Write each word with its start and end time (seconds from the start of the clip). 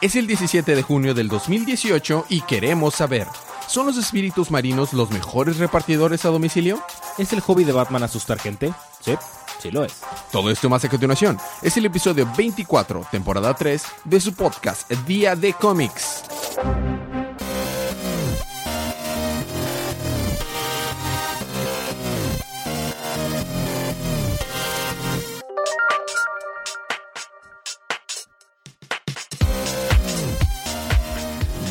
Es 0.00 0.14
el 0.14 0.28
17 0.28 0.76
de 0.76 0.82
junio 0.82 1.12
del 1.12 1.26
2018 1.26 2.26
y 2.28 2.42
queremos 2.42 2.94
saber, 2.94 3.26
¿son 3.66 3.86
los 3.86 3.96
espíritus 3.96 4.48
marinos 4.48 4.92
los 4.92 5.10
mejores 5.10 5.58
repartidores 5.58 6.24
a 6.24 6.28
domicilio? 6.28 6.80
¿Es 7.18 7.32
el 7.32 7.40
hobby 7.40 7.64
de 7.64 7.72
Batman 7.72 8.04
asustar 8.04 8.38
gente? 8.38 8.72
Sí, 9.00 9.16
sí 9.60 9.72
lo 9.72 9.84
es. 9.84 9.94
Todo 10.30 10.50
esto 10.50 10.68
más 10.68 10.84
a 10.84 10.88
continuación. 10.88 11.36
Es 11.62 11.76
el 11.76 11.86
episodio 11.86 12.30
24, 12.36 13.06
temporada 13.10 13.54
3, 13.54 13.82
de 14.04 14.20
su 14.20 14.34
podcast 14.34 14.88
Día 15.04 15.34
de 15.34 15.52
Cómics. 15.54 16.22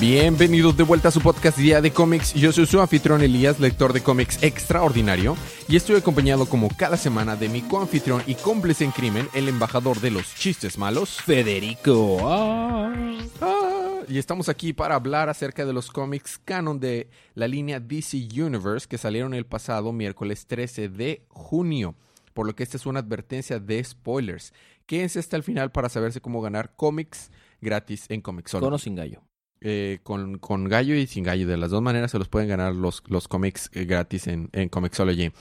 Bienvenidos 0.09 0.77
de 0.77 0.83
vuelta 0.83 1.09
a 1.09 1.11
su 1.11 1.19
podcast 1.19 1.57
Día 1.57 1.81
de 1.81 1.91
Cómics. 1.91 2.33
Yo 2.33 2.53
soy 2.53 2.65
su 2.65 2.79
anfitrión 2.79 3.21
Elías, 3.21 3.59
lector 3.59 3.91
de 3.91 4.01
cómics 4.01 4.41
extraordinario, 4.41 5.35
y 5.67 5.75
estoy 5.75 5.97
acompañado 5.97 6.45
como 6.45 6.69
cada 6.69 6.95
semana 6.95 7.35
de 7.35 7.49
mi 7.49 7.61
coanfitrión 7.61 8.23
y 8.25 8.35
cómplice 8.35 8.85
en 8.85 8.91
crimen, 8.91 9.27
el 9.33 9.49
embajador 9.49 9.99
de 9.99 10.11
los 10.11 10.33
chistes 10.33 10.77
malos, 10.77 11.21
Federico. 11.21 12.19
Ah. 12.21 13.17
Ah, 13.41 13.99
y 14.07 14.17
estamos 14.17 14.47
aquí 14.47 14.71
para 14.71 14.95
hablar 14.95 15.27
acerca 15.27 15.65
de 15.65 15.73
los 15.73 15.91
cómics 15.91 16.37
canon 16.37 16.79
de 16.79 17.09
la 17.33 17.49
línea 17.49 17.81
DC 17.81 18.29
Universe 18.33 18.87
que 18.87 18.97
salieron 18.97 19.33
el 19.33 19.45
pasado 19.45 19.91
miércoles 19.91 20.47
13 20.47 20.87
de 20.87 21.25
junio. 21.27 21.95
Por 22.33 22.47
lo 22.47 22.55
que 22.55 22.63
esta 22.63 22.77
es 22.77 22.85
una 22.85 23.01
advertencia 23.01 23.59
de 23.59 23.83
spoilers. 23.83 24.53
Quédense 24.85 25.19
hasta 25.19 25.35
el 25.35 25.43
final 25.43 25.73
para 25.73 25.89
saberse 25.89 26.21
cómo 26.21 26.39
ganar 26.39 26.77
cómics 26.77 27.29
gratis 27.59 28.05
en 28.07 28.21
Comixology. 28.21 28.69
Con 28.69 28.79
sin 28.79 28.95
gallo. 28.95 29.21
Eh, 29.61 29.99
con, 30.03 30.37
con 30.37 30.65
gallo 30.65 30.93
y 30.95 31.07
sin 31.07 31.23
gallo. 31.23 31.47
De 31.47 31.57
las 31.57 31.71
dos 31.71 31.81
maneras 31.81 32.11
se 32.11 32.19
los 32.19 32.27
pueden 32.29 32.47
ganar 32.47 32.75
los, 32.75 33.03
los 33.07 33.27
cómics 33.27 33.69
eh, 33.73 33.85
gratis 33.85 34.27
en, 34.27 34.49
en 34.53 34.69
Comixology. 34.69 35.31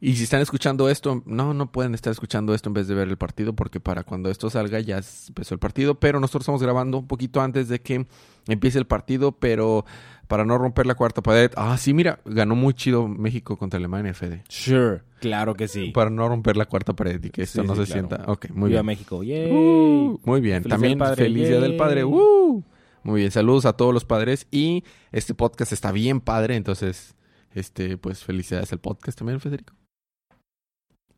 Y 0.00 0.16
si 0.16 0.24
están 0.24 0.40
escuchando 0.40 0.88
esto, 0.88 1.22
no, 1.26 1.54
no 1.54 1.70
pueden 1.70 1.94
estar 1.94 2.10
escuchando 2.10 2.54
esto 2.54 2.68
en 2.70 2.74
vez 2.74 2.88
de 2.88 2.94
ver 2.94 3.06
el 3.08 3.16
partido, 3.18 3.52
porque 3.54 3.78
para 3.78 4.02
cuando 4.02 4.30
esto 4.30 4.50
salga 4.50 4.80
ya 4.80 5.00
empezó 5.28 5.54
el 5.54 5.60
partido. 5.60 5.94
Pero 6.00 6.18
nosotros 6.18 6.42
estamos 6.42 6.62
grabando 6.62 6.98
un 6.98 7.06
poquito 7.06 7.40
antes 7.40 7.68
de 7.68 7.80
que 7.80 8.06
empiece 8.48 8.78
el 8.78 8.86
partido, 8.86 9.30
pero 9.32 9.84
para 10.26 10.44
no 10.44 10.58
romper 10.58 10.86
la 10.86 10.96
cuarta 10.96 11.22
pared. 11.22 11.52
Ah, 11.56 11.76
sí, 11.78 11.94
mira, 11.94 12.18
ganó 12.24 12.56
muy 12.56 12.74
chido 12.74 13.06
México 13.06 13.56
contra 13.56 13.78
Alemania, 13.78 14.12
Fede. 14.14 14.42
Sure, 14.48 15.02
claro 15.20 15.54
que 15.54 15.68
sí. 15.68 15.90
Para 15.90 16.10
no 16.10 16.26
romper 16.26 16.56
la 16.56 16.64
cuarta 16.66 16.94
pared 16.94 17.22
y 17.22 17.30
que 17.30 17.42
esto 17.42 17.60
Sí, 17.62 17.68
no 17.68 17.76
sí, 17.76 17.86
se 17.86 17.92
claro. 17.92 18.08
sienta. 18.08 18.32
Ok, 18.32 18.46
muy 18.50 18.70
Viva 18.70 18.80
bien. 18.80 18.86
México. 18.86 19.22
Yay. 19.22 19.52
Uh, 19.52 20.18
muy 20.24 20.40
bien. 20.40 20.62
Feliz 20.64 20.70
También 20.72 20.98
Día 20.98 21.06
del 21.06 21.10
Padre. 21.10 21.24
feliz 21.24 21.48
Día 21.48 21.60
del. 21.60 21.76
Padre. 21.76 22.04
Uh. 22.04 22.64
Muy 23.04 23.20
bien. 23.20 23.30
Saludos 23.30 23.66
a 23.66 23.72
todos 23.74 23.92
los 23.94 24.04
padres. 24.04 24.46
Y 24.50 24.84
este 25.10 25.34
podcast 25.34 25.72
está 25.72 25.92
bien 25.92 26.20
padre. 26.20 26.56
Entonces, 26.56 27.14
este, 27.54 27.96
pues 27.98 28.24
felicidades 28.24 28.72
al 28.72 28.80
podcast 28.80 29.18
también, 29.18 29.40
Federico. 29.40 29.74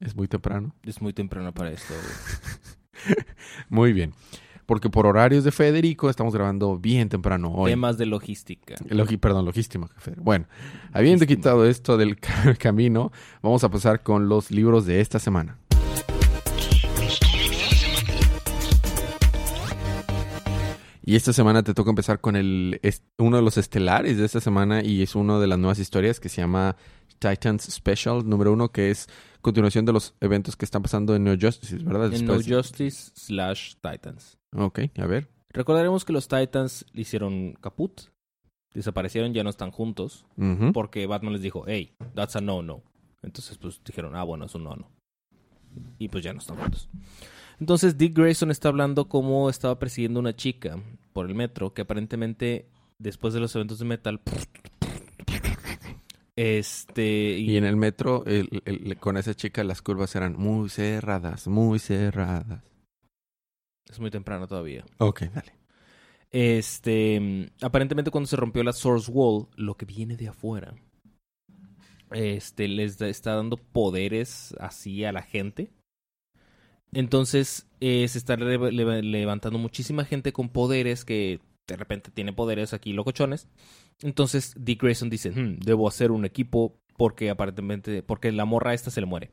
Es 0.01 0.15
muy 0.17 0.29
temprano. 0.29 0.75
Es 0.83 1.01
muy 1.01 1.13
temprano 1.13 1.53
para 1.53 1.71
esto. 1.71 1.95
Muy 3.69 3.93
bien. 3.93 4.13
Porque 4.67 4.89
por 4.89 5.07
horarios 5.07 5.45
de 5.45 5.53
Federico 5.53 6.09
estamos 6.09 6.35
grabando 6.35 6.79
bien 6.79 7.11
temprano 7.11 7.53
hoy. 7.53 7.71
Temas 7.73 7.99
de 7.99 8.07
logística. 8.07 8.75
Logi- 8.89 9.19
perdón, 9.19 9.45
logístima. 9.45 9.89
Fede. 9.99 10.17
Bueno, 10.21 10.47
habiendo 10.93 11.27
quitado 11.27 11.67
esto 11.67 11.99
del 11.99 12.19
ca- 12.19 12.55
camino, 12.59 13.13
vamos 13.43 13.63
a 13.63 13.69
pasar 13.71 14.03
con 14.03 14.29
los 14.29 14.51
libros 14.51 14.87
de 14.87 15.01
esta 15.01 15.19
semana. 15.19 15.59
Y 21.07 21.17
esta 21.17 21.35
semana 21.35 21.63
te 21.63 21.75
toca 21.75 21.91
empezar 21.91 22.21
con 22.21 22.35
el 22.35 22.81
uno 23.19 23.37
de 23.37 23.43
los 23.43 23.59
estelares 23.59 24.17
de 24.17 24.25
esta 24.25 24.41
semana 24.41 24.83
y 24.83 25.03
es 25.03 25.15
una 25.15 25.39
de 25.39 25.47
las 25.47 25.59
nuevas 25.59 25.79
historias 25.79 26.19
que 26.19 26.31
se 26.31 26.41
llama 26.41 26.77
Titans 27.19 27.65
Special 27.65 28.27
número 28.27 28.55
uno, 28.55 28.71
que 28.71 28.91
es 28.91 29.09
continuación 29.43 29.85
de 29.85 29.93
los 29.93 30.15
eventos 30.21 30.57
que 30.57 30.65
están 30.65 30.83
pasando 30.83 31.15
en 31.15 31.25
No 31.25 31.35
Justice, 31.39 31.77
¿verdad? 31.77 32.13
En 32.15 32.25
No 32.25 32.35
Justice 32.35 33.13
slash 33.15 33.75
Titans. 33.83 34.39
Ok, 34.57 34.81
a 34.97 35.07
ver. 35.07 35.29
Recordaremos 35.51 36.07
que 36.07 36.15
los 36.15 36.27
Titans 36.27 36.87
le 36.93 37.03
hicieron 37.03 37.53
caput. 37.61 38.01
Desaparecieron, 38.73 39.35
ya 39.35 39.45
no 39.45 39.51
están 39.51 39.73
juntos. 39.73 40.25
Porque 40.73 41.07
Batman 41.07 41.35
les 41.35 41.43
dijo, 41.43 41.65
hey, 41.67 41.93
that's 42.15 42.35
a 42.35 42.41
no-no. 42.41 42.83
Entonces, 43.23 43.59
pues 43.59 43.81
dijeron, 43.85 44.17
ah, 44.17 44.25
bueno, 44.25 44.47
es 44.47 44.55
un 44.55 44.65
no-no. 44.65 44.91
Y 45.99 46.09
pues 46.09 46.25
ya 46.25 46.33
no 46.33 46.39
están 46.39 46.57
juntos. 46.57 46.89
Entonces, 47.61 47.97
Dick 47.97 48.17
Grayson 48.17 48.51
está 48.51 48.69
hablando 48.69 49.09
cómo 49.09 49.49
estaba 49.49 49.79
persiguiendo 49.79 50.21
una 50.21 50.35
chica 50.35 50.77
por 51.13 51.27
el 51.27 51.35
metro 51.35 51.73
que 51.73 51.83
aparentemente, 51.83 52.67
después 52.99 53.33
de 53.35 53.41
los 53.41 53.55
eventos 53.55 53.79
de 53.79 53.85
metal, 53.85 54.21
este. 56.37 57.39
Y 57.39 57.57
en 57.57 57.65
el 57.65 57.77
metro, 57.77 58.25
el- 58.27 58.63
el- 58.65 58.97
con 58.99 59.17
esa 59.17 59.35
chica, 59.35 59.63
las 59.65 59.83
curvas 59.83 60.15
eran 60.17 60.35
muy 60.37 60.69
cerradas, 60.69 61.47
muy 61.47 61.79
cerradas. 61.79 62.63
Es 63.89 64.01
muy 64.01 64.11
temprano 64.11 64.47
todavía. 64.49 64.85
Ok, 64.99 65.23
dale. 65.33 65.53
Este, 66.33 67.53
aparentemente 67.63 68.11
cuando 68.11 68.27
se 68.27 68.35
rompió 68.37 68.65
la 68.65 68.73
Source 68.73 69.11
Wall, 69.13 69.47
lo 69.57 69.77
que 69.77 69.87
viene 69.87 70.17
de 70.17 70.29
afuera, 70.29 70.75
este, 72.11 72.67
les 72.67 72.99
da- 72.99 73.09
está 73.09 73.37
dando 73.37 73.57
poderes 73.57 74.55
así 74.59 75.05
a 75.05 75.13
la 75.13 75.23
gente. 75.23 75.71
Entonces, 76.95 77.67
eh, 77.81 78.07
se 78.09 78.19
está 78.19 78.37
levantando 78.37 79.59
muchísima 79.59 80.05
gente 80.05 80.33
con 80.33 80.49
poderes 80.49 81.05
que 81.05 81.41
de 81.67 81.77
repente 81.77 82.11
tiene 82.11 82.33
poderes 82.33 82.73
aquí 82.73 82.93
locochones. 82.93 83.49
Entonces, 84.03 84.55
Dick 84.57 84.83
Grayson 84.83 85.11
dice, 85.11 85.31
"Hmm, 85.31 85.59
debo 85.61 85.89
hacer 85.89 86.11
un 86.11 86.25
equipo 86.25 86.79
porque 86.97 87.31
aparentemente, 87.31 88.03
porque 88.03 88.33
la 88.33 88.45
morra 88.45 88.75
esta 88.75 88.91
se 88.91 89.01
le 89.01 89.07
muere. 89.07 89.31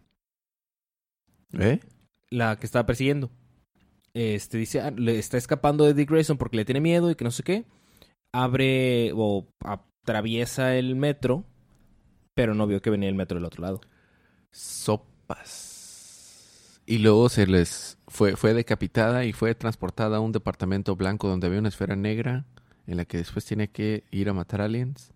¿Eh? 1.59 1.79
la 2.31 2.57
que 2.57 2.65
estaba 2.65 2.85
persiguiendo. 2.85 3.29
Este 4.13 4.57
dice, 4.57 4.81
ah, 4.81 4.91
le 4.91 5.19
está 5.19 5.37
escapando 5.37 5.85
de 5.85 5.93
Dick 5.93 6.09
Grayson 6.09 6.37
porque 6.37 6.57
le 6.57 6.65
tiene 6.65 6.81
miedo 6.81 7.11
y 7.11 7.15
que 7.15 7.23
no 7.23 7.31
sé 7.31 7.43
qué. 7.43 7.65
Abre 8.33 9.11
o 9.13 9.47
atraviesa 9.63 10.75
el 10.75 10.95
metro, 10.95 11.45
pero 12.33 12.55
no 12.55 12.67
vio 12.67 12.81
que 12.81 12.89
venía 12.89 13.09
el 13.09 13.15
metro 13.15 13.35
del 13.35 13.45
otro 13.45 13.61
lado. 13.61 13.81
Sopas. 14.51 15.70
Y 16.91 16.97
luego 16.97 17.29
se 17.29 17.47
les 17.47 17.97
fue, 18.09 18.35
fue 18.35 18.53
decapitada 18.53 19.23
y 19.23 19.31
fue 19.31 19.55
transportada 19.55 20.17
a 20.17 20.19
un 20.19 20.33
departamento 20.33 20.97
blanco 20.97 21.29
donde 21.29 21.47
había 21.47 21.59
una 21.59 21.69
esfera 21.69 21.95
negra 21.95 22.43
en 22.85 22.97
la 22.97 23.05
que 23.05 23.15
después 23.15 23.45
tiene 23.45 23.69
que 23.69 24.03
ir 24.11 24.27
a 24.27 24.33
matar 24.33 24.59
aliens. 24.59 25.13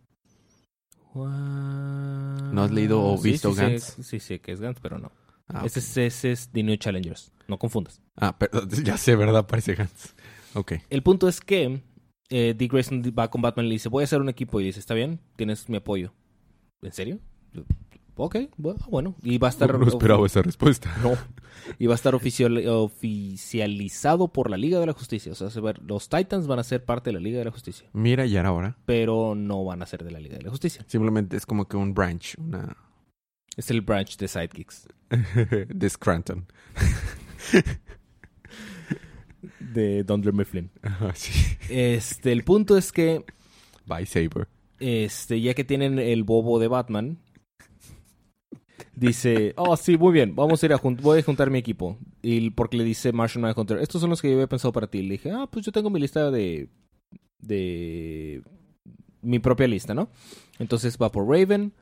¿No 1.14 2.64
has 2.64 2.72
leído 2.72 3.04
o 3.04 3.22
visto 3.22 3.52
sí, 3.54 3.60
Gantz? 3.60 3.84
Sí, 3.98 4.04
sí, 4.04 4.20
sí, 4.22 4.40
que 4.40 4.54
es 4.54 4.62
Gantz, 4.62 4.80
pero 4.82 5.00
no. 5.00 5.12
Ah, 5.50 5.64
ese, 5.66 5.80
es, 5.80 5.98
ese 5.98 6.32
es 6.32 6.48
The 6.48 6.64
New 6.64 6.78
Challengers. 6.78 7.34
No 7.50 7.60
confundas. 7.60 8.00
ah, 8.16 8.40
perdón, 8.40 8.70
ya 8.86 8.96
sé, 8.96 9.18
¿verdad? 9.18 9.46
Parece 9.46 9.76
Gantz. 9.76 10.16
Ok. 10.54 10.76
El 10.90 11.04
punto 11.04 11.28
es 11.28 11.42
que 11.42 11.84
eh, 12.30 12.56
Dick 12.58 12.72
Grayson 12.72 13.04
va 13.20 13.30
con 13.30 13.42
Batman 13.42 13.66
y 13.66 13.68
le 13.70 13.76
dice, 13.76 13.90
voy 13.90 14.04
a 14.04 14.06
hacer 14.06 14.22
un 14.22 14.30
equipo. 14.30 14.62
Y 14.62 14.64
dice, 14.64 14.80
está 14.80 14.94
bien, 14.94 15.20
tienes 15.36 15.68
mi 15.68 15.76
apoyo. 15.76 16.14
¿En 16.82 16.94
serio? 16.94 17.20
Ok, 18.18 18.38
bueno. 18.58 19.16
Y 19.24 19.38
va 19.38 19.48
a 19.48 19.52
estar... 19.52 19.78
No 19.78 19.88
esperaba 19.88 20.26
esa 20.26 20.42
respuesta. 20.42 20.96
No. 21.04 21.14
Y 21.80 21.88
va 21.88 21.94
a 21.94 21.96
estar 21.96 22.14
oficial- 22.14 22.66
oficializado 22.68 24.28
por 24.28 24.50
la 24.52 24.58
Liga 24.58 24.80
de 24.80 24.86
la 24.86 24.94
Justicia. 24.94 25.32
O 25.32 25.36
sea, 25.36 25.50
se 25.50 25.60
va- 25.62 25.74
los 25.86 26.10
Titans 26.10 26.48
van 26.48 26.60
a 26.60 26.64
ser 26.64 26.86
parte 26.86 27.10
de 27.10 27.14
la 27.14 27.20
Liga 27.20 27.40
de 27.40 27.46
la 27.46 27.52
Justicia. 27.52 27.90
Mira, 27.94 28.26
ya 28.26 28.42
era 28.42 28.52
hora. 28.52 28.78
Pero 28.86 29.34
no 29.36 29.64
van 29.66 29.82
a 29.82 29.86
ser 29.86 30.04
de 30.04 30.12
la 30.12 30.20
Liga 30.20 30.38
de 30.38 30.44
la 30.44 30.50
Justicia. 30.52 30.86
Simplemente 30.88 31.36
es 31.38 31.46
como 31.46 31.68
que 31.68 31.76
un 31.76 31.94
branch, 31.94 32.36
una 32.38 32.78
Es 33.58 33.72
el 33.72 33.82
branch 33.82 34.18
de 34.18 34.28
Sidekicks. 34.28 34.88
de 35.70 35.90
Scranton. 35.90 36.46
De 39.60 40.04
Dunder 40.04 40.34
Mifflin. 40.34 40.72
Ajá, 40.82 41.14
sí. 41.16 41.32
Este, 41.70 42.32
el 42.32 42.44
punto 42.44 42.78
es 42.78 42.92
que, 42.92 43.24
Bye, 43.86 44.06
Saber. 44.06 44.48
este, 44.80 45.40
ya 45.42 45.54
que 45.54 45.64
tienen 45.64 46.00
el 46.00 46.24
bobo 46.24 46.60
de 46.60 46.68
Batman, 46.68 47.20
dice, 48.96 49.54
oh, 49.58 49.76
sí, 49.78 49.98
muy 49.98 50.14
bien, 50.14 50.36
vamos 50.36 50.62
a 50.62 50.66
ir 50.66 50.74
a 50.74 50.78
jun- 50.78 50.98
voy 51.02 51.20
a 51.20 51.24
juntar 51.24 51.50
mi 51.50 51.60
equipo. 51.60 51.98
Y 52.22 52.50
porque 52.52 52.78
le 52.78 52.84
dice 52.84 53.12
Martian 53.14 53.42
Manhunter, 53.42 53.78
estos 53.80 54.02
son 54.02 54.10
los 54.10 54.22
que 54.22 54.30
yo 54.30 54.36
había 54.36 54.48
pensado 54.48 54.72
para 54.72 54.88
ti. 54.88 55.02
Le 55.02 55.14
dije, 55.14 55.32
ah, 55.32 55.48
pues 55.52 55.66
yo 55.66 55.72
tengo 55.72 55.90
mi 55.90 56.00
lista 56.00 56.32
de, 56.32 56.70
de 57.40 58.44
mi 59.22 59.40
propia 59.40 59.68
lista, 59.68 59.94
¿no? 59.94 60.10
Entonces 60.60 60.98
va 61.02 61.12
por 61.12 61.28
Raven, 61.28 61.74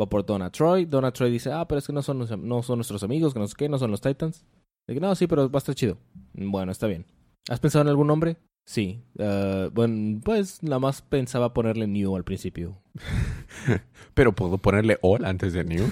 va 0.00 0.08
por 0.08 0.24
Donna 0.24 0.50
Troy. 0.50 0.84
Donna 0.86 1.12
Troy 1.12 1.30
dice, 1.30 1.52
ah, 1.52 1.66
pero 1.66 1.78
es 1.78 1.86
que 1.86 1.92
no 1.92 2.02
son, 2.02 2.18
no 2.48 2.62
son 2.62 2.78
nuestros 2.78 3.02
amigos, 3.02 3.32
que 3.34 3.40
no 3.40 3.48
sé 3.48 3.54
qué, 3.56 3.68
no 3.68 3.78
son 3.78 3.90
los 3.90 4.00
Titans. 4.00 4.44
Le 4.86 4.94
dije, 4.94 5.00
no, 5.00 5.14
sí, 5.14 5.26
pero 5.26 5.50
va 5.50 5.56
a 5.56 5.58
estar 5.58 5.74
chido. 5.74 5.98
Bueno, 6.34 6.72
está 6.72 6.86
bien. 6.86 7.06
¿Has 7.48 7.60
pensado 7.60 7.82
en 7.82 7.88
algún 7.88 8.06
nombre? 8.06 8.36
Sí. 8.66 9.02
Ah, 9.18 9.68
bueno, 9.72 10.20
pues 10.24 10.62
nada 10.62 10.78
más 10.78 11.02
pensaba 11.02 11.52
ponerle 11.52 11.86
New 11.86 12.14
al 12.16 12.24
principio. 12.24 12.80
Pero 14.14 14.34
puedo 14.34 14.58
ponerle 14.58 14.98
all 15.02 15.24
antes 15.24 15.52
de 15.52 15.64
new. 15.64 15.88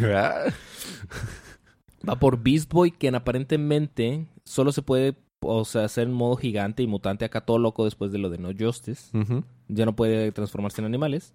Va 2.08 2.18
por 2.18 2.42
Beast 2.42 2.72
Boy, 2.72 2.90
quien 2.90 3.14
aparentemente 3.14 4.26
solo 4.44 4.72
se 4.72 4.82
puede 4.82 5.16
o 5.40 5.64
sea, 5.64 5.88
ser 5.88 6.06
en 6.08 6.12
modo 6.14 6.36
gigante 6.36 6.82
y 6.82 6.86
mutante 6.86 7.24
acá 7.24 7.40
todo 7.42 7.58
loco 7.58 7.84
después 7.84 8.12
de 8.12 8.18
lo 8.18 8.30
de 8.30 8.38
No 8.38 8.50
Justice. 8.58 9.10
Ya 9.68 9.84
no 9.84 9.94
puede 9.96 10.30
transformarse 10.32 10.80
en 10.80 10.86
animales. 10.86 11.34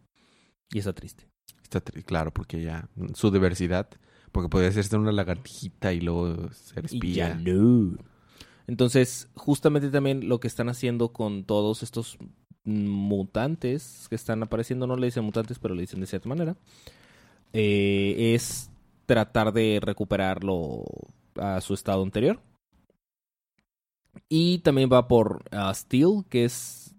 Y 0.72 0.80
está 0.80 0.94
triste. 0.94 1.26
Está 1.64 1.84
tri- 1.84 2.04
claro, 2.04 2.32
porque 2.32 2.62
ya 2.62 2.90
su 3.14 3.32
diversidad, 3.32 3.90
porque 4.32 4.50
podría 4.50 4.72
ser 4.72 5.00
una 5.00 5.12
lagartijita 5.12 5.94
y 5.94 6.02
luego 6.02 6.50
ser 6.52 6.86
Y 6.92 7.14
ya 7.14 7.30
espía. 7.30 7.36
no. 7.54 7.98
Entonces, 8.68 9.30
justamente 9.36 9.90
también 9.90 10.28
lo 10.28 10.40
que 10.40 10.48
están 10.48 10.70
haciendo 10.70 11.14
con 11.14 11.46
todos 11.46 11.84
estos 11.84 12.18
mutantes 12.66 14.08
que 14.10 14.16
están 14.16 14.44
apareciendo, 14.44 14.88
no 14.88 14.98
le 14.98 15.08
dicen 15.08 15.24
mutantes, 15.24 15.58
pero 15.58 15.74
le 15.74 15.82
dicen 15.82 16.02
de 16.02 16.08
cierta 16.08 16.28
manera, 16.28 16.58
eh, 17.54 18.34
es 18.36 18.70
tratar 19.06 19.54
de 19.54 19.80
recuperarlo 19.82 20.84
a 21.36 21.62
su 21.62 21.74
estado 21.74 22.04
anterior. 22.04 22.42
Y 24.28 24.60
también 24.60 24.90
va 24.92 25.08
por 25.08 25.46
ah, 25.52 25.74
Steel, 25.74 26.26
que 26.30 26.44
es 26.44 26.94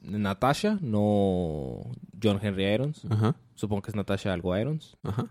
Natasha, 0.00 0.78
no 0.80 1.82
John 2.22 2.38
Henry 2.40 2.64
Irons. 2.72 3.04
Ajá, 3.10 3.36
Supongo 3.54 3.82
que 3.82 3.90
es 3.90 3.96
Natasha 3.96 4.32
algo 4.32 4.56
Irons. 4.56 4.96
ajá. 5.02 5.30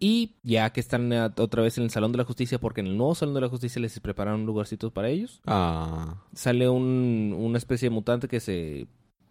Y 0.00 0.36
ya 0.44 0.70
que 0.70 0.80
están 0.80 1.12
eh, 1.12 1.20
otra 1.38 1.62
vez 1.62 1.76
en 1.78 1.84
el 1.84 1.90
Salón 1.90 2.12
de 2.12 2.18
la 2.18 2.24
Justicia, 2.24 2.58
porque 2.60 2.80
en 2.80 2.86
el 2.86 2.96
nuevo 2.96 3.14
Salón 3.16 3.34
de 3.34 3.40
la 3.40 3.48
Justicia 3.48 3.80
les 3.82 3.98
prepararon 4.00 4.46
lugarcitos 4.46 4.92
para 4.92 5.08
ellos, 5.08 5.40
Ah, 5.46 6.22
sale 6.34 6.68
un, 6.68 7.34
una 7.36 7.58
especie 7.58 7.88
de 7.88 7.94
mutante 7.94 8.28
que 8.28 8.38
se 8.40 8.86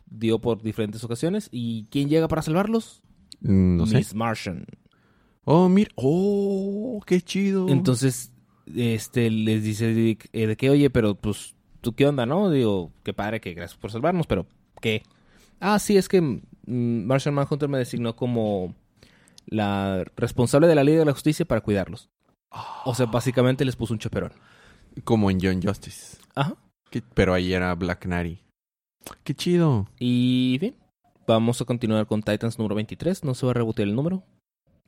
dio 0.09 0.39
por 0.39 0.61
diferentes 0.61 1.03
ocasiones. 1.03 1.47
¿Y 1.51 1.85
quién 1.89 2.09
llega 2.09 2.27
para 2.27 2.41
salvarlos? 2.41 3.01
mm, 3.41 3.77
no 3.77 3.85
sé. 3.85 3.97
Miss 3.97 4.13
Martian. 4.13 4.65
Oh, 5.45 5.69
mira. 5.69 5.89
Oh, 5.95 6.99
qué 7.05 7.21
chido. 7.21 7.69
Entonces, 7.69 8.33
este 8.75 9.29
les 9.31 9.63
dice 9.63 9.93
Dick, 9.93 10.27
eh, 10.33 10.47
de 10.47 10.57
que, 10.57 10.69
oye, 10.69 10.89
pero 10.89 11.15
pues, 11.15 11.55
¿tú 11.79 11.93
qué 11.93 12.05
onda, 12.05 12.25
no? 12.25 12.49
Digo, 12.51 12.91
qué 13.03 13.13
padre, 13.13 13.39
que 13.39 13.53
gracias 13.53 13.79
por 13.79 13.91
salvarnos, 13.91 14.27
pero 14.27 14.45
¿qué? 14.81 15.03
Ah, 15.61 15.79
sí, 15.79 15.95
es 15.95 16.09
que 16.09 16.19
mm, 16.21 16.41
Martian 17.05 17.33
Manhunter 17.35 17.69
me 17.69 17.77
designó 17.77 18.15
como 18.17 18.75
la 19.47 20.03
responsable 20.15 20.67
de 20.67 20.75
la 20.75 20.83
Liga 20.83 20.99
de 20.99 21.05
la 21.05 21.13
Justicia 21.13 21.45
para 21.45 21.61
cuidarlos. 21.61 22.09
O 22.85 22.93
sea, 22.95 23.05
básicamente 23.07 23.65
les 23.65 23.75
puso 23.75 23.93
un 23.93 23.99
chaperón. 23.99 24.31
Como 25.03 25.29
en 25.31 25.39
John 25.41 25.61
Justice. 25.61 26.17
Ajá. 26.35 26.55
Que- 26.89 27.01
pero 27.13 27.33
ahí 27.33 27.53
era 27.53 27.73
Black 27.75 28.05
Nari. 28.05 28.39
Qué 29.23 29.33
chido. 29.35 29.87
Y 29.99 30.57
bien, 30.59 30.75
vamos 31.27 31.61
a 31.61 31.65
continuar 31.65 32.07
con 32.07 32.21
Titans 32.23 32.57
número 32.57 32.75
23. 32.75 33.23
No 33.23 33.33
se 33.33 33.45
va 33.45 33.51
a 33.51 33.55
rebotear 33.55 33.87
el 33.87 33.95
número. 33.95 34.23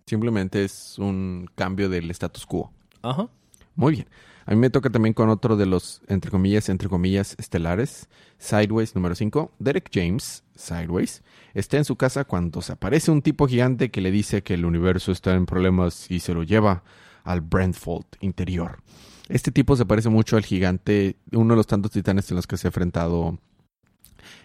Simplemente 0.06 0.64
es 0.64 0.98
un 0.98 1.48
cambio 1.56 1.90
del 1.90 2.10
status 2.12 2.46
quo. 2.46 2.72
Ajá. 3.02 3.30
Muy 3.76 3.94
bien. 3.94 4.08
A 4.50 4.54
mí 4.54 4.58
me 4.58 4.72
toca 4.72 4.90
también 4.90 5.14
con 5.14 5.30
otro 5.30 5.58
de 5.58 5.68
los, 5.68 6.02
entre 6.08 6.32
comillas, 6.32 6.70
entre 6.70 6.90
comillas, 6.90 7.36
estelares. 7.38 8.10
Sideways 8.40 8.96
número 8.96 9.14
5. 9.14 9.52
Derek 9.60 9.92
James, 9.94 10.44
Sideways, 10.56 11.22
está 11.54 11.78
en 11.78 11.86
su 11.86 11.98
casa 11.98 12.26
cuando 12.26 12.64
se 12.64 12.72
aparece 12.72 13.12
un 13.12 13.22
tipo 13.22 13.48
gigante 13.48 13.92
que 13.92 14.02
le 14.02 14.10
dice 14.10 14.42
que 14.42 14.56
el 14.56 14.66
universo 14.66 15.12
está 15.12 15.36
en 15.36 15.46
problemas 15.46 16.10
y 16.10 16.20
se 16.20 16.34
lo 16.34 16.42
lleva 16.42 16.84
al 17.24 17.42
Brentfold 17.42 18.08
interior. 18.22 18.82
Este 19.28 19.52
tipo 19.52 19.76
se 19.76 19.86
parece 19.86 20.10
mucho 20.10 20.36
al 20.36 20.44
gigante, 20.44 21.18
uno 21.32 21.54
de 21.54 21.58
los 21.58 21.68
tantos 21.68 21.92
titanes 21.92 22.32
en 22.32 22.38
los 22.38 22.48
que 22.48 22.58
se 22.58 22.66
ha 22.66 22.70
enfrentado. 22.70 23.38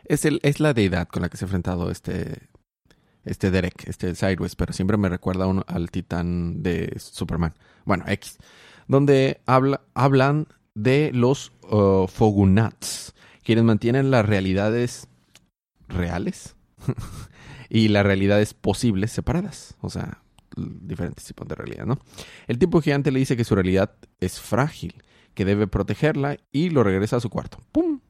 Es, 0.04 0.26
el, 0.26 0.38
es 0.42 0.60
la 0.60 0.74
deidad 0.74 1.08
con 1.08 1.22
la 1.22 1.30
que 1.30 1.38
se 1.38 1.46
ha 1.46 1.48
enfrentado 1.48 1.90
este, 1.90 2.50
este 3.24 3.50
Derek, 3.50 3.88
este 3.88 4.14
Sideways, 4.14 4.54
pero 4.54 4.74
siempre 4.74 4.98
me 4.98 5.08
recuerda 5.08 5.46
al 5.66 5.90
titán 5.90 6.62
de 6.62 6.94
Superman. 6.98 7.54
Bueno, 7.86 8.04
X. 8.06 8.36
Donde 8.88 9.40
habla, 9.46 9.82
hablan 9.94 10.46
de 10.74 11.10
los 11.12 11.52
uh, 11.70 12.06
Fogunats, 12.06 13.14
quienes 13.42 13.64
mantienen 13.64 14.10
las 14.10 14.26
realidades 14.26 15.08
reales 15.88 16.56
y 17.68 17.88
las 17.88 18.04
realidades 18.04 18.54
posibles 18.54 19.12
separadas. 19.12 19.76
O 19.80 19.90
sea, 19.90 20.22
diferentes 20.56 21.24
tipos 21.24 21.48
de 21.48 21.54
realidad, 21.54 21.86
¿no? 21.86 21.98
El 22.46 22.58
tipo 22.58 22.80
gigante 22.80 23.10
le 23.10 23.18
dice 23.18 23.36
que 23.36 23.44
su 23.44 23.54
realidad 23.54 23.94
es 24.20 24.40
frágil, 24.40 25.02
que 25.34 25.44
debe 25.44 25.66
protegerla 25.66 26.38
y 26.52 26.70
lo 26.70 26.84
regresa 26.84 27.16
a 27.16 27.20
su 27.20 27.30
cuarto. 27.30 27.58
¡Pum! 27.72 28.00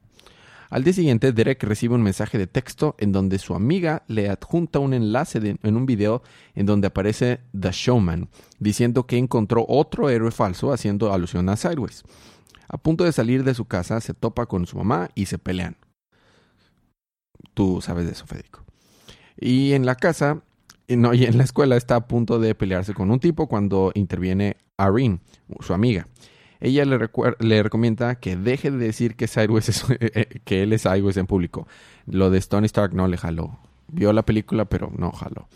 Al 0.69 0.83
día 0.83 0.93
siguiente, 0.93 1.31
Derek 1.31 1.63
recibe 1.63 1.95
un 1.95 2.01
mensaje 2.01 2.37
de 2.37 2.47
texto 2.47 2.95
en 2.97 3.11
donde 3.11 3.39
su 3.39 3.53
amiga 3.55 4.03
le 4.07 4.29
adjunta 4.29 4.79
un 4.79 4.93
enlace 4.93 5.57
en 5.61 5.75
un 5.75 5.85
video 5.85 6.23
en 6.55 6.65
donde 6.65 6.87
aparece 6.87 7.41
The 7.59 7.71
Showman, 7.71 8.29
diciendo 8.59 9.05
que 9.05 9.17
encontró 9.17 9.65
otro 9.67 10.09
héroe 10.09 10.31
falso 10.31 10.73
haciendo 10.73 11.13
alusión 11.13 11.49
a 11.49 11.55
Sideways. 11.55 12.03
A 12.67 12.77
punto 12.77 13.03
de 13.03 13.11
salir 13.11 13.43
de 13.43 13.53
su 13.53 13.65
casa, 13.65 14.01
se 14.01 14.13
topa 14.13 14.47
con 14.47 14.65
su 14.65 14.77
mamá 14.77 15.09
y 15.13 15.27
se 15.27 15.37
pelean. 15.37 15.77
Tú 17.53 17.79
sabes 17.81 18.05
de 18.05 18.13
eso, 18.13 18.25
Federico. 18.25 18.65
Y 19.37 19.73
en 19.73 19.85
la 19.85 19.95
casa, 19.95 20.41
no, 20.87 21.13
y 21.13 21.25
en 21.25 21.37
la 21.37 21.43
escuela 21.43 21.77
está 21.77 21.95
a 21.95 22.07
punto 22.07 22.39
de 22.39 22.55
pelearse 22.55 22.93
con 22.93 23.11
un 23.11 23.19
tipo 23.19 23.47
cuando 23.47 23.91
interviene 23.93 24.57
Irene, 24.79 25.19
su 25.59 25.73
amiga. 25.73 26.07
Ella 26.65 26.83
le, 26.83 27.61
recomienda 27.63 28.15
que 28.15 28.35
deje 28.35 28.71
de 28.71 28.77
decir 28.77 29.15
que, 29.15 29.27
Sideways 29.27 29.69
es- 29.69 29.85
eh, 29.99 30.39
que 30.43 30.63
él 30.63 30.73
es 30.73 30.81
Sideways 30.81 31.17
en 31.17 31.27
público. 31.27 31.67
Lo 32.07 32.29
de 32.31 32.39
Stony 32.39 32.65
Stark 32.65 32.93
no 32.93 33.07
le 33.07 33.17
jaló. 33.17 33.59
Vio 33.87 34.11
la 34.13 34.23
película, 34.25 34.65
pero 34.65 34.91
no 34.97 35.11
jaló. 35.11 35.47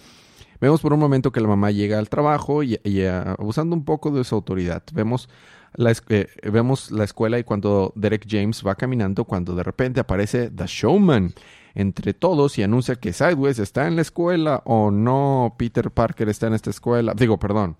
Vemos 0.61 0.81
por 0.81 0.94
un 0.94 1.00
momento 1.00 1.31
que 1.31 1.41
la 1.41 1.47
mamá 1.47 1.71
llega 1.71 1.97
al 1.97 2.09
trabajo 2.09 2.61
y, 2.61 2.79
y, 2.83 3.00
eh, 3.00 3.09
abusando 3.09 3.75
un 3.75 3.85
poco 3.85 4.11
de 4.11 4.23
su 4.23 4.35
autoridad. 4.35 4.83
Vemos 4.94 5.29
la, 5.73 5.94
eh, 6.09 6.27
vemos 6.51 6.91
la 6.91 7.06
escuela 7.06 7.39
y 7.39 7.44
cuando 7.44 7.91
Derek 7.95 8.27
James 8.29 8.61
va 8.65 8.75
caminando, 8.75 9.25
cuando 9.25 9.56
de 9.56 9.63
repente 9.63 10.00
aparece 10.00 10.50
The 10.51 10.65
Showman 10.67 11.33
entre 11.75 12.13
todos 12.13 12.57
y 12.59 12.63
anuncia 12.63 12.95
que 12.97 13.13
Sideways 13.13 13.57
está 13.57 13.88
en 13.88 13.95
la 13.95 14.01
escuela 14.03 14.61
o 14.65 14.91
no, 14.91 15.56
Peter 15.57 15.89
Parker 15.89 16.29
está 16.29 16.47
en 16.47 16.53
esta 16.53 16.69
escuela. 16.69 17.13
Digo, 17.15 17.39
perdón, 17.39 17.77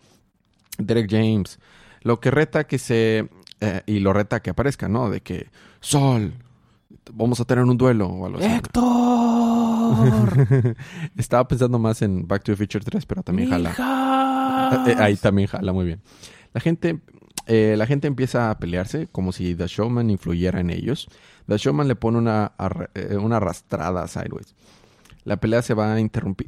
Derek 0.78 1.12
James. 1.12 1.60
Lo 2.02 2.20
que 2.20 2.32
reta 2.32 2.66
que 2.66 2.78
se... 2.78 3.30
eh, 3.60 3.82
y 3.86 4.00
lo 4.00 4.14
reta 4.14 4.42
que 4.42 4.50
aparezca, 4.52 4.88
¿no? 4.88 5.10
De 5.10 5.22
que, 5.22 5.48
Sol, 5.80 6.34
vamos 7.14 7.40
a 7.40 7.46
tener 7.46 7.64
un 7.64 7.78
duelo 7.78 8.08
o 8.08 8.26
algo. 8.26 8.40
¡Héctor! 8.40 8.90
Estaba 11.18 11.48
pensando 11.48 11.80
más 11.80 12.02
en 12.02 12.28
Back 12.28 12.44
to 12.44 12.52
the 12.52 12.58
Future 12.58 12.84
3, 12.84 13.06
pero 13.06 13.24
también 13.24 13.50
jala. 13.50 13.70
¡Mijas! 13.70 14.88
Eh, 14.88 14.96
ahí 15.00 15.16
también 15.16 15.48
jala 15.48 15.74
muy 15.74 15.86
bien. 15.86 16.02
La 16.54 16.62
gente, 16.62 17.00
eh, 17.48 17.76
la 17.78 17.86
gente 17.86 18.08
empieza 18.08 18.52
a 18.52 18.60
pelearse 18.60 19.08
como 19.08 19.32
si 19.32 19.56
The 19.56 19.68
Showman 19.68 20.10
influyera 20.10 20.60
en 20.60 20.70
ellos. 20.70 21.08
The 21.48 21.58
Showman 21.58 21.88
le 21.88 21.96
pone 21.96 22.18
una, 22.20 22.52
eh, 22.94 23.18
una 23.18 23.38
arrastrada 23.38 24.04
a 24.04 24.08
Sideways. 24.08 24.56
La 25.26 25.38
pelea 25.38 25.62
se 25.62 25.74
va, 25.74 25.94
a 25.94 25.98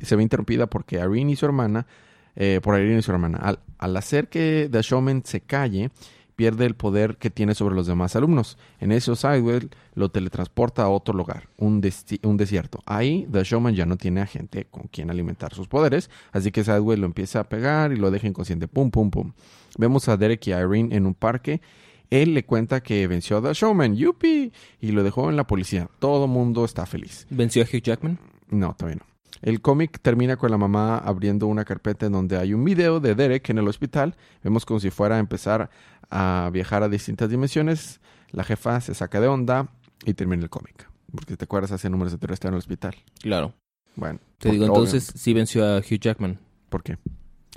se 0.02 0.16
ve 0.16 0.24
interrumpida 0.24 0.68
porque 0.68 0.98
Irene 0.98 1.32
y 1.32 1.36
su 1.36 1.46
hermana, 1.46 1.88
eh, 2.36 2.60
por 2.62 2.80
Irene 2.80 3.00
y 3.00 3.02
su 3.02 3.12
hermana, 3.12 3.38
al, 3.38 3.60
al 3.78 3.98
hacer 3.98 4.30
que 4.30 4.70
The 4.72 4.82
Showman 4.82 5.24
se 5.26 5.42
calle, 5.42 5.92
pierde 6.36 6.66
el 6.66 6.74
poder 6.74 7.18
que 7.18 7.30
tiene 7.30 7.54
sobre 7.54 7.76
los 7.76 7.86
demás 7.86 8.16
alumnos. 8.16 8.58
En 8.80 8.92
eso 8.92 9.16
Sideways 9.16 9.68
lo 9.94 10.10
teletransporta 10.10 10.82
a 10.82 10.90
otro 10.90 11.14
lugar, 11.14 11.50
un, 11.58 11.88
un 12.24 12.38
desierto. 12.38 12.80
Ahí 12.88 13.28
The 13.32 13.44
Showman 13.44 13.76
ya 13.76 13.86
no 13.86 13.96
tiene 13.96 14.22
a 14.22 14.26
gente 14.26 14.66
con 14.66 14.88
quien 14.88 15.12
alimentar 15.12 15.54
sus 15.54 15.68
poderes, 15.68 16.10
así 16.32 16.52
que 16.52 16.64
Sideways 16.64 17.00
lo 17.00 17.06
empieza 17.06 17.42
a 17.42 17.44
pegar 17.44 17.92
y 17.92 17.98
lo 17.98 18.10
deja 18.10 18.28
inconsciente. 18.28 18.68
Pum, 18.68 18.90
pum, 18.90 19.12
pum. 19.12 19.34
Vemos 19.78 20.10
a 20.10 20.18
Derek 20.18 20.48
y 20.48 20.54
a 20.54 20.62
Irene 20.62 20.96
en 20.96 21.06
un 21.06 21.14
parque. 21.14 21.62
Él 22.10 22.34
le 22.34 22.44
cuenta 22.44 22.82
que 22.82 23.08
venció 23.08 23.38
a 23.38 23.42
The 23.42 23.54
Showman, 23.54 23.96
yupi, 23.96 24.52
y 24.82 24.92
lo 24.92 25.04
dejó 25.04 25.30
en 25.30 25.38
la 25.38 25.46
policía. 25.46 25.90
Todo 26.00 26.28
mundo 26.28 26.66
está 26.66 26.86
feliz. 26.86 27.28
¿Venció 27.30 27.62
a 27.62 27.66
Hugh 27.66 27.82
Jackman? 27.82 28.18
No, 28.50 28.74
todavía 28.74 29.00
no. 29.00 29.11
El 29.42 29.62
cómic 29.62 30.00
termina 30.02 30.38
con 30.38 30.52
la 30.52 30.58
mamá 30.58 30.98
abriendo 30.98 31.48
una 31.48 31.66
carpeta 31.66 32.06
en 32.06 32.12
donde 32.12 32.38
hay 32.38 32.54
un 32.54 32.64
video 32.64 33.00
de 33.00 33.16
Derek 33.16 33.50
en 33.50 33.58
el 33.58 33.68
hospital. 33.68 34.16
Vemos 34.44 34.66
como 34.66 34.80
si 34.80 34.92
fuera 34.92 35.16
a 35.16 35.20
empezar 35.20 35.72
a 36.10 36.50
viajar 36.54 36.84
a 36.84 36.90
distintas 36.90 37.30
dimensiones. 37.30 38.00
La 38.32 38.44
jefa 38.44 38.82
se 38.82 38.94
saca 38.94 39.20
de 39.20 39.28
onda 39.28 39.70
y 40.06 40.14
termina 40.14 40.44
el 40.44 40.50
cómic. 40.50 40.88
Porque 41.12 41.38
te 41.38 41.46
acuerdas, 41.46 41.72
hace 41.72 41.90
números 41.90 42.14
anteriores 42.14 42.36
está 42.36 42.50
en 42.50 42.54
el 42.54 42.60
hospital. 42.60 42.96
Claro. 43.22 43.54
Bueno. 43.96 44.20
Te 44.38 44.52
digo, 44.52 44.66
entonces 44.66 45.12
sí 45.16 45.34
venció 45.34 45.66
a 45.66 45.80
Hugh 45.80 46.00
Jackman. 46.00 46.40
¿Por 46.70 46.84
qué? 46.84 46.98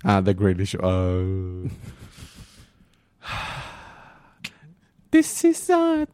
Ah, 0.03 0.23
The 0.25 0.35
Greatest 0.35 0.75
Show. 0.75 0.81
Ah. 0.83 1.23
This 5.15 5.45
is 5.45 5.71
a... 5.71 6.09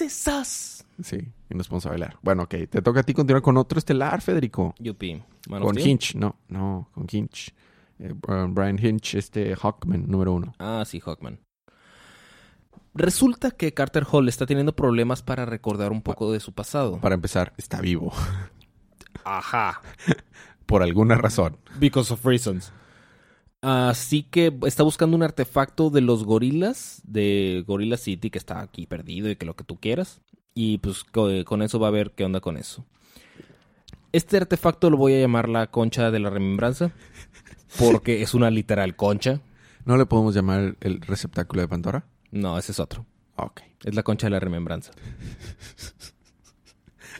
is 0.00 0.26
us. 0.26 0.75
Sí, 1.02 1.18
y 1.50 1.54
nos 1.54 1.68
vamos 1.68 1.86
a 1.86 1.90
bailar. 1.90 2.18
Bueno, 2.22 2.44
ok. 2.44 2.54
Te 2.70 2.82
toca 2.82 3.00
a 3.00 3.02
ti 3.02 3.12
continuar 3.12 3.42
con 3.42 3.56
otro 3.56 3.78
estelar, 3.78 4.20
Federico. 4.22 4.74
Yupi. 4.78 5.22
Man 5.48 5.62
Con. 5.62 5.78
Hinch, 5.78 6.14
no, 6.14 6.36
no, 6.48 6.88
con 6.92 7.06
Hinch. 7.10 7.54
Eh, 7.98 8.14
Brian 8.14 8.78
Hinch, 8.78 9.14
este 9.14 9.54
Hawkman, 9.56 10.06
número 10.08 10.32
uno. 10.32 10.54
Ah, 10.58 10.84
sí, 10.86 11.00
Hawkman. 11.00 11.40
Resulta 12.94 13.50
que 13.50 13.74
Carter 13.74 14.06
Hall 14.10 14.28
está 14.28 14.46
teniendo 14.46 14.74
problemas 14.74 15.22
para 15.22 15.44
recordar 15.44 15.92
un 15.92 16.00
poco 16.00 16.32
de 16.32 16.40
su 16.40 16.52
pasado. 16.52 16.98
Para 17.00 17.14
empezar, 17.14 17.52
está 17.58 17.80
vivo. 17.80 18.12
Ajá. 19.24 19.82
Por 20.66 20.82
alguna 20.82 21.16
razón. 21.16 21.58
Because 21.78 22.12
of 22.12 22.24
reasons. 22.24 22.72
Así 23.60 24.22
que 24.22 24.56
está 24.66 24.82
buscando 24.82 25.16
un 25.16 25.22
artefacto 25.22 25.90
de 25.90 26.00
los 26.00 26.24
gorilas, 26.24 27.02
de 27.04 27.64
Gorilla 27.66 27.96
City, 27.96 28.30
que 28.30 28.38
está 28.38 28.60
aquí 28.60 28.86
perdido 28.86 29.28
y 29.28 29.36
que 29.36 29.46
lo 29.46 29.56
que 29.56 29.64
tú 29.64 29.78
quieras. 29.78 30.20
Y 30.56 30.78
pues 30.78 31.04
co- 31.04 31.28
con 31.44 31.60
eso 31.62 31.78
va 31.78 31.88
a 31.88 31.92
ver 31.92 32.10
qué 32.12 32.24
onda 32.24 32.40
con 32.40 32.56
eso. 32.56 32.84
Este 34.12 34.38
artefacto 34.38 34.88
lo 34.90 34.96
voy 34.96 35.12
a 35.14 35.20
llamar 35.20 35.48
la 35.50 35.66
concha 35.68 36.10
de 36.10 36.18
la 36.18 36.30
remembranza. 36.30 36.90
Porque 37.78 38.22
es 38.22 38.32
una 38.32 38.50
literal 38.50 38.96
concha. 38.96 39.40
¿No 39.84 39.96
le 39.98 40.06
podemos 40.06 40.34
llamar 40.34 40.76
el 40.80 41.00
receptáculo 41.02 41.60
de 41.60 41.68
Pandora? 41.68 42.06
No, 42.30 42.58
ese 42.58 42.72
es 42.72 42.80
otro. 42.80 43.04
Ok. 43.36 43.60
Es 43.84 43.94
la 43.94 44.02
concha 44.02 44.26
de 44.28 44.30
la 44.30 44.40
remembranza. 44.40 44.92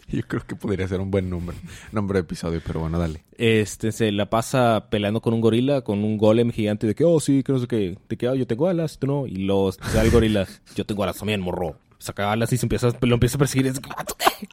Yo 0.09 0.23
creo 0.23 0.47
que 0.47 0.55
podría 0.55 0.87
ser 0.87 1.01
un 1.01 1.11
buen 1.11 1.29
nombre. 1.29 1.57
Nombre 1.93 2.19
de 2.19 2.23
episodio, 2.23 2.63
pero 2.65 2.81
bueno, 2.81 2.99
dale. 2.99 3.25
Este 3.37 3.91
se 3.93 4.13
la 4.13 4.31
pasa 4.31 4.87
peleando 4.89 5.21
con 5.21 5.35
un 5.35 5.41
gorila, 5.41 5.83
con 5.83 6.05
un 6.05 6.17
golem 6.17 6.51
gigante 6.53 6.87
de 6.87 6.95
que, 6.95 7.05
oh, 7.05 7.19
sí, 7.21 7.43
que 7.43 7.53
no 7.53 7.59
sé 7.59 7.67
qué, 7.67 7.99
que, 8.17 8.29
oh, 8.29 8.35
yo 8.35 8.47
tengo 8.47 8.69
alas, 8.69 8.99
tú 8.99 9.07
no. 9.09 9.27
Y 9.27 9.37
luego 9.37 9.73
sale 9.73 10.07
el 10.07 10.11
gorila, 10.13 10.47
yo 10.77 10.87
tengo 10.87 11.03
alas 11.03 11.19
también, 11.19 11.41
morro. 11.41 11.77
Saca 11.99 12.31
alas 12.33 12.53
y 12.53 12.57
se 12.59 12.67
empieza, 12.67 12.89
lo 13.01 13.15
empieza 13.15 13.37
a 13.37 13.39
perseguir. 13.39 13.67
y 13.67 13.69
es, 13.71 13.81
"Ah, 13.97 14.05
¿tú 14.05 14.15
qué?". 14.19 14.49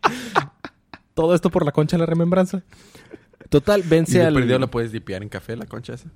Todo 1.13 1.35
esto 1.35 1.49
por 1.49 1.65
la 1.65 1.71
concha 1.71 1.95
de 1.97 1.99
la 2.01 2.05
remembranza. 2.05 2.63
Total, 3.49 3.81
¿Y 3.81 3.87
vence 3.87 4.19
de 4.19 4.25
al. 4.25 4.33
perdido 4.33 4.57
la 4.59 4.67
puedes 4.67 4.91
dipear 4.91 5.21
en 5.21 5.29
café, 5.29 5.55
la 5.55 5.65
concha 5.65 5.93
esa? 5.93 6.09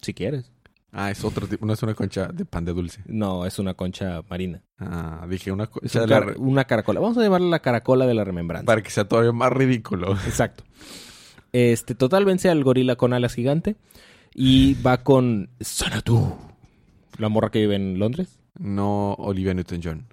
Si 0.00 0.14
quieres. 0.14 0.50
Ah, 0.90 1.10
es 1.10 1.24
otro 1.24 1.46
tipo. 1.46 1.64
No 1.64 1.72
es 1.72 1.82
una 1.82 1.94
concha 1.94 2.26
de 2.28 2.44
pan 2.44 2.64
de 2.64 2.72
dulce. 2.72 3.02
No, 3.06 3.46
es 3.46 3.58
una 3.58 3.74
concha 3.74 4.22
marina. 4.28 4.62
Ah, 4.78 5.26
dije 5.28 5.50
una 5.52 5.66
concha 5.66 6.00
un 6.02 6.06
de 6.08 6.14
la 6.14 6.20
car- 6.20 6.34
una 6.38 6.64
caracola. 6.64 7.00
Vamos 7.00 7.16
a 7.18 7.22
llamarla 7.22 7.48
la 7.48 7.60
caracola 7.60 8.06
de 8.06 8.14
la 8.14 8.24
remembranza. 8.24 8.66
Para 8.66 8.82
que 8.82 8.90
sea 8.90 9.06
todavía 9.08 9.32
más 9.32 9.52
ridículo. 9.52 10.12
Exacto. 10.26 10.64
Este, 11.52 11.94
total 11.94 12.24
vence 12.24 12.48
al 12.50 12.62
gorila 12.64 12.96
con 12.96 13.12
alas 13.12 13.34
gigante 13.34 13.76
y 14.34 14.74
va 14.82 14.98
con 15.02 15.50
Sanatu, 15.60 16.34
la 17.18 17.28
morra 17.28 17.50
que 17.50 17.60
vive 17.60 17.76
en 17.76 17.98
Londres. 17.98 18.38
No 18.58 19.14
Olivia 19.14 19.54
Newton-John. 19.54 20.06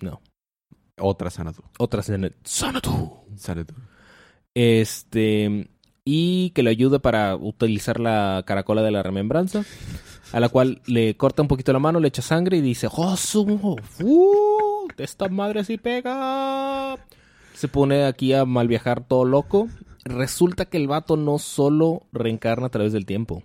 No, 0.00 0.20
Otra 0.98 1.30
Sanadu. 1.30 1.62
otra 1.78 2.02
Sanatu. 2.02 2.36
Sanadu. 3.36 3.74
Este, 4.54 5.68
y 6.04 6.50
que 6.50 6.62
le 6.62 6.70
ayuda 6.70 6.98
para 6.98 7.36
utilizar 7.36 8.00
la 8.00 8.42
caracola 8.46 8.82
de 8.82 8.90
la 8.90 9.02
remembranza, 9.02 9.64
a 10.32 10.40
la 10.40 10.48
cual 10.48 10.80
le 10.86 11.16
corta 11.16 11.42
un 11.42 11.48
poquito 11.48 11.72
la 11.72 11.78
mano, 11.78 12.00
le 12.00 12.08
echa 12.08 12.22
sangre 12.22 12.56
y 12.56 12.60
dice, 12.62 12.88
¡Oh, 12.90 13.16
su- 13.16 13.42
¡Uh! 14.02 14.88
¡Esta 14.96 15.28
madre 15.28 15.64
sí 15.64 15.76
pega! 15.78 16.96
Se 17.54 17.68
pone 17.68 18.04
aquí 18.04 18.32
a 18.32 18.44
mal 18.44 18.68
viajar 18.68 19.04
todo 19.06 19.24
loco. 19.24 19.68
Resulta 20.04 20.66
que 20.66 20.76
el 20.76 20.86
vato 20.88 21.16
no 21.16 21.38
solo 21.38 22.02
reencarna 22.12 22.66
a 22.66 22.70
través 22.70 22.92
del 22.92 23.06
tiempo, 23.06 23.42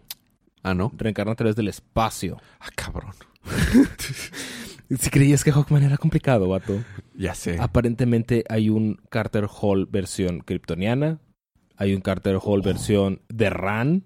Ah, 0.63 0.73
¿no? 0.75 0.91
reencarna 0.95 1.31
a 1.33 1.35
través 1.35 1.55
del 1.55 1.67
espacio. 1.69 2.37
Ah, 2.59 2.69
cabrón. 2.75 3.13
Si 4.99 5.09
creías 5.09 5.43
que 5.43 5.53
Hawkman 5.53 5.83
era 5.83 5.97
complicado, 5.97 6.49
vato. 6.49 6.83
Ya 7.15 7.33
sé. 7.33 7.57
Aparentemente 7.59 8.43
hay 8.49 8.69
un 8.69 8.99
Carter 9.09 9.47
Hall 9.49 9.85
versión 9.85 10.41
kryptoniana. 10.41 11.21
Hay 11.77 11.93
un 11.93 12.01
Carter 12.01 12.37
Hall 12.43 12.61
versión 12.61 13.21
de 13.29 13.49
Ran. 13.49 14.03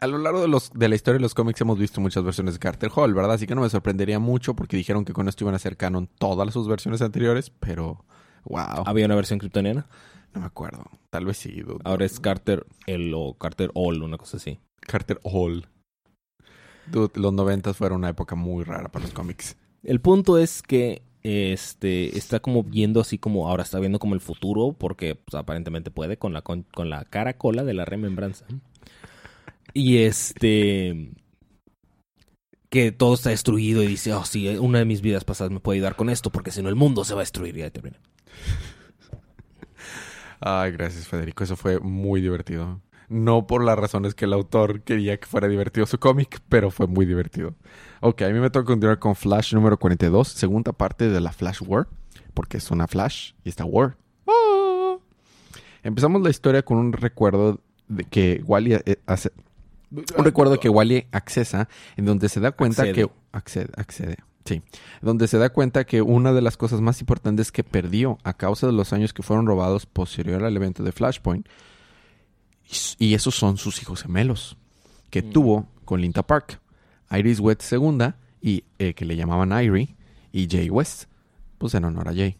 A 0.00 0.06
lo 0.06 0.18
largo 0.18 0.42
de, 0.42 0.48
los, 0.48 0.70
de 0.74 0.88
la 0.90 0.94
historia 0.94 1.16
de 1.16 1.22
los 1.22 1.32
cómics 1.32 1.60
hemos 1.62 1.78
visto 1.78 2.02
muchas 2.02 2.22
versiones 2.22 2.54
de 2.54 2.60
Carter 2.60 2.90
Hall, 2.94 3.14
¿verdad? 3.14 3.32
Así 3.32 3.46
que 3.46 3.54
no 3.54 3.62
me 3.62 3.70
sorprendería 3.70 4.18
mucho 4.18 4.54
porque 4.54 4.76
dijeron 4.76 5.06
que 5.06 5.14
con 5.14 5.28
esto 5.28 5.44
iban 5.44 5.54
a 5.54 5.56
hacer 5.56 5.78
canon 5.78 6.06
todas 6.18 6.52
sus 6.52 6.68
versiones 6.68 7.00
anteriores, 7.00 7.48
pero... 7.48 8.04
Wow. 8.44 8.84
Había 8.84 9.06
una 9.06 9.14
versión 9.14 9.38
kryptoniana. 9.38 9.86
No 10.34 10.40
me 10.40 10.46
acuerdo. 10.46 10.84
Tal 11.08 11.24
vez 11.24 11.38
sí. 11.38 11.62
dude. 11.62 11.80
Ahora 11.84 12.04
es 12.04 12.20
Carter 12.20 12.66
el 12.86 13.12
o 13.14 13.34
Carter 13.34 13.70
All, 13.74 14.02
una 14.02 14.18
cosa 14.18 14.36
así. 14.36 14.60
Carter 14.80 15.18
Hall. 15.24 15.66
Dude, 16.90 17.20
los 17.20 17.32
noventas 17.32 17.76
fueron 17.76 17.98
una 17.98 18.08
época 18.08 18.34
muy 18.34 18.64
rara 18.64 18.90
para 18.90 19.04
los 19.04 19.14
cómics. 19.14 19.56
El 19.82 20.00
punto 20.00 20.38
es 20.38 20.62
que 20.62 21.02
este 21.22 22.16
está 22.16 22.40
como 22.40 22.62
viendo 22.64 23.00
así 23.00 23.18
como 23.18 23.48
ahora 23.48 23.62
está 23.62 23.78
viendo 23.78 23.98
como 23.98 24.14
el 24.14 24.20
futuro 24.20 24.72
porque 24.72 25.16
pues, 25.16 25.34
aparentemente 25.34 25.90
puede 25.90 26.16
con 26.16 26.32
la 26.32 26.40
con, 26.42 26.62
con 26.62 26.88
la 26.88 27.04
caracola 27.04 27.64
de 27.64 27.74
la 27.74 27.84
remembranza. 27.84 28.46
Y 29.72 29.98
este 29.98 31.12
que 32.70 32.92
todo 32.92 33.14
está 33.14 33.30
destruido 33.30 33.82
y 33.82 33.86
dice, 33.86 34.12
"Oh, 34.14 34.24
sí, 34.24 34.48
una 34.48 34.78
de 34.78 34.84
mis 34.84 35.00
vidas 35.00 35.24
pasadas 35.24 35.52
me 35.52 35.60
puede 35.60 35.78
ayudar 35.78 35.96
con 35.96 36.08
esto 36.08 36.30
porque 36.30 36.52
si 36.52 36.62
no 36.62 36.68
el 36.68 36.76
mundo 36.76 37.04
se 37.04 37.14
va 37.14 37.20
a 37.20 37.22
destruir." 37.22 37.56
Y 37.56 37.62
ahí 37.62 37.70
termina. 37.70 37.98
Ay, 40.40 40.72
gracias, 40.72 41.06
Federico. 41.06 41.44
Eso 41.44 41.56
fue 41.56 41.78
muy 41.80 42.20
divertido. 42.20 42.80
No 43.10 43.48
por 43.48 43.64
las 43.64 43.76
razones 43.76 44.14
que 44.14 44.24
el 44.24 44.32
autor 44.32 44.82
quería 44.82 45.18
que 45.18 45.26
fuera 45.26 45.48
divertido 45.48 45.84
su 45.84 45.98
cómic, 45.98 46.40
pero 46.48 46.70
fue 46.70 46.86
muy 46.86 47.06
divertido. 47.06 47.56
Ok, 48.00 48.22
a 48.22 48.28
mí 48.28 48.38
me 48.38 48.50
toca 48.50 48.66
continuar 48.66 49.00
con 49.00 49.16
Flash 49.16 49.52
número 49.52 49.80
42, 49.80 50.28
segunda 50.28 50.72
parte 50.72 51.08
de 51.08 51.20
la 51.20 51.32
Flash 51.32 51.60
War, 51.66 51.88
porque 52.34 52.58
es 52.58 52.70
una 52.70 52.86
Flash 52.86 53.32
y 53.42 53.48
está 53.48 53.64
War. 53.64 53.96
¡Ah! 54.28 54.96
Empezamos 55.82 56.22
la 56.22 56.30
historia 56.30 56.62
con 56.62 56.78
un 56.78 56.92
recuerdo 56.92 57.58
de 57.88 58.04
que 58.04 58.44
Wally 58.46 58.74
eh, 58.74 59.00
hace, 59.06 59.32
un 59.90 60.24
recuerdo 60.24 60.60
que 60.60 60.68
Wally 60.68 61.08
accesa 61.10 61.68
en 61.96 62.04
donde 62.04 62.28
se 62.28 62.38
da 62.38 62.52
cuenta 62.52 62.82
Accede. 62.82 62.94
que 62.94 63.10
accede, 63.32 63.72
accede, 63.76 64.16
sí, 64.44 64.62
donde 65.02 65.26
se 65.26 65.38
da 65.38 65.48
cuenta 65.48 65.82
que 65.82 66.00
una 66.00 66.32
de 66.32 66.42
las 66.42 66.56
cosas 66.56 66.80
más 66.80 67.00
importantes 67.00 67.50
que 67.50 67.64
perdió 67.64 68.18
a 68.22 68.34
causa 68.34 68.68
de 68.68 68.72
los 68.72 68.92
años 68.92 69.12
que 69.12 69.24
fueron 69.24 69.46
robados 69.46 69.86
posterior 69.86 70.44
al 70.44 70.56
evento 70.56 70.84
de 70.84 70.92
Flashpoint 70.92 71.48
y 72.98 73.14
esos 73.14 73.34
son 73.34 73.56
sus 73.56 73.80
hijos 73.82 74.02
gemelos 74.02 74.56
que 75.10 75.22
Mm. 75.22 75.30
tuvo 75.32 75.68
con 75.84 76.00
Linta 76.00 76.22
Park, 76.24 76.60
Iris 77.10 77.40
West 77.40 77.62
II 77.72 78.12
y 78.40 78.64
eh, 78.78 78.94
que 78.94 79.04
le 79.04 79.16
llamaban 79.16 79.50
Irie 79.62 79.96
y 80.32 80.46
Jay 80.48 80.70
West, 80.70 81.04
pues 81.58 81.74
en 81.74 81.84
honor 81.84 82.08
a 82.08 82.14
Jay. 82.14 82.36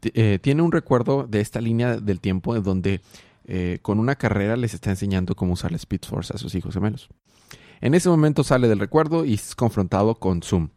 T- 0.00 0.12
eh, 0.14 0.38
tiene 0.38 0.62
un 0.62 0.72
recuerdo 0.72 1.26
de 1.28 1.40
esta 1.40 1.60
línea 1.60 1.98
del 1.98 2.20
tiempo 2.20 2.56
en 2.56 2.62
donde 2.62 3.00
eh, 3.44 3.78
con 3.82 3.98
una 4.00 4.16
carrera 4.16 4.56
les 4.56 4.74
está 4.74 4.90
enseñando 4.90 5.34
cómo 5.36 5.52
usar 5.52 5.70
la 5.70 5.76
Speed 5.76 6.00
Force 6.08 6.32
a 6.34 6.38
sus 6.38 6.54
hijos 6.54 6.74
gemelos. 6.74 7.08
En 7.80 7.94
ese 7.94 8.08
momento 8.08 8.42
sale 8.42 8.68
del 8.68 8.78
recuerdo 8.80 9.24
y 9.26 9.34
es 9.34 9.54
confrontado 9.54 10.14
con 10.16 10.42
Zoom, 10.42 10.70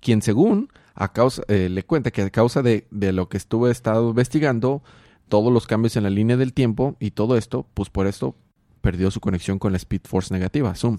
quien 0.00 0.22
según 0.22 0.70
a 0.94 1.12
causa, 1.12 1.42
le 1.48 1.82
cuenta 1.84 2.10
que 2.10 2.22
a 2.22 2.30
causa 2.30 2.62
de, 2.62 2.88
de 2.90 3.12
lo 3.12 3.28
que 3.28 3.36
estuvo 3.36 3.68
estado 3.68 4.08
investigando, 4.08 4.82
todos 5.28 5.52
los 5.52 5.66
cambios 5.66 5.96
en 5.96 6.02
la 6.02 6.10
línea 6.10 6.36
del 6.36 6.52
tiempo 6.52 6.96
y 7.00 7.12
todo 7.12 7.36
esto, 7.36 7.66
pues 7.74 7.90
por 7.90 8.06
esto 8.06 8.34
perdió 8.80 9.10
su 9.10 9.20
conexión 9.20 9.58
con 9.58 9.72
la 9.72 9.76
Speed 9.76 10.02
Force 10.04 10.32
negativa, 10.32 10.74
Zoom. 10.74 10.98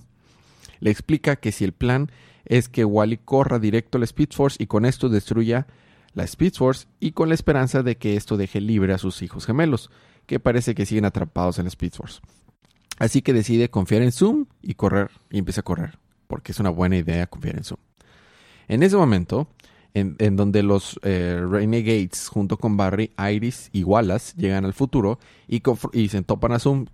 Le 0.80 0.92
explica 0.92 1.36
que 1.36 1.52
si 1.52 1.66
el 1.66 1.74
plan 1.74 2.12
es 2.46 2.70
que 2.70 2.86
Wally 2.86 3.18
corra 3.18 3.60
directo 3.60 3.98
a 3.98 4.00
la 4.00 4.06
Speed 4.06 4.30
Force 4.32 4.58
y 4.62 4.68
con 4.68 4.86
esto 4.86 5.10
destruya 5.10 5.68
la 6.14 6.24
Speed 6.24 6.54
Force 6.54 6.88
y 7.00 7.12
con 7.12 7.30
la 7.30 7.36
esperanza 7.36 7.84
de 7.84 7.98
que 7.98 8.16
esto 8.16 8.38
deje 8.38 8.62
libre 8.62 8.94
a 8.94 8.98
sus 8.98 9.22
hijos 9.22 9.46
gemelos, 9.46 9.90
que 10.26 10.40
parece 10.40 10.76
que 10.76 10.86
siguen 10.86 11.06
atrapados 11.06 11.60
en 11.60 11.66
la 11.66 11.70
Speed 11.70 11.94
Force. 11.94 12.22
Así 12.98 13.22
que 13.22 13.34
decide 13.34 13.70
confiar 13.70 14.02
en 14.02 14.12
Zoom 14.12 14.46
y 14.62 14.74
correr, 14.74 15.10
y 15.30 15.40
empieza 15.40 15.62
a 15.62 15.64
correr, 15.64 15.98
porque 16.28 16.52
es 16.52 16.60
una 16.60 16.70
buena 16.70 16.98
idea 16.98 17.28
confiar 17.28 17.58
en 17.58 17.64
Zoom. 17.64 17.80
En 18.68 18.84
ese 18.84 18.98
momento, 18.98 19.48
en, 19.94 20.36
donde 20.36 20.64
los 20.64 21.00
eh, 21.04 21.44
Renegades 21.50 22.28
junto 22.28 22.58
con 22.58 22.78
Barry, 22.78 23.12
Iris 23.32 23.70
y 23.74 23.84
Wallace 23.84 24.34
llegan 24.38 24.66
al 24.66 24.74
futuro 24.74 25.20
y, 25.48 25.62
y 25.94 26.10
se 26.10 26.22
topan 26.22 26.52
a 26.52 26.60
Zoom, 26.60 26.86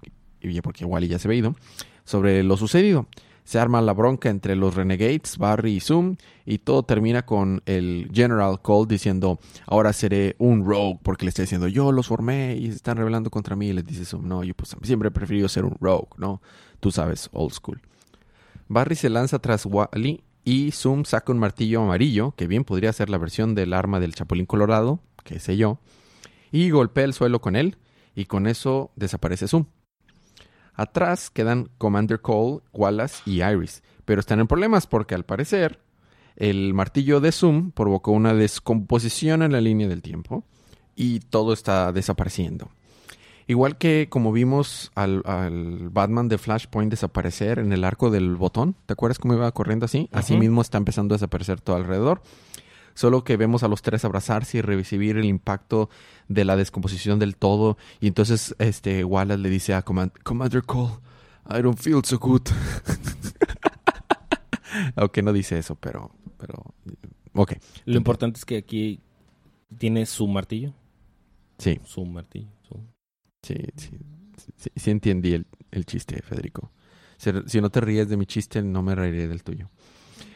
porque 0.62 0.86
Wally 0.86 1.08
ya 1.08 1.20
se 1.20 1.28
había 1.28 1.40
ido, 1.40 1.56
sobre 2.04 2.44
lo 2.44 2.58
sucedido. 2.58 3.08
Se 3.44 3.60
arma 3.60 3.80
la 3.80 3.94
bronca 3.94 4.30
entre 4.30 4.56
los 4.56 4.74
Renegades, 4.74 5.38
Barry 5.38 5.74
y 5.74 5.80
Zoom, 5.80 6.16
y 6.48 6.58
todo 6.58 6.82
termina 6.82 7.28
con 7.28 7.62
el 7.68 8.10
General 8.12 8.60
Cole 8.60 8.88
diciendo, 8.90 9.40
ahora 9.68 9.94
seré 9.94 10.36
un 10.40 10.66
rogue, 10.66 11.00
porque 11.04 11.26
le 11.26 11.30
está 11.30 11.44
diciendo, 11.44 11.68
yo 11.68 11.92
los 11.92 12.08
formé 12.08 12.56
y 12.56 12.70
se 12.70 12.78
están 12.78 12.98
rebelando 12.98 13.30
contra 13.30 13.56
mí, 13.56 13.68
y 13.68 13.74
les 13.74 13.86
dice 13.86 14.04
Zoom, 14.04 14.28
no, 14.28 14.44
yo 14.44 14.56
pues 14.56 14.76
siempre 14.82 15.10
he 15.10 15.12
preferido 15.12 15.48
ser 15.48 15.64
un 15.64 15.78
rogue, 15.80 16.08
¿no? 16.18 16.42
Tú 16.80 16.90
sabes, 16.90 17.30
old 17.34 17.54
school. 17.54 17.80
Barry 18.68 18.96
se 18.96 19.12
lanza 19.12 19.38
tras 19.38 19.68
Wally 19.68 20.24
y 20.46 20.72
Zoom 20.72 21.06
saca 21.06 21.32
un 21.32 21.40
martillo 21.40 21.82
amarillo, 21.82 22.34
que 22.38 22.46
bien 22.46 22.64
podría 22.64 22.94
ser 22.94 23.10
la 23.10 23.18
versión 23.18 23.56
del 23.56 23.74
arma 23.74 24.00
del 24.00 24.14
Chapulín 24.14 24.46
Colorado, 24.46 25.00
que 25.24 25.40
sé 25.40 25.58
yo, 25.58 25.80
y 26.52 26.70
golpea 26.70 27.04
el 27.04 27.14
suelo 27.14 27.42
con 27.42 27.56
él, 27.56 27.78
y 28.16 28.26
con 28.26 28.46
eso 28.46 28.92
desaparece 28.96 29.48
Zoom. 29.48 29.66
Atrás 30.76 31.32
quedan 31.32 31.70
Commander 31.80 32.22
Cole, 32.22 32.62
Wallace 32.72 33.24
y 33.26 33.42
Iris, 33.42 33.82
pero 34.06 34.20
están 34.20 34.40
en 34.40 34.48
problemas 34.48 34.86
porque 34.86 35.16
al 35.16 35.26
parecer 35.26 35.80
el 36.36 36.74
martillo 36.74 37.22
de 37.22 37.32
Zoom 37.32 37.72
provocó 37.72 38.12
una 38.12 38.34
descomposición 38.34 39.42
en 39.42 39.52
la 39.52 39.62
línea 39.62 39.88
del 39.88 40.02
tiempo 40.02 40.44
y 40.96 41.22
todo 41.22 41.54
está 41.54 41.92
desapareciendo. 41.92 42.70
Igual 43.48 43.78
que 43.78 44.08
como 44.10 44.32
vimos 44.32 44.92
al, 44.96 45.22
al 45.26 45.90
Batman 45.90 46.28
de 46.30 46.38
Flashpoint 46.40 46.90
desaparecer 46.90 47.60
en 47.60 47.72
el 47.74 47.84
arco 47.84 48.10
del 48.10 48.36
botón, 48.36 48.76
¿te 48.88 48.94
acuerdas 48.94 49.20
cómo 49.20 49.36
iba 49.36 49.52
corriendo 49.52 49.86
así? 49.86 50.10
Así 50.12 50.36
mismo 50.36 50.62
está 50.62 50.80
empezando 50.80 51.14
a 51.14 51.18
desaparecer 51.18 51.62
todo 51.62 51.76
alrededor. 51.76 52.22
Solo 52.96 53.24
que 53.24 53.38
vemos 53.38 53.62
a 53.64 53.68
los 53.68 53.82
tres 53.82 54.04
abrazarse 54.06 54.58
y 54.58 54.62
recibir 54.62 55.18
el 55.18 55.26
impacto 55.26 55.90
de 56.28 56.46
la 56.46 56.56
descomposición 56.56 57.20
del 57.20 57.36
todo. 57.36 57.78
Y 58.00 58.08
entonces 58.08 58.56
este 58.58 59.04
Wallace 59.04 59.40
le 59.42 59.50
dice 59.50 59.74
a 59.76 59.84
Command- 59.84 60.14
Commander 60.24 60.64
Cole, 60.64 60.94
I 61.50 61.62
don't 61.62 61.78
feel 61.78 62.02
so 62.04 62.18
good. 62.18 62.42
Aunque 64.96 65.22
no 65.22 65.34
dice 65.34 65.58
eso, 65.58 65.76
pero, 65.76 66.12
pero, 66.38 66.64
ok. 67.34 67.54
Lo 67.86 67.98
importante 67.98 68.38
es 68.40 68.46
que 68.46 68.58
aquí 68.58 69.00
tiene 69.78 70.06
su 70.06 70.28
martillo. 70.28 70.74
Sí, 71.58 71.80
Su 71.86 72.06
martillo. 72.06 72.50
Sí, 73.46 73.56
sí, 73.78 73.90
sí, 74.58 74.70
sí 74.76 74.92
entendí 74.92 75.34
el, 75.34 75.46
el 75.72 75.86
chiste, 75.86 76.22
Federico. 76.22 76.72
Si, 77.18 77.62
no 77.62 77.70
te 77.70 77.82
ríes 77.82 78.10
de 78.10 78.18
mi 78.18 78.26
chiste, 78.26 78.62
no 78.62 78.84
me 78.84 78.94
reiré 78.94 79.28
del 79.28 79.44
tuyo. 79.44 79.70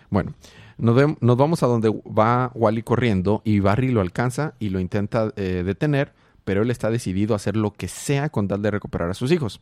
Bueno, 0.09 0.33
nos, 0.77 0.95
ve- 0.95 1.17
nos 1.19 1.37
vamos 1.37 1.61
a 1.61 1.67
donde 1.67 1.89
va 1.89 2.51
Wally 2.55 2.83
corriendo 2.83 3.41
y 3.43 3.59
Barry 3.59 3.89
lo 3.91 4.01
alcanza 4.01 4.55
y 4.59 4.69
lo 4.69 4.79
intenta 4.79 5.33
eh, 5.35 5.63
detener, 5.65 6.13
pero 6.45 6.61
él 6.61 6.71
está 6.71 6.89
decidido 6.89 7.33
a 7.33 7.35
hacer 7.35 7.55
lo 7.57 7.73
que 7.73 7.87
sea 7.87 8.29
con 8.29 8.47
tal 8.47 8.61
de 8.61 8.71
recuperar 8.71 9.09
a 9.09 9.13
sus 9.13 9.31
hijos. 9.31 9.61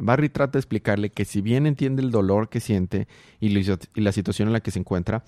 Barry 0.00 0.30
trata 0.30 0.52
de 0.52 0.60
explicarle 0.60 1.10
que 1.10 1.24
si 1.24 1.42
bien 1.42 1.66
entiende 1.66 2.00
el 2.02 2.10
dolor 2.10 2.48
que 2.48 2.60
siente 2.60 3.08
y 3.40 3.50
la 3.96 4.12
situación 4.12 4.48
en 4.48 4.52
la 4.54 4.60
que 4.60 4.70
se 4.70 4.78
encuentra, 4.78 5.24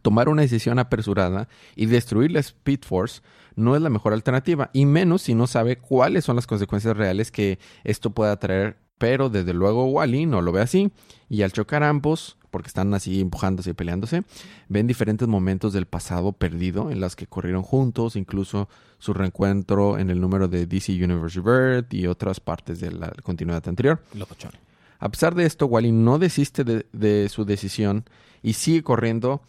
tomar 0.00 0.28
una 0.28 0.42
decisión 0.42 0.78
apresurada 0.78 1.48
y 1.76 1.86
destruir 1.86 2.32
la 2.32 2.40
Speed 2.40 2.80
Force 2.82 3.20
no 3.56 3.76
es 3.76 3.82
la 3.82 3.90
mejor 3.90 4.12
alternativa, 4.12 4.70
y 4.72 4.86
menos 4.86 5.22
si 5.22 5.34
no 5.34 5.46
sabe 5.46 5.76
cuáles 5.76 6.24
son 6.24 6.36
las 6.36 6.46
consecuencias 6.46 6.96
reales 6.96 7.30
que 7.30 7.58
esto 7.84 8.10
pueda 8.10 8.38
traer. 8.38 8.78
Pero 8.98 9.28
desde 9.28 9.52
luego 9.52 9.86
Wally 9.86 10.26
no 10.26 10.42
lo 10.42 10.52
ve 10.52 10.60
así, 10.60 10.92
y 11.28 11.42
al 11.42 11.52
chocar 11.52 11.82
ambos, 11.82 12.38
porque 12.50 12.68
están 12.68 12.94
así 12.94 13.20
empujándose 13.20 13.70
y 13.70 13.72
peleándose, 13.72 14.22
ven 14.68 14.86
diferentes 14.86 15.26
momentos 15.26 15.72
del 15.72 15.86
pasado 15.86 16.32
perdido 16.32 16.90
en 16.90 17.00
las 17.00 17.16
que 17.16 17.26
corrieron 17.26 17.62
juntos, 17.62 18.14
incluso 18.14 18.68
su 18.98 19.12
reencuentro 19.12 19.98
en 19.98 20.10
el 20.10 20.20
número 20.20 20.46
de 20.46 20.66
DC 20.66 20.92
Universe 20.92 21.40
Rebirth 21.40 21.92
y 21.92 22.06
otras 22.06 22.38
partes 22.38 22.78
de 22.78 22.92
la 22.92 23.10
continuidad 23.22 23.66
anterior. 23.66 24.00
Locochón. 24.14 24.52
A 25.00 25.08
pesar 25.08 25.34
de 25.34 25.46
esto, 25.46 25.66
Wally 25.66 25.90
no 25.90 26.20
desiste 26.20 26.62
de, 26.62 26.86
de 26.92 27.28
su 27.28 27.44
decisión 27.44 28.04
y 28.40 28.52
sigue 28.52 28.84
corriendo 28.84 29.42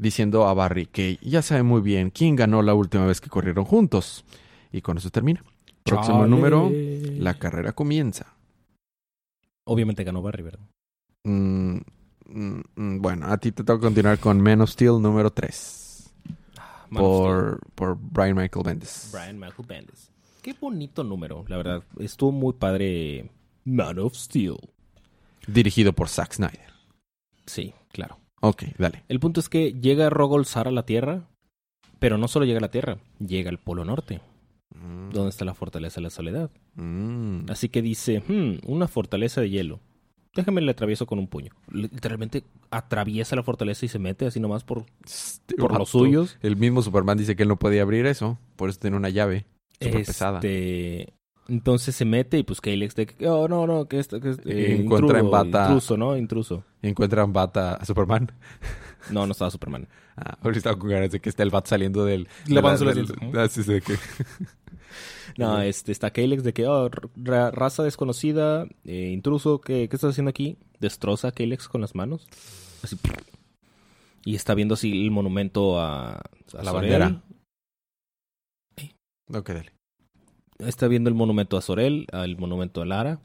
diciendo 0.00 0.46
a 0.46 0.54
Barry 0.54 0.86
que 0.86 1.18
ya 1.20 1.42
sabe 1.42 1.62
muy 1.62 1.82
bien 1.82 2.10
quién 2.10 2.34
ganó 2.34 2.62
la 2.62 2.74
última 2.74 3.06
vez 3.06 3.20
que 3.20 3.28
corrieron 3.28 3.64
juntos. 3.64 4.24
Y 4.72 4.80
con 4.80 4.96
eso 4.98 5.10
termina. 5.10 5.44
Próximo 5.84 6.18
Chale. 6.20 6.30
número, 6.30 6.70
la 7.18 7.34
carrera 7.34 7.72
comienza. 7.72 8.34
Obviamente 9.64 10.04
ganó 10.04 10.22
Barry, 10.22 10.42
¿verdad? 10.42 10.60
Mm, 11.24 11.76
mm, 12.26 12.60
mm, 12.76 13.00
bueno, 13.00 13.26
a 13.26 13.36
ti 13.38 13.52
te 13.52 13.62
toca 13.62 13.80
continuar 13.80 14.18
con 14.18 14.40
Man 14.40 14.62
of 14.62 14.70
Steel 14.70 15.00
número 15.02 15.30
3 15.32 16.10
Man 16.88 17.04
of 17.04 17.18
Steel. 17.18 17.34
por, 17.34 17.60
por 17.74 17.98
Brian 18.00 18.36
Michael 18.36 18.64
Bendis. 18.64 19.10
Brian 19.12 19.38
Michael 19.38 19.66
Bendis. 19.68 20.10
Qué 20.42 20.54
bonito 20.58 21.04
número, 21.04 21.44
la 21.48 21.56
verdad. 21.58 21.82
Estuvo 21.98 22.32
muy 22.32 22.54
padre. 22.54 23.30
Man 23.64 23.98
of 23.98 24.14
Steel. 24.14 24.56
Dirigido 25.46 25.92
por 25.92 26.08
Zack 26.08 26.32
Snyder. 26.32 26.70
Sí, 27.46 27.74
claro. 27.92 28.19
Ok, 28.40 28.64
dale. 28.78 29.04
El 29.08 29.20
punto 29.20 29.40
es 29.40 29.48
que 29.48 29.72
llega 29.74 30.10
Rogol 30.10 30.46
Sar 30.46 30.68
a 30.68 30.70
la 30.70 30.84
Tierra, 30.86 31.28
pero 31.98 32.16
no 32.18 32.26
solo 32.28 32.44
llega 32.46 32.58
a 32.58 32.62
la 32.62 32.70
Tierra, 32.70 32.98
llega 33.18 33.50
al 33.50 33.58
Polo 33.58 33.84
Norte, 33.84 34.20
Mm, 34.72 35.10
donde 35.10 35.30
está 35.30 35.44
la 35.44 35.52
Fortaleza 35.54 35.96
de 35.96 36.02
la 36.04 36.10
Soledad. 36.10 36.48
mm. 36.76 37.50
Así 37.50 37.68
que 37.68 37.82
dice, 37.82 38.22
"Hmm, 38.26 38.58
una 38.70 38.86
fortaleza 38.86 39.40
de 39.40 39.50
hielo. 39.50 39.80
Déjame 40.34 40.60
le 40.60 40.70
atravieso 40.70 41.06
con 41.06 41.18
un 41.18 41.26
puño. 41.26 41.50
Literalmente 41.72 42.44
atraviesa 42.70 43.34
la 43.34 43.42
fortaleza 43.42 43.84
y 43.84 43.88
se 43.88 43.98
mete 43.98 44.26
así 44.26 44.38
nomás 44.38 44.62
por, 44.62 44.84
Este 45.04 45.56
por 45.56 45.76
los 45.76 45.88
suyos. 45.90 46.38
El 46.40 46.56
mismo 46.56 46.82
Superman 46.82 47.18
dice 47.18 47.34
que 47.34 47.42
él 47.42 47.48
no 47.48 47.58
podía 47.58 47.82
abrir 47.82 48.06
eso, 48.06 48.38
por 48.54 48.70
eso 48.70 48.78
tiene 48.78 48.96
una 48.96 49.08
llave 49.10 49.44
súper 49.80 50.04
pesada. 50.06 50.40
Entonces 51.50 51.96
se 51.96 52.04
mete 52.04 52.38
y 52.38 52.44
pues 52.44 52.60
Kalex 52.60 52.94
de 52.94 53.06
que, 53.06 53.26
oh, 53.28 53.48
no, 53.48 53.66
no, 53.66 53.86
que 53.88 53.98
esto, 53.98 54.20
que 54.20 54.30
es 54.30 54.38
eh, 54.46 54.76
Encuentra 54.80 55.18
en 55.18 55.30
bata- 55.30 55.64
Intruso, 55.64 55.96
¿no? 55.96 56.16
Intruso. 56.16 56.64
Encuentran 56.80 57.32
bata 57.32 57.74
a 57.74 57.84
Superman. 57.84 58.30
No, 59.10 59.24
no 59.26 59.32
estaba 59.32 59.50
Superman. 59.50 59.88
Ah, 60.14 60.36
ahorita 60.42 60.58
estaba 60.58 60.78
con 60.78 60.90
ganas 60.90 61.10
de 61.10 61.20
que 61.20 61.30
está 61.30 61.42
el 61.42 61.48
bat 61.48 61.66
saliendo 61.66 62.04
del... 62.04 62.28
De 62.46 62.60
así. 63.40 63.62
de 63.64 63.80
que- 63.80 63.96
No, 65.38 65.58
este, 65.62 65.90
está 65.90 66.10
Kalex 66.10 66.44
de 66.44 66.52
que, 66.52 66.66
oh, 66.66 66.90
ra- 67.16 67.50
raza 67.50 67.82
desconocida, 67.82 68.66
eh, 68.84 69.10
intruso, 69.10 69.60
¿qué, 69.62 69.88
¿qué 69.88 69.96
estás 69.96 70.10
haciendo 70.10 70.28
aquí? 70.28 70.58
Destroza 70.80 71.28
a 71.28 71.32
Kalex 71.32 71.66
con 71.68 71.80
las 71.80 71.94
manos. 71.94 72.26
Así. 72.82 72.96
Y 74.26 74.34
está 74.34 74.54
viendo 74.54 74.74
así 74.74 75.02
el 75.06 75.10
monumento 75.10 75.80
a, 75.80 76.16
a 76.16 76.22
La 76.52 76.70
Sorel. 76.72 76.72
bandera. 76.90 77.22
Ok, 79.32 79.48
dale. 79.48 79.72
Está 80.66 80.88
viendo 80.88 81.08
el 81.08 81.14
monumento 81.14 81.56
a 81.56 81.60
Sorel, 81.62 82.06
el 82.12 82.36
monumento 82.36 82.82
a 82.82 82.86
Lara. 82.86 83.20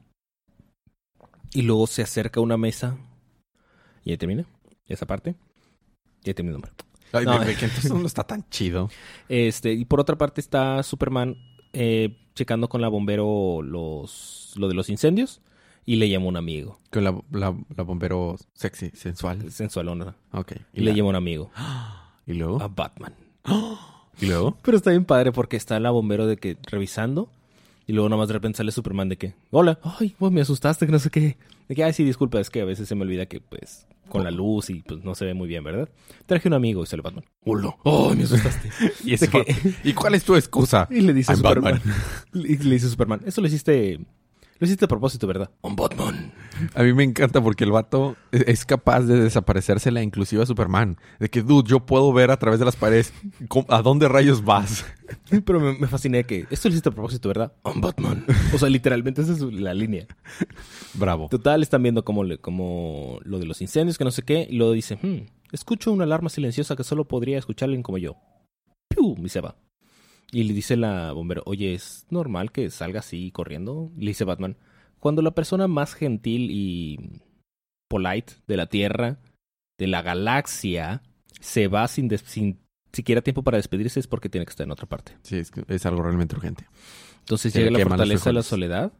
Y 1.53 1.61
luego 1.61 1.87
se 1.87 2.01
acerca 2.01 2.39
a 2.39 2.43
una 2.43 2.57
mesa. 2.57 2.97
Y 4.03 4.11
ahí 4.11 4.17
termina. 4.17 4.45
Esa 4.87 5.05
parte. 5.05 5.35
Y 6.23 6.29
ahí 6.29 6.33
termina 6.33 6.55
el 6.57 6.61
nombre. 6.61 6.71
Ay, 7.13 7.25
No. 7.25 7.39
que 7.39 7.51
entonces 7.65 7.91
no 7.93 8.05
está 8.05 8.23
tan 8.25 8.47
chido. 8.49 8.89
Este, 9.29 9.73
y 9.73 9.85
por 9.85 9.99
otra 9.99 10.17
parte 10.17 10.41
está 10.41 10.83
Superman 10.83 11.35
eh, 11.73 12.17
checando 12.35 12.67
con 12.69 12.81
la 12.81 12.87
bombero 12.89 13.61
los, 13.63 14.53
lo 14.57 14.67
de 14.67 14.73
los 14.73 14.89
incendios. 14.89 15.41
Y 15.87 15.97
le 15.97 16.09
llama 16.09 16.25
un 16.25 16.35
amigo. 16.37 16.79
Con 16.91 17.03
la, 17.03 17.15
la, 17.31 17.55
la 17.75 17.83
bombero 17.83 18.35
sexy, 18.53 18.89
sensual. 18.91 19.51
Sensualona. 19.51 20.15
Ok. 20.31 20.53
Y 20.73 20.81
le 20.81 20.91
la- 20.91 20.97
llama 20.97 21.09
un 21.09 21.15
amigo. 21.15 21.51
¿Y 22.25 22.33
luego? 22.33 22.61
A 22.61 22.67
Batman. 22.67 23.13
¿Y 24.21 24.27
luego? 24.27 24.57
Pero 24.61 24.77
está 24.77 24.91
bien 24.91 25.05
padre 25.05 25.31
porque 25.31 25.57
está 25.57 25.79
la 25.79 25.91
bombero 25.91 26.25
de 26.27 26.37
que 26.37 26.57
revisando. 26.71 27.29
Y 27.87 27.93
luego 27.93 28.09
nomás 28.09 28.27
de 28.29 28.33
repente 28.33 28.57
sale 28.57 28.71
Superman 28.71 29.09
de 29.09 29.17
que, 29.17 29.33
hola, 29.51 29.77
ay, 29.83 30.15
pues 30.17 30.31
me 30.31 30.41
asustaste, 30.41 30.85
que 30.87 30.91
no 30.91 30.97
sé 30.99 31.09
qué. 31.11 31.37
De 31.69 31.75
que, 31.75 31.83
ay, 31.83 31.93
sí, 31.93 32.03
disculpa, 32.03 32.39
es 32.39 32.49
que 32.49 32.61
a 32.61 32.65
veces 32.65 32.87
se 32.87 32.95
me 32.95 33.03
olvida 33.03 33.27
que, 33.27 33.39
pues, 33.41 33.85
con 34.09 34.23
la 34.23 34.31
luz 34.31 34.69
y 34.71 34.81
pues 34.81 35.03
no 35.03 35.13
se 35.15 35.25
ve 35.25 35.33
muy 35.35 35.47
bien, 35.47 35.63
¿verdad? 35.63 35.87
Traje 36.25 36.47
un 36.47 36.53
amigo 36.55 36.81
y 36.83 36.87
sale 36.87 37.01
Batman. 37.03 37.25
Hola, 37.43 37.75
ay, 37.83 38.15
me 38.17 38.23
asustaste. 38.23 38.69
¿Y, 39.03 39.13
ese 39.13 39.27
que- 39.29 39.45
¿Y 39.83 39.93
cuál 39.93 40.15
es 40.15 40.23
tu 40.23 40.35
excusa? 40.35 40.87
y 40.91 41.01
le 41.01 41.13
dice 41.13 41.31
I'm 41.33 41.37
Superman. 41.37 41.73
Batman. 41.75 41.95
Y 42.33 42.57
le 42.57 42.71
dice 42.75 42.89
Superman, 42.89 43.21
eso 43.25 43.41
lo 43.41 43.47
hiciste, 43.47 43.99
lo 44.57 44.65
hiciste 44.65 44.85
a 44.85 44.87
propósito, 44.87 45.27
¿verdad? 45.27 45.51
I'm 45.63 45.75
Batman. 45.75 46.31
A 46.73 46.83
mí 46.83 46.93
me 46.93 47.03
encanta 47.03 47.41
porque 47.41 47.65
el 47.65 47.71
vato 47.71 48.15
es- 48.31 48.65
capaz 48.65 49.01
de 49.01 49.19
desaparecérsela 49.21 50.01
inclusive 50.01 50.43
a 50.43 50.45
Superman. 50.45 50.97
De 51.19 51.29
que, 51.29 51.41
dude, 51.41 51.67
yo 51.69 51.85
puedo 51.85 52.13
ver 52.13 52.31
a 52.31 52.37
través 52.37 52.59
de 52.59 52.65
las 52.65 52.75
paredes 52.77 53.13
a 53.67 53.81
dónde 53.81 54.07
rayos 54.07 54.43
vas. 54.45 54.85
Pero 55.45 55.59
me, 55.59 55.77
me 55.77 55.87
fascina 55.87 56.23
que, 56.23 56.45
esto 56.49 56.69
lo 56.69 56.73
hiciste 56.73 56.89
a 56.89 56.93
propósito, 56.93 57.27
¿verdad? 57.27 57.51
I'm 57.65 57.81
Batman. 57.81 58.25
O 58.53 58.57
sea, 58.57 58.69
literalmente 58.69 59.21
esa 59.21 59.33
es 59.33 59.41
la 59.41 59.73
línea. 59.73 60.07
Bravo. 60.93 61.27
Total, 61.29 61.61
están 61.61 61.83
viendo 61.83 62.05
como, 62.05 62.23
le- 62.23 62.37
como 62.37 63.19
lo 63.23 63.39
de 63.39 63.45
los 63.45 63.61
incendios, 63.61 63.97
que 63.97 64.05
no 64.05 64.11
sé 64.11 64.23
qué, 64.23 64.47
y 64.49 64.55
luego 64.55 64.71
dice, 64.73 64.97
"Hmm, 65.01 65.25
escucho 65.51 65.91
una 65.91 66.05
alarma 66.05 66.29
silenciosa 66.29 66.75
que 66.75 66.83
solo 66.83 67.05
podría 67.05 67.37
escuchar 67.37 67.67
alguien 67.67 67.83
como 67.83 67.97
yo. 67.97 68.15
¡Piu! 68.87 69.15
Y 69.23 69.29
se 69.29 69.41
va. 69.41 69.55
Y 70.35 70.43
le 70.43 70.53
dice 70.53 70.75
la 70.75 71.13
bombero, 71.13 71.43
oye, 71.45 71.73
¿es 71.73 72.07
normal 72.09 72.51
que 72.51 72.69
salga 72.69 72.99
así 72.99 73.31
corriendo? 73.31 73.93
Le 73.95 74.07
dice 74.07 74.25
Batman, 74.25 74.57
cuando 74.99 75.21
la 75.21 75.31
persona 75.31 75.69
más 75.69 75.93
gentil 75.93 76.49
y 76.51 77.21
polite 77.87 78.33
de 78.45 78.57
la 78.57 78.65
Tierra, 78.65 79.21
de 79.77 79.87
la 79.87 80.01
galaxia, 80.01 81.03
se 81.39 81.69
va 81.69 81.87
sin, 81.87 82.09
sin 82.17 82.59
siquiera 82.91 83.21
tiempo 83.21 83.43
para 83.43 83.55
despedirse 83.55 84.01
es 84.01 84.07
porque 84.07 84.27
tiene 84.27 84.45
que 84.45 84.49
estar 84.49 84.65
en 84.65 84.71
otra 84.71 84.89
parte. 84.89 85.13
Sí, 85.21 85.37
es, 85.37 85.51
que 85.51 85.63
es 85.69 85.85
algo 85.85 86.03
realmente 86.03 86.35
urgente. 86.35 86.67
Entonces 87.19 87.53
Se 87.53 87.59
le 87.59 87.67
llega 87.67 87.79
la 87.79 87.85
fortaleza 87.85 88.29
de 88.31 88.33
la 88.33 88.43
soledad. 88.43 88.91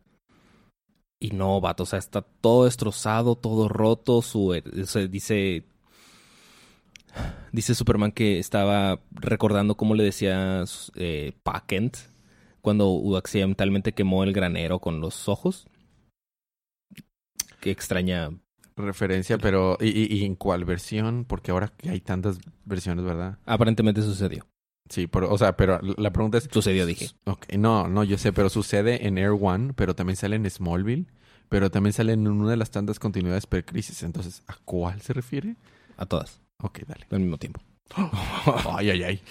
Y 1.20 1.32
no, 1.32 1.60
vato, 1.60 1.84
o 1.84 1.86
sea, 1.86 2.00
está 2.00 2.22
todo 2.22 2.64
destrozado, 2.64 3.36
todo 3.36 3.68
roto. 3.68 4.22
Su, 4.22 4.54
o 4.54 4.86
sea, 4.86 5.06
dice. 5.08 5.66
Dice 7.52 7.74
Superman 7.76 8.12
que 8.12 8.40
estaba 8.40 9.00
recordando 9.12 9.76
cómo 9.76 9.96
le 9.96 10.04
decía 10.04 10.64
eh, 10.96 11.34
Pa 11.44 11.64
Kent 11.66 11.98
cuando 12.62 13.16
accidentalmente 13.18 13.94
quemó 13.94 14.24
el 14.24 14.34
granero 14.34 14.80
con 14.80 15.00
los 15.00 15.30
ojos. 15.30 15.68
Qué 17.62 17.72
extraña. 17.72 18.30
Referencia, 18.78 19.38
pero 19.38 19.78
¿y, 19.80 19.88
y- 19.88 20.14
y 20.18 20.26
en 20.26 20.36
cuál 20.36 20.66
versión? 20.66 21.24
Porque 21.26 21.52
ahora 21.52 21.70
que 21.78 21.90
hay 21.90 22.02
tantas 22.02 22.40
versiones, 22.66 23.06
¿verdad? 23.06 23.38
Aparentemente 23.46 24.02
sucedió. 24.02 24.46
Sí, 24.90 25.08
pero, 25.08 25.32
o 25.32 25.38
sea, 25.38 25.56
pero 25.56 25.80
la 25.82 26.12
pregunta 26.12 26.38
es... 26.38 26.50
Sucedió, 26.52 26.86
dije. 26.86 27.10
No, 27.58 27.88
no, 27.88 28.04
yo 28.04 28.18
sé, 28.18 28.34
pero 28.34 28.50
sucede 28.50 29.08
en 29.08 29.18
Air 29.18 29.32
One, 29.40 29.74
pero 29.74 29.96
también 29.96 30.18
sale 30.18 30.36
en 30.36 30.48
Smallville, 30.50 31.08
pero 31.50 31.72
también 31.72 31.94
sale 31.94 32.14
en 32.14 32.28
una 32.28 32.52
de 32.52 32.58
las 32.58 32.70
tantas 32.70 33.00
continuidades 33.00 33.48
pre-crisis. 33.48 34.04
Entonces, 34.04 34.44
¿a 34.48 34.58
cuál 34.66 35.02
se 35.02 35.14
refiere? 35.14 35.56
A 35.98 36.06
todas, 36.06 36.42
Ok, 36.66 36.80
dale. 36.88 37.06
al 37.12 37.20
mismo 37.20 37.38
tiempo. 37.38 37.62
ay, 38.72 38.90
ay, 38.90 39.04
ay. 39.04 39.22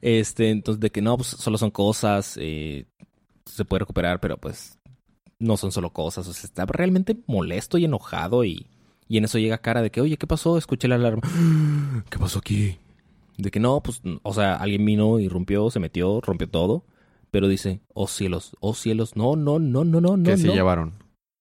Este, 0.00 0.50
entonces, 0.50 0.80
de 0.80 0.90
que 0.90 1.02
no, 1.02 1.16
pues 1.16 1.28
solo 1.28 1.58
son 1.58 1.70
cosas, 1.70 2.38
eh, 2.40 2.86
se 3.44 3.64
puede 3.64 3.80
recuperar, 3.80 4.20
pero 4.20 4.38
pues 4.38 4.78
no 5.38 5.56
son 5.56 5.72
solo 5.72 5.90
cosas. 5.92 6.26
O 6.26 6.32
sea, 6.32 6.44
está 6.44 6.64
realmente 6.66 7.16
molesto 7.26 7.76
y 7.78 7.84
enojado 7.84 8.44
y, 8.44 8.66
y 9.08 9.18
en 9.18 9.24
eso 9.24 9.38
llega 9.38 9.58
cara 9.58 9.82
de 9.82 9.90
que, 9.90 10.00
oye, 10.00 10.16
¿qué 10.16 10.26
pasó? 10.26 10.56
Escuché 10.56 10.88
la 10.88 10.94
alarma. 10.94 11.22
¿Qué 12.10 12.18
pasó 12.18 12.38
aquí? 12.38 12.78
De 13.36 13.50
que 13.50 13.60
no, 13.60 13.82
pues, 13.82 14.00
o 14.22 14.34
sea, 14.34 14.54
alguien 14.56 14.84
vino, 14.84 15.18
irrumpió, 15.18 15.70
se 15.70 15.80
metió, 15.80 16.20
rompió 16.20 16.48
todo. 16.48 16.84
Pero 17.30 17.46
dice, 17.46 17.80
oh 17.94 18.08
cielos, 18.08 18.56
oh 18.60 18.74
cielos, 18.74 19.14
no, 19.16 19.36
no, 19.36 19.58
no, 19.58 19.84
no, 19.84 20.00
no, 20.00 20.22
¿Qué 20.22 20.32
no. 20.32 20.36
se 20.36 20.46
no. 20.48 20.54
llevaron? 20.54 20.94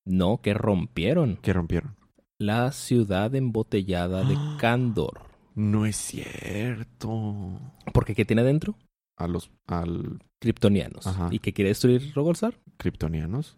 No, 0.05 0.39
que 0.41 0.53
rompieron. 0.53 1.37
¿Qué 1.41 1.51
rompieron? 1.51 1.95
La 2.37 2.71
ciudad 2.71 3.33
embotellada 3.33 4.23
de 4.23 4.37
Kandor. 4.59 5.28
No 5.59 5.85
es 5.85 5.97
cierto. 5.97 7.59
Porque 7.93 8.15
¿qué 8.15 8.23
tiene 8.23 8.43
adentro? 8.43 8.75
A 9.17 9.27
los 9.27 9.51
al 9.67 10.19
Kryptonianos. 10.39 11.05
Ajá. 11.05 11.27
¿Y 11.31 11.39
qué 11.39 11.51
quiere 11.51 11.69
destruir 11.69 12.13
Rogolzar? 12.15 12.57
kryptonianos. 12.77 13.57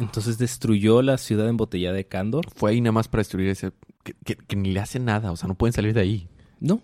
Entonces 0.00 0.36
destruyó 0.38 1.00
la 1.00 1.18
ciudad 1.18 1.48
embotellada 1.48 1.94
de 1.94 2.08
Kandor. 2.08 2.46
Fue 2.56 2.72
ahí 2.72 2.80
nada 2.80 2.90
más 2.92 3.06
para 3.06 3.20
destruir 3.20 3.48
ese 3.50 3.70
que, 4.02 4.14
que- 4.24 4.34
que 4.36 4.56
ni 4.56 4.72
le 4.72 4.80
hace 4.80 4.98
nada, 4.98 5.30
o 5.30 5.36
sea, 5.36 5.46
no 5.46 5.54
pueden 5.54 5.72
salir 5.72 5.94
de 5.94 6.00
ahí. 6.00 6.28
No. 6.58 6.80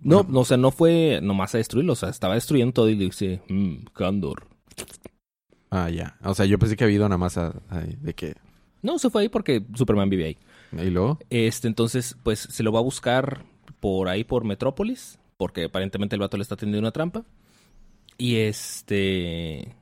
No, 0.00 0.16
Bueno, 0.22 0.28
no, 0.32 0.40
o 0.40 0.44
sea, 0.46 0.56
no 0.56 0.70
fue 0.70 1.20
nomás 1.22 1.54
a 1.54 1.58
destruirlo. 1.58 1.92
O 1.92 1.96
sea, 1.96 2.08
estaba 2.08 2.34
destruyendo 2.34 2.72
todo 2.72 2.88
y 2.88 2.94
dice, 2.94 3.42
mmm, 3.48 3.84
Kandor. 3.92 4.46
Ah, 5.70 5.90
ya. 5.90 6.16
O 6.24 6.34
sea, 6.34 6.46
yo 6.46 6.58
pensé 6.58 6.76
que 6.76 6.84
había 6.84 6.96
ido 6.96 7.08
nada 7.08 7.18
más 7.18 7.36
a, 7.36 7.48
a- 7.68 7.80
de 7.80 8.14
que 8.14 8.34
No, 8.82 8.98
se 8.98 9.10
fue 9.10 9.22
ahí 9.22 9.28
porque 9.28 9.62
Superman 9.74 10.08
vive 10.08 10.24
ahí. 10.24 10.38
y 10.72 10.90
luego 10.90 11.18
Este, 11.28 11.68
entonces, 11.68 12.16
pues 12.22 12.38
se 12.40 12.62
lo 12.62 12.72
va 12.72 12.78
a 12.78 12.82
buscar 12.82 13.44
por 13.84 14.08
ahí, 14.08 14.24
por 14.24 14.44
Metrópolis, 14.44 15.18
porque 15.36 15.64
aparentemente 15.64 16.16
el 16.16 16.20
vato 16.20 16.38
le 16.38 16.42
está 16.42 16.56
tendiendo 16.56 16.78
una 16.86 16.90
trampa. 16.90 17.22
Y 18.16 18.36
este. 18.36 19.74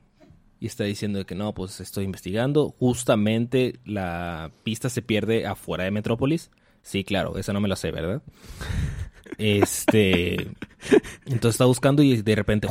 Y 0.58 0.66
está 0.66 0.82
diciendo 0.82 1.20
de 1.20 1.24
que 1.24 1.36
no, 1.36 1.54
pues 1.54 1.80
estoy 1.80 2.04
investigando. 2.04 2.74
Justamente 2.80 3.78
la 3.84 4.50
pista 4.64 4.88
se 4.88 5.02
pierde 5.02 5.46
afuera 5.46 5.84
de 5.84 5.92
Metrópolis. 5.92 6.50
Sí, 6.82 7.04
claro, 7.04 7.38
esa 7.38 7.52
no 7.52 7.60
me 7.60 7.68
la 7.68 7.76
sé, 7.76 7.92
¿verdad? 7.92 8.22
Este. 9.38 10.32
Entonces 11.26 11.50
está 11.54 11.66
buscando 11.66 12.02
y 12.02 12.20
de 12.22 12.34
repente. 12.34 12.66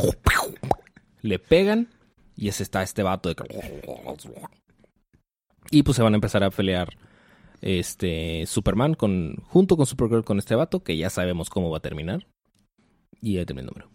Le 1.22 1.40
pegan. 1.40 1.88
Y 2.36 2.50
ese 2.50 2.64
está 2.64 2.84
este 2.84 3.04
vato 3.04 3.30
de 3.30 3.36
que- 3.36 3.82
Y 5.70 5.84
pues 5.84 5.96
se 5.96 6.04
van 6.04 6.14
a 6.14 6.18
empezar 6.18 6.44
a 6.44 6.50
pelear 6.50 6.90
este 7.62 8.46
Superman 8.48 8.94
con 8.96 9.36
junto 9.44 9.78
con 9.78 9.86
Supergirl 9.86 10.24
con 10.24 10.40
este 10.40 10.56
vato 10.56 10.84
que 10.84 10.98
ya 10.98 11.10
sabemos 11.10 11.50
cómo 11.50 11.70
va 11.70 11.78
a 11.78 11.82
terminar 11.82 12.28
y 13.22 13.36
ya 13.36 13.46
termina 13.46 13.68
el 13.70 13.74
número. 13.76 13.90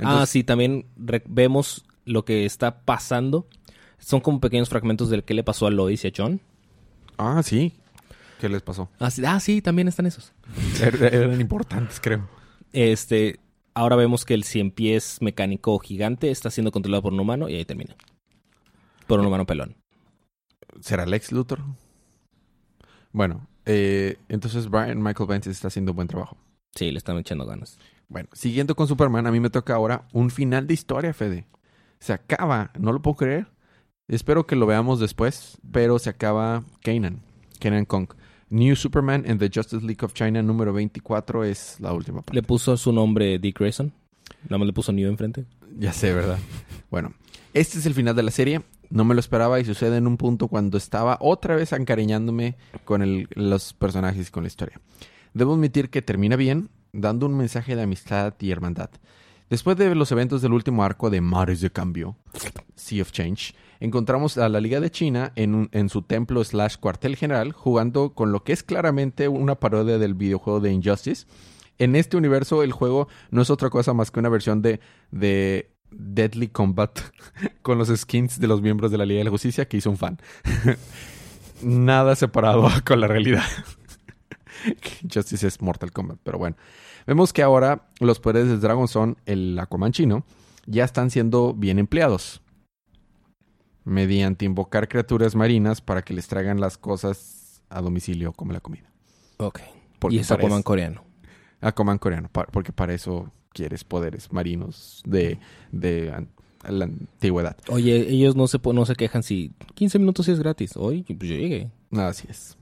ah, 0.00 0.24
sí, 0.26 0.44
también 0.44 0.86
vemos 0.96 1.84
lo 2.04 2.24
que 2.24 2.44
está 2.46 2.80
pasando. 2.84 3.48
Son 3.98 4.20
como 4.20 4.40
pequeños 4.40 4.68
fragmentos 4.68 5.10
del 5.10 5.24
que 5.24 5.34
le 5.34 5.42
pasó 5.44 5.66
a 5.66 5.70
Lois 5.70 6.04
y 6.04 6.08
a 6.08 6.12
John. 6.16 6.40
Ah, 7.18 7.42
sí. 7.42 7.72
¿Qué 8.40 8.48
les 8.48 8.60
pasó? 8.62 8.90
Ah, 8.98 9.10
sí, 9.10 9.22
ah, 9.26 9.40
sí, 9.40 9.62
también 9.62 9.88
están 9.88 10.06
esos. 10.06 10.32
Er- 10.80 11.02
Eran 11.14 11.40
importantes, 11.40 11.98
creo. 12.00 12.28
Este, 12.72 13.40
ahora 13.74 13.96
vemos 13.96 14.24
que 14.26 14.34
el 14.34 14.44
cien 14.44 14.70
pies 14.70 15.18
mecánico 15.22 15.78
gigante 15.78 16.30
está 16.30 16.50
siendo 16.50 16.70
controlado 16.72 17.02
por 17.02 17.12
un 17.14 17.20
humano 17.20 17.48
y 17.48 17.54
ahí 17.54 17.64
termina. 17.64 17.96
Por 19.06 19.20
un 19.20 19.26
humano 19.26 19.46
pelón. 19.46 19.76
¿Será 20.80 21.06
Lex 21.06 21.32
Luthor? 21.32 21.60
Bueno, 23.16 23.48
eh, 23.64 24.18
entonces 24.28 24.68
Brian 24.68 25.02
Michael 25.02 25.26
Bendis 25.26 25.46
está 25.46 25.68
haciendo 25.68 25.94
buen 25.94 26.06
trabajo. 26.06 26.36
Sí, 26.74 26.90
le 26.90 26.98
están 26.98 27.16
echando 27.16 27.46
ganas. 27.46 27.78
Bueno, 28.10 28.28
siguiendo 28.34 28.76
con 28.76 28.88
Superman, 28.88 29.26
a 29.26 29.32
mí 29.32 29.40
me 29.40 29.48
toca 29.48 29.74
ahora 29.74 30.06
un 30.12 30.28
final 30.28 30.66
de 30.66 30.74
historia, 30.74 31.14
Fede. 31.14 31.46
Se 31.98 32.12
acaba, 32.12 32.72
no 32.78 32.92
lo 32.92 33.00
puedo 33.00 33.16
creer. 33.16 33.46
Espero 34.06 34.46
que 34.46 34.54
lo 34.54 34.66
veamos 34.66 35.00
después, 35.00 35.56
pero 35.72 35.98
se 35.98 36.10
acaba 36.10 36.62
Kanan, 36.82 37.22
Kanan 37.58 37.86
Kong. 37.86 38.08
New 38.50 38.76
Superman 38.76 39.24
and 39.26 39.40
the 39.40 39.50
Justice 39.50 39.82
League 39.82 40.04
of 40.04 40.12
China 40.12 40.42
número 40.42 40.74
24 40.74 41.44
es 41.44 41.80
la 41.80 41.94
última 41.94 42.18
parte. 42.20 42.34
Le 42.34 42.42
puso 42.42 42.76
su 42.76 42.92
nombre 42.92 43.38
Dick 43.38 43.58
Grayson. 43.58 43.94
Nada 44.42 44.58
más 44.58 44.66
le 44.66 44.74
puso 44.74 44.92
New 44.92 45.08
enfrente. 45.08 45.46
Ya 45.78 45.94
sé, 45.94 46.12
¿verdad? 46.12 46.38
bueno, 46.90 47.14
este 47.54 47.78
es 47.78 47.86
el 47.86 47.94
final 47.94 48.14
de 48.14 48.24
la 48.24 48.30
serie. 48.30 48.60
No 48.90 49.04
me 49.04 49.14
lo 49.14 49.20
esperaba 49.20 49.60
y 49.60 49.64
sucede 49.64 49.96
en 49.96 50.06
un 50.06 50.16
punto 50.16 50.48
cuando 50.48 50.78
estaba 50.78 51.18
otra 51.20 51.56
vez 51.56 51.72
encariñándome 51.72 52.56
con 52.84 53.26
los 53.34 53.72
personajes 53.74 54.28
y 54.28 54.30
con 54.30 54.44
la 54.44 54.48
historia. 54.48 54.80
Debo 55.34 55.54
admitir 55.54 55.90
que 55.90 56.02
termina 56.02 56.36
bien, 56.36 56.70
dando 56.92 57.26
un 57.26 57.36
mensaje 57.36 57.76
de 57.76 57.82
amistad 57.82 58.34
y 58.40 58.50
hermandad. 58.50 58.90
Después 59.48 59.76
de 59.76 59.94
los 59.94 60.10
eventos 60.10 60.42
del 60.42 60.52
último 60.52 60.82
arco 60.82 61.08
de 61.08 61.20
Mares 61.20 61.60
de 61.60 61.70
Cambio, 61.70 62.16
Sea 62.74 63.02
of 63.02 63.12
Change, 63.12 63.54
encontramos 63.78 64.38
a 64.38 64.48
la 64.48 64.60
Liga 64.60 64.80
de 64.80 64.90
China 64.90 65.32
en, 65.36 65.68
en 65.70 65.88
su 65.88 66.02
templo 66.02 66.42
slash 66.42 66.76
cuartel 66.78 67.14
general 67.14 67.52
jugando 67.52 68.12
con 68.12 68.32
lo 68.32 68.42
que 68.42 68.52
es 68.52 68.64
claramente 68.64 69.28
una 69.28 69.54
parodia 69.54 69.98
del 69.98 70.14
videojuego 70.14 70.58
de 70.58 70.72
Injustice. 70.72 71.26
En 71.78 71.94
este 71.94 72.16
universo 72.16 72.62
el 72.62 72.72
juego 72.72 73.06
no 73.30 73.42
es 73.42 73.50
otra 73.50 73.70
cosa 73.70 73.92
más 73.92 74.10
que 74.10 74.18
una 74.18 74.30
versión 74.30 74.62
de, 74.62 74.80
de 75.12 75.75
Deadly 75.98 76.48
Combat 76.48 76.98
con 77.62 77.78
los 77.78 77.88
skins 77.88 78.38
de 78.38 78.46
los 78.46 78.60
miembros 78.60 78.90
de 78.90 78.98
la 78.98 79.06
Liga 79.06 79.18
de 79.18 79.24
la 79.24 79.30
Justicia 79.30 79.66
que 79.66 79.76
hizo 79.76 79.90
un 79.90 79.96
fan. 79.96 80.18
Nada 81.62 82.14
separado 82.16 82.68
con 82.84 83.00
la 83.00 83.06
realidad. 83.06 83.44
Justice 85.12 85.46
es 85.46 85.60
Mortal 85.60 85.92
Kombat, 85.92 86.18
pero 86.22 86.38
bueno. 86.38 86.56
Vemos 87.06 87.32
que 87.32 87.42
ahora 87.42 87.88
los 88.00 88.18
poderes 88.18 88.48
de 88.48 88.58
Dragon 88.58 88.88
Son, 88.88 89.16
el 89.26 89.58
Aquaman 89.58 89.92
chino, 89.92 90.24
ya 90.66 90.84
están 90.84 91.10
siendo 91.10 91.54
bien 91.54 91.78
empleados. 91.78 92.42
Mediante 93.84 94.44
invocar 94.44 94.88
criaturas 94.88 95.36
marinas 95.36 95.80
para 95.80 96.02
que 96.02 96.12
les 96.14 96.26
traigan 96.26 96.60
las 96.60 96.76
cosas 96.78 97.62
a 97.68 97.80
domicilio 97.80 98.32
como 98.32 98.52
la 98.52 98.60
comida. 98.60 98.90
Ok. 99.36 99.60
Porque 100.00 100.16
y 100.16 100.18
es 100.18 100.30
Aquaman 100.32 100.62
coreano. 100.62 101.04
Aquaman 101.60 101.98
coreano, 101.98 102.28
porque 102.52 102.72
para 102.72 102.92
eso 102.92 103.32
quieres 103.56 103.84
poderes 103.84 104.30
marinos 104.32 105.02
de, 105.06 105.38
de 105.72 106.12
an- 106.12 106.28
la 106.68 106.84
antigüedad. 106.84 107.56
Oye, 107.68 107.96
ellos 108.10 108.36
no 108.36 108.46
se, 108.48 108.58
no 108.72 108.84
se 108.84 108.94
quejan 108.94 109.22
si 109.22 109.52
15 109.74 109.98
minutos 109.98 110.28
es 110.28 110.38
gratis. 110.38 110.76
Hoy 110.76 111.02
pues 111.02 111.30
yo 111.30 111.36
llegué. 111.36 111.70
Así 111.92 112.26
es. 112.28 112.56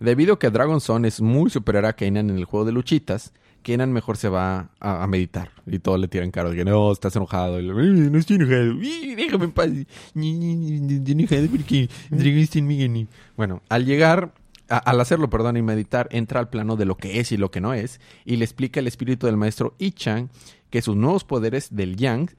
Debido 0.00 0.34
a 0.34 0.38
que 0.38 0.50
Dragon 0.50 0.80
Son 0.80 1.04
es 1.04 1.20
muy 1.20 1.50
superior 1.50 1.84
a 1.86 1.92
Kanan 1.92 2.30
en 2.30 2.36
el 2.38 2.46
juego 2.46 2.64
de 2.64 2.72
luchitas, 2.72 3.32
Kanan 3.62 3.92
mejor 3.92 4.16
se 4.16 4.30
va 4.30 4.70
a, 4.80 5.02
a 5.02 5.06
meditar. 5.06 5.50
Y 5.66 5.78
todos 5.78 6.00
le 6.00 6.08
tiran 6.08 6.30
caro. 6.30 6.52
Que 6.52 6.64
no, 6.64 6.90
estás 6.90 7.14
enojado. 7.16 7.60
Y 7.60 7.64
le- 7.66 7.72
"Ay, 7.74 8.10
no 8.10 8.18
estoy 8.18 8.36
enojado. 8.36 8.74
Déjame 8.76 9.44
en 9.44 9.52
paz. 9.52 9.68
Estoy 9.68 11.12
enojado 11.12 11.46
porque 11.48 11.88
Dragon 12.10 12.38
está 12.38 12.58
en 12.58 12.66
mi 12.66 12.78
gani". 12.78 13.06
Bueno, 13.36 13.60
al 13.68 13.84
llegar, 13.84 14.32
al 14.70 15.00
hacerlo, 15.00 15.28
perdón, 15.28 15.56
y 15.56 15.62
meditar, 15.62 16.08
entra 16.10 16.40
al 16.40 16.48
plano 16.48 16.76
de 16.76 16.86
lo 16.86 16.96
que 16.96 17.20
es 17.20 17.32
y 17.32 17.36
lo 17.36 17.50
que 17.50 17.60
no 17.60 17.74
es. 17.74 18.00
Y 18.24 18.36
le 18.36 18.44
explica 18.44 18.80
el 18.80 18.86
espíritu 18.86 19.26
del 19.26 19.36
maestro 19.36 19.74
I-Chang 19.78 20.28
que 20.70 20.82
sus 20.82 20.96
nuevos 20.96 21.24
poderes 21.24 21.74
del 21.74 21.96
Yang 21.96 22.30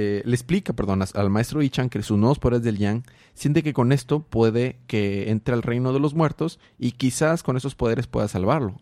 eh, 0.00 0.22
le 0.24 0.34
explica, 0.34 0.74
perdón, 0.74 1.02
al 1.12 1.28
maestro 1.30 1.60
Ichan 1.60 1.88
que 1.88 2.00
sus 2.04 2.16
nuevos 2.16 2.38
poderes 2.38 2.62
del 2.62 2.78
Yang 2.78 3.02
siente 3.34 3.64
que 3.64 3.72
con 3.72 3.90
esto 3.90 4.20
puede 4.20 4.78
que 4.86 5.28
entre 5.28 5.54
al 5.54 5.62
reino 5.62 5.92
de 5.92 5.98
los 5.98 6.14
muertos 6.14 6.60
y 6.78 6.92
quizás 6.92 7.42
con 7.42 7.56
esos 7.56 7.74
poderes 7.74 8.06
pueda 8.06 8.28
salvarlo. 8.28 8.76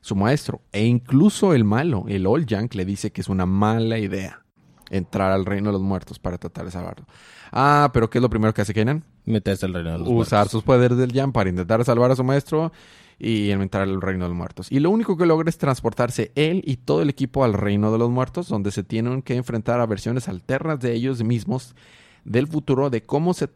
Su 0.00 0.16
maestro 0.16 0.62
e 0.72 0.86
incluso 0.86 1.52
el 1.52 1.64
malo, 1.64 2.06
el 2.08 2.26
Old 2.26 2.46
Yang, 2.46 2.74
le 2.74 2.86
dice 2.86 3.12
que 3.12 3.20
es 3.20 3.28
una 3.28 3.44
mala 3.44 3.98
idea 3.98 4.46
entrar 4.88 5.30
al 5.30 5.44
reino 5.44 5.68
de 5.68 5.74
los 5.74 5.82
muertos 5.82 6.18
para 6.18 6.38
tratar 6.38 6.64
de 6.64 6.70
salvarlo. 6.70 7.06
Ah, 7.50 7.90
pero 7.92 8.08
¿qué 8.08 8.16
es 8.16 8.22
lo 8.22 8.30
primero 8.30 8.54
que 8.54 8.62
hace 8.62 8.72
Kenan? 8.72 9.04
Meterse 9.24 9.66
al 9.66 9.74
reino 9.74 9.92
de 9.92 9.98
los 9.98 10.08
Usar 10.08 10.38
muertos. 10.40 10.50
sus 10.52 10.62
poderes 10.62 10.98
del 10.98 11.12
Yang 11.12 11.32
para 11.32 11.50
intentar 11.50 11.84
salvar 11.84 12.10
a 12.10 12.16
su 12.16 12.24
maestro 12.24 12.72
y 13.18 13.50
entrar 13.50 13.84
al 13.84 14.00
reino 14.00 14.24
de 14.24 14.30
los 14.30 14.36
muertos. 14.36 14.66
Y 14.72 14.80
lo 14.80 14.90
único 14.90 15.16
que 15.16 15.26
logra 15.26 15.48
es 15.48 15.58
transportarse 15.58 16.32
él 16.34 16.62
y 16.66 16.76
todo 16.78 17.02
el 17.02 17.08
equipo 17.10 17.44
al 17.44 17.52
reino 17.52 17.92
de 17.92 17.98
los 17.98 18.10
muertos, 18.10 18.48
donde 18.48 18.72
se 18.72 18.82
tienen 18.82 19.22
que 19.22 19.36
enfrentar 19.36 19.78
a 19.80 19.86
versiones 19.86 20.28
alternas 20.28 20.80
de 20.80 20.92
ellos 20.92 21.22
mismos 21.22 21.76
del 22.24 22.48
futuro, 22.48 22.90
de 22.90 23.02
cómo 23.02 23.32
se 23.34 23.48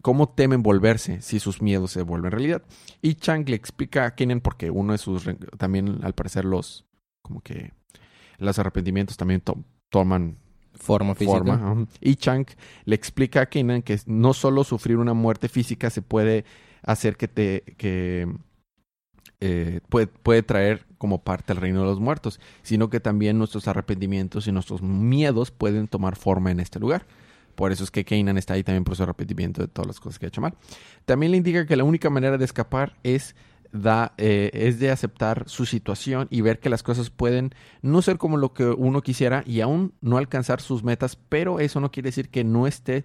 cómo 0.00 0.28
temen 0.28 0.62
volverse 0.62 1.22
si 1.22 1.40
sus 1.40 1.62
miedos 1.62 1.90
se 1.92 2.02
vuelven 2.02 2.30
realidad. 2.30 2.62
Y 3.00 3.14
Chang 3.14 3.48
le 3.48 3.56
explica 3.56 4.04
a 4.04 4.14
Kenan 4.14 4.40
porque 4.40 4.70
uno 4.70 4.92
de 4.92 4.98
sus 4.98 5.24
también 5.56 5.98
al 6.02 6.12
parecer 6.14 6.44
los 6.44 6.84
como 7.22 7.40
que 7.40 7.72
los 8.38 8.58
arrepentimientos 8.58 9.16
también 9.16 9.40
to- 9.40 9.64
toman 9.88 10.36
Forma 10.74 11.14
física. 11.14 11.38
forma. 11.38 11.86
Y 12.00 12.16
Chang 12.16 12.46
le 12.84 12.94
explica 12.94 13.42
a 13.42 13.46
Kenan 13.46 13.82
que 13.82 13.98
no 14.06 14.34
solo 14.34 14.64
sufrir 14.64 14.96
una 14.98 15.14
muerte 15.14 15.48
física 15.48 15.90
se 15.90 16.02
puede 16.02 16.44
hacer 16.82 17.16
que 17.16 17.28
te 17.28 17.62
que 17.76 18.28
eh, 19.40 19.80
puede, 19.88 20.06
puede 20.06 20.42
traer 20.42 20.86
como 20.98 21.22
parte 21.22 21.52
al 21.52 21.58
reino 21.58 21.80
de 21.80 21.86
los 21.86 22.00
muertos, 22.00 22.40
sino 22.62 22.88
que 22.88 23.00
también 23.00 23.38
nuestros 23.38 23.68
arrepentimientos 23.68 24.46
y 24.46 24.52
nuestros 24.52 24.80
miedos 24.82 25.50
pueden 25.50 25.86
tomar 25.86 26.16
forma 26.16 26.50
en 26.50 26.60
este 26.60 26.80
lugar. 26.80 27.06
Por 27.54 27.72
eso 27.72 27.84
es 27.84 27.90
que 27.90 28.04
Kanan 28.04 28.38
está 28.38 28.54
ahí 28.54 28.64
también 28.64 28.84
por 28.84 28.96
su 28.96 29.02
arrepentimiento 29.02 29.62
de 29.62 29.68
todas 29.68 29.86
las 29.86 30.00
cosas 30.00 30.18
que 30.18 30.26
ha 30.26 30.28
hecho 30.28 30.40
mal. 30.40 30.54
También 31.04 31.32
le 31.32 31.38
indica 31.38 31.66
que 31.66 31.76
la 31.76 31.84
única 31.84 32.10
manera 32.10 32.38
de 32.38 32.44
escapar 32.44 32.96
es, 33.02 33.36
da, 33.74 34.14
eh, 34.18 34.50
es 34.54 34.78
de 34.78 34.90
aceptar 34.90 35.44
su 35.48 35.66
situación 35.66 36.28
y 36.30 36.40
ver 36.40 36.60
que 36.60 36.70
las 36.70 36.82
cosas 36.82 37.10
pueden 37.10 37.54
no 37.82 38.00
ser 38.02 38.18
como 38.18 38.36
lo 38.36 38.54
que 38.54 38.66
uno 38.66 39.02
quisiera 39.02 39.42
y 39.46 39.60
aún 39.60 39.92
no 40.00 40.16
alcanzar 40.16 40.60
sus 40.60 40.84
metas, 40.84 41.16
pero 41.28 41.58
eso 41.58 41.80
no 41.80 41.90
quiere 41.90 42.08
decir 42.08 42.30
que 42.30 42.44
no 42.44 42.68
esté, 42.68 43.04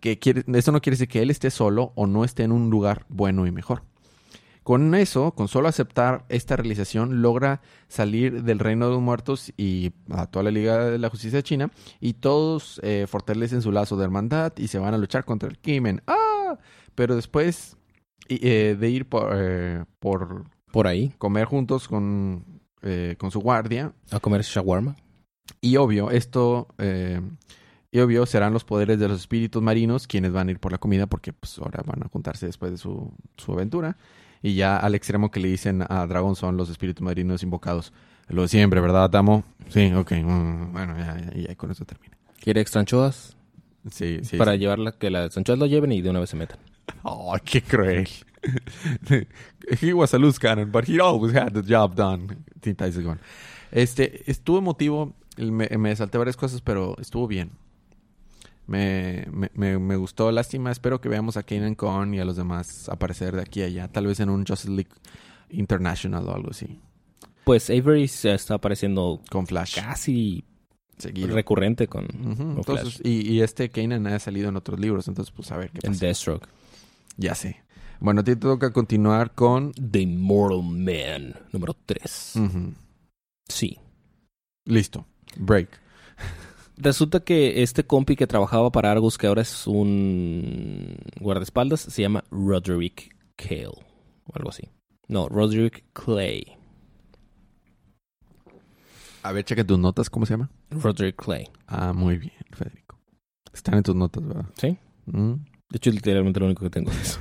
que 0.00 0.18
quiere, 0.20 0.44
eso 0.54 0.70
no 0.70 0.80
quiere 0.80 0.94
decir 0.94 1.08
que 1.08 1.20
él 1.20 1.30
esté 1.30 1.50
solo 1.50 1.92
o 1.96 2.06
no 2.06 2.24
esté 2.24 2.44
en 2.44 2.52
un 2.52 2.70
lugar 2.70 3.04
bueno 3.08 3.46
y 3.46 3.50
mejor. 3.50 3.82
Con 4.62 4.94
eso, 4.94 5.32
con 5.32 5.48
solo 5.48 5.68
aceptar 5.68 6.24
esta 6.30 6.56
realización, 6.56 7.20
logra 7.20 7.60
salir 7.88 8.44
del 8.44 8.60
reino 8.60 8.86
de 8.86 8.92
los 8.92 9.02
muertos 9.02 9.52
y 9.58 9.92
a 10.10 10.26
toda 10.26 10.44
la 10.44 10.50
Liga 10.50 10.90
de 10.90 10.98
la 10.98 11.10
Justicia 11.10 11.42
China 11.42 11.70
y 12.00 12.14
todos 12.14 12.80
eh, 12.82 13.06
fortalecen 13.06 13.60
su 13.60 13.72
lazo 13.72 13.98
de 13.98 14.04
hermandad 14.04 14.54
y 14.56 14.68
se 14.68 14.78
van 14.78 14.94
a 14.94 14.98
luchar 14.98 15.26
contra 15.26 15.50
el 15.50 15.58
crimen. 15.58 16.02
¡Ah! 16.06 16.56
Pero 16.94 17.14
después 17.14 17.76
Y, 18.28 18.38
eh, 18.48 18.76
de 18.78 18.90
ir 18.90 19.06
por, 19.08 19.32
eh, 19.34 19.84
por 20.00 20.44
Por 20.70 20.86
ahí. 20.86 21.12
comer 21.18 21.44
juntos 21.46 21.88
con, 21.88 22.44
eh, 22.82 23.16
con 23.18 23.30
su 23.30 23.40
guardia. 23.40 23.92
A 24.10 24.20
comer 24.20 24.42
shawarma. 24.42 24.96
Y 25.60 25.76
obvio, 25.76 26.10
esto... 26.10 26.68
eh, 26.78 27.20
y 27.90 28.00
obvio, 28.00 28.26
serán 28.26 28.52
los 28.52 28.64
poderes 28.64 28.98
de 28.98 29.06
los 29.06 29.20
espíritus 29.20 29.62
marinos 29.62 30.08
quienes 30.08 30.32
van 30.32 30.48
a 30.48 30.50
ir 30.50 30.58
por 30.58 30.72
la 30.72 30.78
comida 30.78 31.06
porque 31.06 31.32
pues 31.32 31.58
ahora 31.58 31.80
van 31.86 32.02
a 32.02 32.08
juntarse 32.08 32.44
después 32.46 32.72
de 32.72 32.76
su, 32.78 33.12
su 33.36 33.52
aventura. 33.52 33.96
Y 34.42 34.54
ya 34.56 34.76
al 34.78 34.96
extremo 34.96 35.30
que 35.30 35.38
le 35.38 35.46
dicen 35.48 35.84
a 35.88 36.04
Dragon 36.08 36.34
son 36.34 36.56
los 36.56 36.70
espíritus 36.70 37.02
marinos 37.04 37.44
invocados. 37.44 37.92
Lo 38.28 38.42
de 38.42 38.48
siempre, 38.48 38.80
¿verdad, 38.80 39.10
Tamo? 39.10 39.44
Sí, 39.68 39.92
ok. 39.92 40.10
mm, 40.12 40.72
bueno, 40.72 40.98
ya, 40.98 41.20
ya, 41.36 41.48
ya 41.48 41.54
con 41.54 41.70
eso 41.70 41.84
termina. 41.84 42.16
¿Quiere 42.40 42.60
extra 42.60 42.80
anchoas? 42.80 43.36
Sí, 43.90 44.18
sí. 44.24 44.36
para 44.38 44.52
sí. 44.54 44.58
llevarla, 44.58 44.92
que 44.98 45.10
las 45.10 45.36
anchoas 45.36 45.58
lo 45.60 45.66
lleven 45.66 45.92
y 45.92 46.02
de 46.02 46.10
una 46.10 46.18
vez 46.20 46.30
se 46.30 46.36
metan. 46.36 46.58
Oh, 47.02 47.36
qué 47.44 47.62
cruel. 47.62 48.08
he 49.80 49.92
was 49.92 50.12
a 50.14 50.18
loose 50.18 50.38
cannon, 50.38 50.70
but 50.70 50.84
he 50.88 51.00
always 51.00 51.34
had 51.34 51.52
the 51.54 51.62
job 51.62 51.94
done. 51.94 52.44
Teen 52.60 52.74
Titans 52.76 52.98
Go. 53.04 53.16
Este, 53.70 54.22
estuvo 54.30 54.58
emotivo. 54.58 55.14
Me, 55.36 55.68
me 55.78 55.96
salté 55.96 56.18
varias 56.18 56.36
cosas, 56.36 56.60
pero 56.60 56.96
estuvo 57.00 57.26
bien. 57.26 57.50
Me, 58.66 59.26
me, 59.32 59.50
me, 59.54 59.78
me 59.78 59.96
gustó. 59.96 60.30
Lástima. 60.30 60.70
Espero 60.70 61.00
que 61.00 61.08
veamos 61.08 61.36
a 61.36 61.42
Kanan 61.42 61.74
Con 61.74 62.14
y 62.14 62.20
a 62.20 62.24
los 62.24 62.36
demás 62.36 62.88
aparecer 62.88 63.34
de 63.34 63.42
aquí 63.42 63.62
a 63.62 63.66
allá. 63.66 63.88
Tal 63.88 64.06
vez 64.06 64.20
en 64.20 64.30
un 64.30 64.46
Justice 64.46 64.70
League 64.72 64.90
International 65.50 66.26
o 66.28 66.34
algo 66.34 66.50
así. 66.50 66.80
Pues 67.44 67.68
Avery 67.68 68.08
se 68.08 68.32
está 68.32 68.54
apareciendo 68.54 69.20
Con 69.30 69.46
Flash. 69.46 69.74
casi 69.76 70.44
Seguido. 70.96 71.34
recurrente 71.34 71.88
con, 71.88 72.04
Ujú, 72.04 72.36
con 72.36 72.56
Entonces, 72.58 72.94
Flash. 72.94 73.00
y, 73.04 73.32
y 73.32 73.40
este 73.42 73.68
Kanan 73.68 74.06
ha 74.06 74.18
salido 74.18 74.48
en 74.48 74.56
otros 74.56 74.78
libros. 74.80 75.08
Entonces, 75.08 75.34
pues 75.34 75.50
a 75.52 75.56
ver 75.58 75.70
qué 75.70 75.80
En 75.86 75.92
pasa. 75.92 76.06
Deathstroke. 76.06 76.48
Ya 77.16 77.34
sé. 77.34 77.62
Bueno, 78.00 78.20
a 78.20 78.24
ti 78.24 78.32
te 78.32 78.40
toca 78.40 78.72
continuar 78.72 79.34
con... 79.34 79.72
The 79.72 80.00
Immortal 80.00 80.62
Man, 80.62 81.34
número 81.52 81.74
3. 81.86 82.32
Ujú. 82.36 82.74
Sí. 83.48 83.78
Listo. 84.64 85.06
Break. 85.36 85.80
Resulta 86.76 87.20
que 87.20 87.62
este 87.62 87.86
compi 87.86 88.16
que 88.16 88.26
trabajaba 88.26 88.70
para 88.70 88.90
Argus, 88.90 89.16
que 89.16 89.28
ahora 89.28 89.42
es 89.42 89.66
un 89.66 90.96
guardaespaldas, 91.20 91.80
se 91.80 92.02
llama 92.02 92.24
Roderick 92.30 93.16
Cale. 93.36 93.68
O 94.26 94.32
algo 94.34 94.50
así. 94.50 94.68
No, 95.06 95.28
Roderick 95.28 95.84
Clay. 95.92 96.44
A 99.22 99.32
ver, 99.32 99.44
checa 99.44 99.64
tus 99.64 99.78
notas, 99.78 100.10
¿cómo 100.10 100.26
se 100.26 100.34
llama? 100.34 100.50
Roderick 100.70 101.22
Clay. 101.22 101.48
Ah, 101.66 101.92
muy 101.92 102.18
bien, 102.18 102.32
Federico. 102.50 102.98
Están 103.52 103.76
en 103.76 103.82
tus 103.82 103.94
notas, 103.94 104.26
¿verdad? 104.26 104.46
¿Sí? 104.56 104.76
Mm. 105.06 105.34
De 105.74 105.78
hecho, 105.78 105.90
literalmente 105.90 106.38
lo 106.38 106.46
único 106.46 106.62
que 106.62 106.70
tengo 106.70 106.92
de 106.92 107.02
eso. 107.02 107.18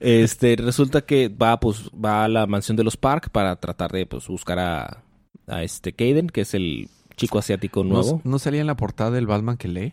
Este, 0.00 0.56
resulta 0.56 1.02
que 1.02 1.28
va, 1.28 1.60
pues, 1.60 1.88
va 1.92 2.24
a 2.24 2.28
la 2.28 2.48
mansión 2.48 2.76
de 2.76 2.82
los 2.82 2.96
Park 2.96 3.30
para 3.30 3.54
tratar 3.54 3.92
de 3.92 4.06
pues, 4.06 4.26
buscar 4.26 4.58
a, 4.58 5.04
a 5.46 5.62
este 5.62 5.92
Caden, 5.92 6.26
que 6.26 6.40
es 6.40 6.52
el 6.52 6.88
chico 7.16 7.38
asiático 7.38 7.84
¿No, 7.84 7.94
nuevo. 7.94 8.20
¿No 8.24 8.40
salía 8.40 8.60
en 8.60 8.66
la 8.66 8.76
portada 8.76 9.12
del 9.12 9.28
Batman 9.28 9.56
que 9.56 9.68
lee? 9.68 9.92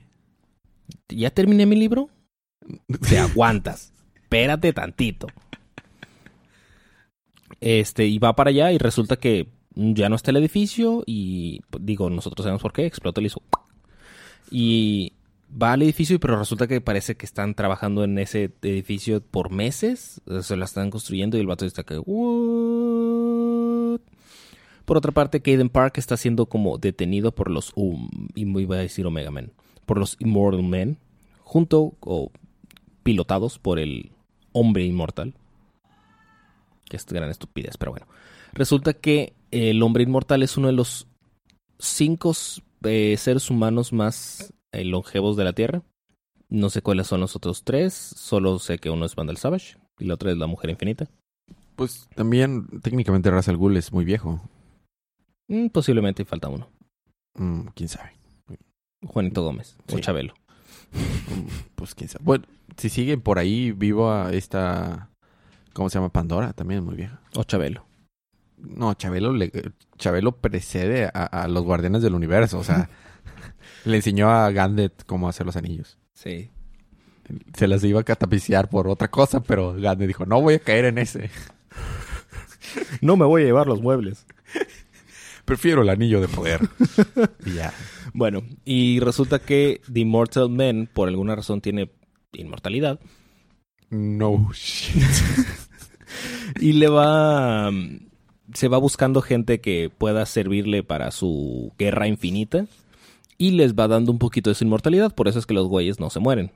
¿Ya 1.07 1.29
terminé 1.29 1.67
mi 1.67 1.75
libro? 1.75 2.09
Te 3.07 3.19
aguantas. 3.19 3.93
Espérate 4.15 4.73
tantito. 4.73 5.27
Este, 7.59 8.07
y 8.07 8.17
va 8.17 8.35
para 8.35 8.49
allá 8.49 8.71
y 8.71 8.79
resulta 8.79 9.17
que 9.17 9.49
ya 9.75 10.09
no 10.09 10.15
está 10.15 10.31
el 10.31 10.37
edificio 10.37 11.03
y 11.05 11.61
pues, 11.69 11.85
digo, 11.85 12.09
nosotros 12.09 12.43
sabemos 12.43 12.63
por 12.63 12.73
qué, 12.73 12.87
explota 12.87 13.21
el 13.21 13.27
hizo. 13.27 13.43
Y 14.49 15.13
va 15.51 15.73
al 15.73 15.81
edificio, 15.81 16.19
pero 16.19 16.37
resulta 16.37 16.67
que 16.67 16.81
parece 16.81 17.15
que 17.15 17.25
están 17.25 17.55
trabajando 17.55 18.03
en 18.03 18.17
ese 18.17 18.51
edificio 18.61 19.21
por 19.21 19.51
meses, 19.51 20.21
se 20.41 20.57
la 20.57 20.65
están 20.65 20.89
construyendo 20.89 21.37
y 21.37 21.41
el 21.41 21.47
vato 21.47 21.65
está 21.65 21.83
que. 21.83 22.01
Por 24.85 24.97
otra 24.97 25.11
parte, 25.11 25.41
Caden 25.41 25.69
Park 25.69 25.97
está 25.97 26.17
siendo 26.17 26.47
como 26.47 26.77
detenido 26.77 27.33
por 27.33 27.49
los 27.49 27.71
um, 27.75 28.09
iba 28.35 28.75
a 28.75 28.79
decir 28.79 29.05
Omega 29.05 29.31
Men, 29.31 29.51
por 29.85 29.97
los 29.97 30.17
Immortal 30.19 30.63
Men, 30.63 30.97
junto 31.43 31.93
o 32.01 32.31
pilotados 33.03 33.59
por 33.59 33.79
el 33.79 34.11
hombre 34.53 34.83
inmortal. 34.85 35.33
Que 36.85 36.97
es 36.97 37.05
gran 37.05 37.29
estupidez, 37.29 37.77
pero 37.77 37.91
bueno. 37.91 38.07
Resulta 38.53 38.93
que 38.93 39.33
el 39.51 39.81
hombre 39.81 40.03
inmortal 40.03 40.43
es 40.43 40.57
uno 40.57 40.67
de 40.67 40.73
los 40.73 41.07
cinco 41.79 42.33
eh, 42.83 43.15
seres 43.17 43.49
humanos 43.49 43.93
más 43.93 44.51
eh, 44.51 44.60
longevos 44.73 45.35
de 45.37 45.43
la 45.43 45.53
Tierra. 45.53 45.81
No 46.49 46.69
sé 46.69 46.81
cuáles 46.81 47.07
son 47.07 47.21
los 47.21 47.35
otros 47.35 47.63
tres, 47.63 47.93
solo 47.93 48.59
sé 48.59 48.77
que 48.77 48.89
uno 48.89 49.05
es 49.05 49.15
Vandal 49.15 49.37
Savage 49.37 49.77
y 49.99 50.05
la 50.05 50.15
otra 50.15 50.31
es 50.31 50.37
la 50.37 50.47
Mujer 50.47 50.69
Infinita. 50.69 51.07
Pues 51.75 52.09
también, 52.15 52.67
técnicamente, 52.81 53.31
Ra's 53.31 53.47
al 53.47 53.57
Ghul 53.57 53.77
es 53.77 53.91
muy 53.93 54.03
viejo. 54.05 54.41
Mm, 55.47 55.67
posiblemente 55.67 56.25
falta 56.25 56.49
uno. 56.49 56.69
Mm, 57.35 57.67
¿Quién 57.75 57.89
sabe? 57.89 58.11
Juanito 59.05 59.43
Gómez 59.43 59.77
o. 59.91 59.99
Chabelo. 59.99 60.33
Mm, 60.91 61.47
Pues 61.75 61.95
quién 61.95 62.09
sabe. 62.09 62.23
Bueno, 62.25 62.45
si 62.77 62.89
siguen 62.89 63.21
por 63.21 63.39
ahí 63.39 63.71
vivo 63.71 64.11
a 64.11 64.31
esta... 64.33 65.09
¿Cómo 65.73 65.89
se 65.89 65.97
llama? 65.97 66.09
Pandora, 66.09 66.51
también 66.53 66.79
es 66.81 66.85
muy 66.85 66.95
vieja. 66.95 67.21
O 67.35 67.43
Chabelo. 67.45 67.85
No, 68.57 68.93
Chabelo, 68.93 69.31
le- 69.33 69.51
Chabelo 69.97 70.33
precede 70.33 71.05
a, 71.05 71.09
a 71.25 71.47
los 71.47 71.63
Guardianes 71.63 72.01
del 72.03 72.13
Universo. 72.13 72.59
O 72.59 72.63
sea, 72.63 72.89
le 73.85 73.95
enseñó 73.95 74.29
a 74.29 74.51
Gandalf 74.51 74.93
cómo 75.05 75.27
hacer 75.29 75.45
los 75.45 75.55
anillos. 75.55 75.97
Sí. 76.13 76.49
Se 77.55 77.67
las 77.67 77.83
iba 77.83 78.01
a 78.01 78.03
catapiciar 78.03 78.69
por 78.69 78.87
otra 78.87 79.09
cosa, 79.09 79.41
pero 79.41 79.73
Gandalf 79.73 80.07
dijo, 80.07 80.25
no 80.25 80.41
voy 80.41 80.55
a 80.55 80.59
caer 80.59 80.85
en 80.85 80.97
ese. 80.97 81.29
No 83.01 83.17
me 83.17 83.25
voy 83.25 83.41
a 83.41 83.45
llevar 83.45 83.67
los 83.67 83.81
muebles. 83.81 84.25
Prefiero 85.45 85.81
el 85.81 85.89
anillo 85.89 86.21
de 86.21 86.27
poder. 86.27 86.61
y 87.45 87.55
ya. 87.55 87.73
Bueno, 88.13 88.43
y 88.63 88.99
resulta 88.99 89.39
que 89.39 89.81
The 89.91 90.01
Immortal 90.01 90.49
Man, 90.49 90.87
por 90.91 91.09
alguna 91.09 91.35
razón, 91.35 91.59
tiene 91.61 91.91
inmortalidad. 92.33 92.99
No 93.89 94.49
shit. 94.53 95.03
Y 96.59 96.73
le 96.73 96.87
va. 96.87 97.71
Se 98.53 98.67
va 98.67 98.77
buscando 98.77 99.21
gente 99.21 99.61
que 99.61 99.89
pueda 99.89 100.25
servirle 100.25 100.83
para 100.83 101.11
su 101.11 101.73
guerra 101.77 102.07
infinita. 102.07 102.65
Y 103.41 103.51
les 103.51 103.73
va 103.73 103.87
dando 103.87 104.11
un 104.11 104.19
poquito 104.19 104.51
de 104.51 104.55
su 104.55 104.63
inmortalidad. 104.63 105.15
Por 105.15 105.27
eso 105.27 105.39
es 105.39 105.45
que 105.47 105.53
los 105.55 105.67
güeyes 105.67 105.99
no 105.99 106.09
se 106.11 106.19
mueren. 106.19 106.51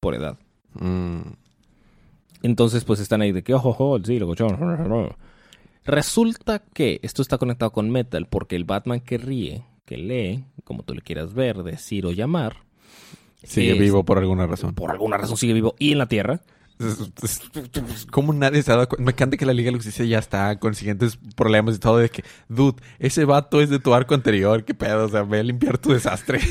Por 0.00 0.14
edad. 0.16 0.36
Mm, 0.74 1.20
Entonces, 2.42 2.84
pues 2.84 2.98
están 3.00 3.20
ahí 3.20 3.30
de 3.32 3.42
que, 3.42 3.54
ojo, 3.54 3.68
ojo, 3.70 3.98
sí, 4.04 4.18
lo 4.18 4.26
cochón". 4.26 4.56
Resulta 5.84 6.58
que 6.60 7.00
esto 7.02 7.22
está 7.22 7.38
conectado 7.38 7.70
con 7.72 7.90
Metal 7.90 8.26
porque 8.26 8.56
el 8.56 8.64
Batman 8.64 9.00
que 9.00 9.18
ríe, 9.18 9.64
que 9.84 9.96
lee, 9.96 10.44
como 10.64 10.82
tú 10.82 10.94
le 10.94 11.00
quieras 11.00 11.32
ver, 11.34 11.62
decir 11.62 12.06
o 12.06 12.12
llamar, 12.12 12.56
sigue 13.42 13.72
es- 13.72 13.78
vivo 13.78 14.04
por 14.04 14.18
alguna 14.18 14.46
razón. 14.46 14.74
por 14.74 14.90
alguna 14.90 15.16
razón 15.16 15.36
sigue 15.36 15.52
vivo 15.54 15.74
y 15.78 15.92
en 15.92 15.98
la 15.98 16.06
Tierra. 16.06 16.40
¿Cómo 18.10 18.32
nadie 18.32 18.62
se 18.62 18.70
ha 18.72 18.76
dado 18.76 18.88
cuenta? 18.88 19.04
Me 19.04 19.12
encanta 19.12 19.36
que 19.36 19.46
la 19.46 19.52
Liga 19.52 19.72
Justicia 19.72 20.04
ya 20.04 20.18
está 20.18 20.58
con 20.58 20.74
siguientes 20.74 21.18
problemas 21.36 21.76
y 21.76 21.78
todo 21.78 21.98
de 21.98 22.08
que, 22.10 22.24
dude, 22.48 22.80
ese 22.98 23.24
vato 23.24 23.60
es 23.60 23.70
de 23.70 23.78
tu 23.78 23.94
arco 23.94 24.14
anterior, 24.14 24.64
qué 24.64 24.74
pedo, 24.74 25.06
o 25.06 25.08
sea, 25.08 25.22
ve 25.22 25.40
a 25.40 25.42
limpiar 25.42 25.78
tu 25.78 25.92
desastre. 25.92 26.40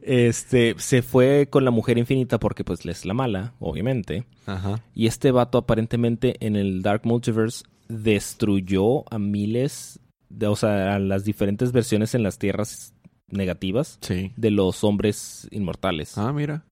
Este 0.00 0.74
se 0.78 1.02
fue 1.02 1.48
con 1.50 1.64
la 1.66 1.70
mujer 1.70 1.98
infinita 1.98 2.38
porque 2.40 2.64
pues 2.64 2.84
es 2.86 3.04
la 3.04 3.12
mala, 3.14 3.52
obviamente. 3.58 4.24
Ajá. 4.46 4.82
Y 4.94 5.06
este 5.06 5.32
vato 5.32 5.58
aparentemente 5.58 6.36
en 6.46 6.56
el 6.56 6.80
Dark 6.82 7.02
Multiverse 7.04 7.64
destruyó 7.88 9.04
a 9.12 9.18
miles 9.18 10.00
de, 10.30 10.46
o 10.46 10.56
sea, 10.56 10.94
a 10.94 10.98
las 10.98 11.24
diferentes 11.24 11.72
versiones 11.72 12.14
en 12.14 12.22
las 12.22 12.38
tierras 12.38 12.94
negativas 13.28 13.98
Sí. 14.00 14.32
de 14.36 14.50
los 14.50 14.82
hombres 14.84 15.46
inmortales 15.50 16.16
Ah, 16.16 16.32
mira. 16.32 16.64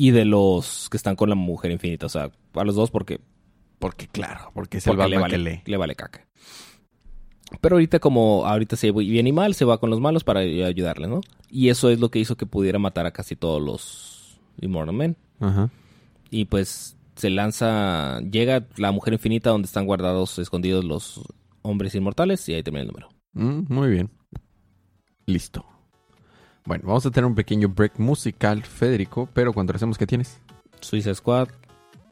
Y 0.00 0.12
de 0.12 0.24
los 0.24 0.88
que 0.88 0.96
están 0.96 1.16
con 1.16 1.28
la 1.28 1.34
mujer 1.34 1.72
infinita, 1.72 2.06
o 2.06 2.08
sea, 2.08 2.30
a 2.54 2.64
los 2.64 2.76
dos 2.76 2.90
porque, 2.90 3.20
Porque 3.80 4.06
claro, 4.06 4.52
porque 4.54 4.78
es 4.78 4.84
porque 4.84 5.02
el 5.02 5.10
le, 5.10 5.18
vale, 5.18 5.32
que 5.32 5.38
lee. 5.38 5.62
le 5.66 5.76
vale 5.76 5.96
caca. 5.96 6.26
Pero 7.60 7.74
ahorita 7.74 7.98
como 7.98 8.46
ahorita 8.46 8.76
se 8.76 8.92
ve 8.92 9.02
bien 9.04 9.26
y 9.26 9.32
mal, 9.32 9.54
se 9.54 9.64
va 9.64 9.78
con 9.78 9.90
los 9.90 10.00
malos 10.00 10.22
para 10.22 10.40
ayudarle, 10.40 11.08
¿no? 11.08 11.20
Y 11.50 11.68
eso 11.70 11.90
es 11.90 11.98
lo 11.98 12.10
que 12.10 12.20
hizo 12.20 12.36
que 12.36 12.46
pudiera 12.46 12.78
matar 12.78 13.06
a 13.06 13.10
casi 13.10 13.34
todos 13.34 13.60
los 13.60 14.38
Immortal 14.60 14.94
Men. 14.94 15.16
Ajá. 15.40 15.68
Y 16.30 16.44
pues 16.44 16.96
se 17.16 17.30
lanza, 17.30 18.20
llega 18.20 18.68
la 18.76 18.92
mujer 18.92 19.14
infinita 19.14 19.50
donde 19.50 19.66
están 19.66 19.84
guardados, 19.86 20.38
escondidos 20.38 20.84
los 20.84 21.20
hombres 21.62 21.92
inmortales 21.96 22.48
y 22.48 22.54
ahí 22.54 22.62
termina 22.62 22.82
el 22.82 22.88
número. 22.88 23.08
Mm, 23.32 23.72
muy 23.74 23.88
bien. 23.90 24.10
Listo. 25.26 25.66
Bueno, 26.68 26.84
vamos 26.86 27.06
a 27.06 27.10
tener 27.10 27.24
un 27.24 27.34
pequeño 27.34 27.70
break 27.70 27.98
musical, 27.98 28.62
Federico, 28.62 29.26
pero 29.32 29.54
cuando 29.54 29.72
hacemos, 29.74 29.96
¿qué 29.96 30.06
tienes? 30.06 30.38
Suicide 30.82 31.14
Squad, 31.14 31.48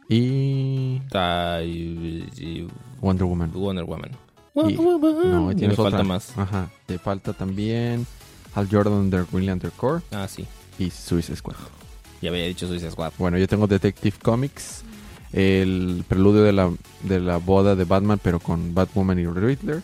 Y 0.08 0.98
Wonder 3.02 3.26
Woman. 3.26 3.52
Wonder 3.52 3.84
Woman. 3.84 4.12
Y- 4.54 4.72
No, 4.72 5.50
y 5.50 5.52
Y 5.52 5.56
tienes 5.56 5.76
me 5.76 5.84
otra. 5.84 5.98
falta 5.98 6.04
más. 6.04 6.38
Ajá. 6.38 6.70
Te 6.86 6.98
falta 6.98 7.34
también 7.34 8.06
Hal 8.54 8.66
Jordan 8.70 9.10
de 9.10 9.24
Green 9.30 9.44
Lantern 9.44 9.74
Corps 9.76 10.02
Ah, 10.10 10.26
sí. 10.26 10.46
y 10.78 10.88
Suicide 10.88 11.36
Squad. 11.36 11.56
Ya 12.22 12.30
había 12.30 12.46
dicho 12.46 12.66
Suicide 12.66 12.92
Squad. 12.92 13.12
Bueno, 13.18 13.36
yo 13.36 13.46
tengo 13.46 13.66
Detective 13.66 14.16
Comics, 14.22 14.84
el 15.34 16.02
preludio 16.08 16.44
de 16.44 16.54
la, 16.54 16.72
de 17.02 17.20
la 17.20 17.36
boda 17.36 17.76
de 17.76 17.84
Batman, 17.84 18.18
pero 18.22 18.40
con 18.40 18.74
Batwoman 18.74 19.18
y 19.18 19.26
Riddler, 19.26 19.82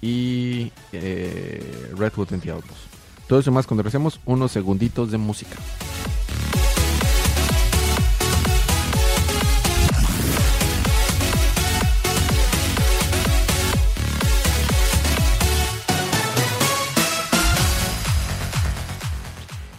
y 0.00 0.72
eh, 0.92 1.92
Redwood 1.98 2.32
entre 2.32 2.52
otros. 2.52 2.78
Todo 3.26 3.38
eso 3.40 3.52
más 3.52 3.66
cuando 3.66 3.82
regresemos 3.82 4.20
unos 4.26 4.52
segunditos 4.52 5.10
de 5.10 5.18
música. 5.18 5.56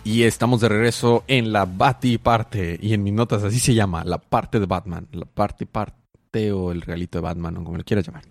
Y 0.05 0.23
estamos 0.23 0.61
de 0.61 0.69
regreso 0.69 1.23
en 1.27 1.53
la 1.53 1.65
Bati 1.65 2.17
parte. 2.17 2.77
Y 2.81 2.93
en 2.93 3.03
mis 3.03 3.13
notas 3.13 3.43
así 3.43 3.59
se 3.59 3.73
llama, 3.73 4.03
la 4.03 4.19
parte 4.19 4.59
de 4.59 4.65
Batman. 4.65 5.07
La 5.11 5.25
parte 5.25 5.65
parte 5.65 6.51
o 6.51 6.71
el 6.71 6.81
realito 6.81 7.17
de 7.17 7.23
Batman, 7.23 7.57
o 7.57 7.63
como 7.63 7.77
lo 7.77 7.83
quieras 7.83 8.05
llamar. 8.05 8.23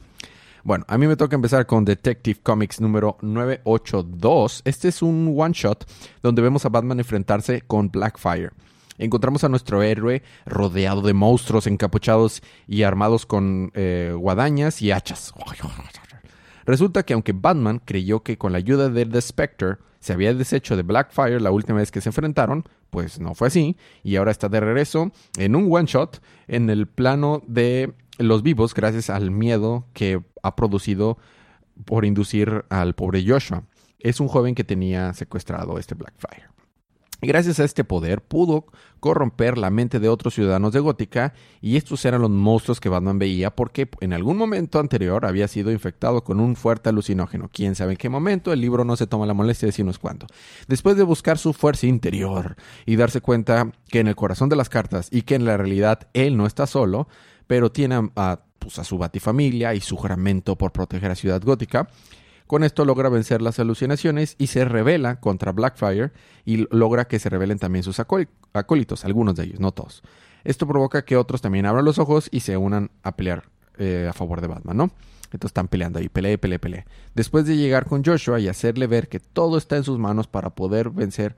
Bueno, 0.64 0.84
a 0.86 0.96
mí 0.96 1.08
me 1.08 1.16
toca 1.16 1.34
empezar 1.34 1.66
con 1.66 1.84
Detective 1.84 2.38
Comics 2.40 2.80
número 2.80 3.16
982. 3.20 4.62
Este 4.64 4.88
es 4.88 5.02
un 5.02 5.34
one 5.36 5.52
shot 5.52 5.90
donde 6.22 6.40
vemos 6.40 6.64
a 6.64 6.68
Batman 6.68 7.00
enfrentarse 7.00 7.62
con 7.62 7.90
Blackfire. 7.90 8.50
Encontramos 8.96 9.42
a 9.42 9.48
nuestro 9.48 9.82
héroe 9.82 10.22
rodeado 10.46 11.02
de 11.02 11.14
monstruos 11.14 11.66
encapuchados 11.66 12.42
y 12.68 12.84
armados 12.84 13.26
con 13.26 13.72
eh, 13.74 14.14
guadañas 14.16 14.80
y 14.82 14.92
hachas. 14.92 15.34
Resulta 16.64 17.02
que 17.02 17.14
aunque 17.14 17.32
Batman 17.32 17.80
creyó 17.84 18.22
que 18.22 18.38
con 18.38 18.52
la 18.52 18.58
ayuda 18.58 18.88
de 18.88 19.04
The 19.04 19.20
Spectre 19.20 19.78
se 19.98 20.12
había 20.12 20.32
deshecho 20.32 20.76
de 20.76 20.84
Blackfire 20.84 21.40
la 21.40 21.50
última 21.50 21.78
vez 21.78 21.90
que 21.90 22.00
se 22.00 22.10
enfrentaron, 22.10 22.64
pues 22.90 23.18
no 23.18 23.34
fue 23.34 23.48
así, 23.48 23.76
y 24.04 24.14
ahora 24.14 24.30
está 24.30 24.48
de 24.48 24.60
regreso 24.60 25.10
en 25.38 25.56
un 25.56 25.72
one 25.72 25.86
shot 25.86 26.22
en 26.46 26.70
el 26.70 26.86
plano 26.86 27.42
de 27.46 27.94
los 28.18 28.42
vivos 28.42 28.74
gracias 28.74 29.10
al 29.10 29.30
miedo 29.30 29.86
que 29.92 30.22
ha 30.42 30.56
producido 30.56 31.18
por 31.84 32.04
inducir 32.04 32.64
al 32.68 32.94
pobre 32.94 33.24
Joshua. 33.26 33.64
Es 33.98 34.20
un 34.20 34.28
joven 34.28 34.54
que 34.54 34.64
tenía 34.64 35.12
secuestrado 35.14 35.78
este 35.78 35.94
Blackfire. 35.94 36.52
Y 37.24 37.28
gracias 37.28 37.60
a 37.60 37.64
este 37.64 37.84
poder 37.84 38.20
pudo 38.20 38.66
corromper 38.98 39.56
la 39.56 39.70
mente 39.70 40.00
de 40.00 40.08
otros 40.08 40.34
ciudadanos 40.34 40.72
de 40.72 40.80
Gótica 40.80 41.34
y 41.60 41.76
estos 41.76 42.04
eran 42.04 42.20
los 42.20 42.30
monstruos 42.30 42.80
que 42.80 42.88
Batman 42.88 43.20
veía 43.20 43.54
porque 43.54 43.88
en 44.00 44.12
algún 44.12 44.36
momento 44.36 44.80
anterior 44.80 45.24
había 45.24 45.46
sido 45.46 45.70
infectado 45.70 46.24
con 46.24 46.40
un 46.40 46.56
fuerte 46.56 46.88
alucinógeno. 46.88 47.48
Quién 47.52 47.76
sabe 47.76 47.92
en 47.92 47.98
qué 47.98 48.08
momento, 48.08 48.52
el 48.52 48.60
libro 48.60 48.84
no 48.84 48.96
se 48.96 49.06
toma 49.06 49.24
la 49.26 49.34
molestia 49.34 49.66
de 49.66 49.70
decirnos 49.70 50.00
cuándo. 50.00 50.26
Después 50.66 50.96
de 50.96 51.04
buscar 51.04 51.38
su 51.38 51.52
fuerza 51.52 51.86
interior 51.86 52.56
y 52.86 52.96
darse 52.96 53.20
cuenta 53.20 53.70
que 53.86 54.00
en 54.00 54.08
el 54.08 54.16
corazón 54.16 54.48
de 54.48 54.56
las 54.56 54.68
cartas 54.68 55.06
y 55.12 55.22
que 55.22 55.36
en 55.36 55.44
la 55.44 55.56
realidad 55.56 56.08
él 56.12 56.36
no 56.36 56.44
está 56.44 56.66
solo, 56.66 57.06
pero 57.52 57.70
tiene 57.70 58.10
a, 58.16 58.40
pues, 58.58 58.78
a 58.78 58.84
su 58.84 58.96
batifamilia 58.96 59.74
y 59.74 59.80
su 59.80 59.94
juramento 59.94 60.56
por 60.56 60.72
proteger 60.72 61.10
a 61.10 61.14
Ciudad 61.14 61.42
Gótica, 61.42 61.86
con 62.46 62.64
esto 62.64 62.86
logra 62.86 63.10
vencer 63.10 63.42
las 63.42 63.58
alucinaciones 63.58 64.36
y 64.38 64.46
se 64.46 64.64
revela 64.64 65.20
contra 65.20 65.52
Blackfire 65.52 66.12
y 66.46 66.66
logra 66.74 67.06
que 67.06 67.18
se 67.18 67.28
revelen 67.28 67.58
también 67.58 67.82
sus 67.82 68.00
acólitos, 68.00 69.04
algunos 69.04 69.36
de 69.36 69.44
ellos, 69.44 69.60
no 69.60 69.70
todos. 69.70 70.02
Esto 70.44 70.66
provoca 70.66 71.04
que 71.04 71.18
otros 71.18 71.42
también 71.42 71.66
abran 71.66 71.84
los 71.84 71.98
ojos 71.98 72.30
y 72.32 72.40
se 72.40 72.56
unan 72.56 72.90
a 73.02 73.16
pelear 73.16 73.42
eh, 73.76 74.06
a 74.08 74.14
favor 74.14 74.40
de 74.40 74.46
Batman, 74.46 74.78
¿no? 74.78 74.84
Entonces 75.24 75.50
están 75.50 75.68
peleando 75.68 75.98
ahí, 75.98 76.08
pelea, 76.08 76.38
pelea, 76.38 76.58
pelea. 76.58 76.86
Después 77.14 77.44
de 77.44 77.58
llegar 77.58 77.84
con 77.84 78.02
Joshua 78.02 78.40
y 78.40 78.48
hacerle 78.48 78.86
ver 78.86 79.10
que 79.10 79.20
todo 79.20 79.58
está 79.58 79.76
en 79.76 79.84
sus 79.84 79.98
manos 79.98 80.26
para 80.26 80.54
poder 80.54 80.88
vencer 80.88 81.36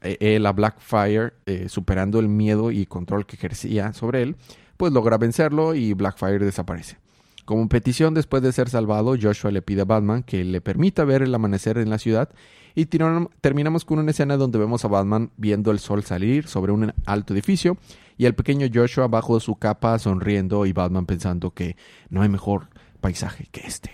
eh, 0.00 0.42
a 0.42 0.52
Blackfire, 0.52 1.34
eh, 1.44 1.68
superando 1.68 2.18
el 2.18 2.28
miedo 2.28 2.70
y 2.70 2.86
control 2.86 3.26
que 3.26 3.36
ejercía 3.36 3.92
sobre 3.92 4.22
él, 4.22 4.36
pues 4.80 4.94
logra 4.94 5.18
vencerlo 5.18 5.74
y 5.74 5.92
Blackfire 5.92 6.42
desaparece. 6.42 6.96
Como 7.44 7.68
petición, 7.68 8.14
después 8.14 8.42
de 8.42 8.50
ser 8.50 8.70
salvado, 8.70 9.14
Joshua 9.20 9.50
le 9.50 9.60
pide 9.60 9.82
a 9.82 9.84
Batman 9.84 10.22
que 10.22 10.42
le 10.42 10.62
permita 10.62 11.04
ver 11.04 11.20
el 11.20 11.34
amanecer 11.34 11.76
en 11.76 11.90
la 11.90 11.98
ciudad 11.98 12.30
y 12.74 12.86
terminamos 12.86 13.84
con 13.84 13.98
una 13.98 14.10
escena 14.10 14.38
donde 14.38 14.58
vemos 14.58 14.82
a 14.86 14.88
Batman 14.88 15.32
viendo 15.36 15.70
el 15.70 15.80
sol 15.80 16.02
salir 16.02 16.46
sobre 16.46 16.72
un 16.72 16.94
alto 17.04 17.34
edificio 17.34 17.76
y 18.16 18.24
al 18.24 18.34
pequeño 18.34 18.68
Joshua 18.72 19.06
bajo 19.06 19.38
su 19.38 19.56
capa 19.56 19.98
sonriendo 19.98 20.64
y 20.64 20.72
Batman 20.72 21.04
pensando 21.04 21.50
que 21.50 21.76
no 22.08 22.22
hay 22.22 22.30
mejor 22.30 22.68
paisaje 23.02 23.48
que 23.52 23.60
este. 23.66 23.90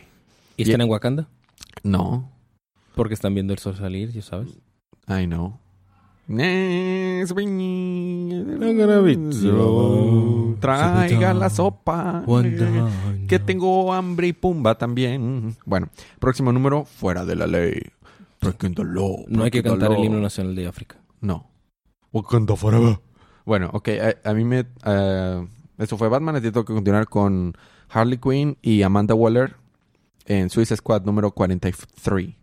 ¿Y 0.57 0.63
están 0.63 0.83
en 0.83 0.89
Wakanda? 0.89 1.27
No. 1.83 2.31
Porque 2.95 3.15
están 3.15 3.35
viendo 3.35 3.53
el 3.53 3.59
sol 3.59 3.75
salir, 3.75 4.13
ya 4.13 4.23
sabes. 4.23 4.57
I 5.09 5.27
know. 5.27 5.59
Traiga 10.61 11.35
la 11.35 11.51
sopa. 11.51 12.25
Que 13.29 13.39
tengo 13.39 13.93
hambre 13.93 14.29
y 14.29 14.33
pumba 14.33 14.77
también. 14.77 15.57
Bueno, 15.65 15.89
próximo 16.19 16.53
número, 16.53 16.85
fuera 16.85 17.25
de 17.25 17.37
la 17.37 17.47
ley. 17.47 17.81
No 19.29 19.45
hay 19.45 19.51
que 19.51 19.63
cantar 19.63 19.93
el 19.93 20.05
himno 20.05 20.21
nacional 20.21 20.55
de 20.55 20.67
África. 20.67 20.97
No. 21.21 21.49
Bueno, 23.45 23.71
ok, 23.73 23.89
a, 24.25 24.35
mí 24.35 24.45
me... 24.45 24.63
Uh, 24.63 25.47
esto 25.79 25.97
fue 25.97 26.09
Batman, 26.09 26.41
tengo 26.43 26.65
que 26.65 26.73
continuar 26.73 27.07
con 27.07 27.57
Harley 27.89 28.19
Quinn 28.19 28.57
y 28.63 28.83
Amanda 28.83 29.15
Waller 29.15 29.55
en 30.25 30.51
Suicide 30.51 30.79
Squad 30.79 31.03
número 31.05 31.31
43. 31.31 32.35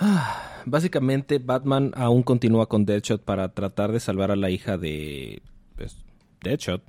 Básicamente, 0.66 1.38
Batman 1.38 1.92
aún 1.94 2.22
continúa 2.22 2.68
con 2.68 2.84
Deadshot 2.84 3.22
para 3.22 3.52
tratar 3.52 3.92
de 3.92 4.00
salvar 4.00 4.30
a 4.30 4.36
la 4.36 4.50
hija 4.50 4.78
de 4.78 5.42
pues, 5.76 5.96
Deadshot. 6.42 6.82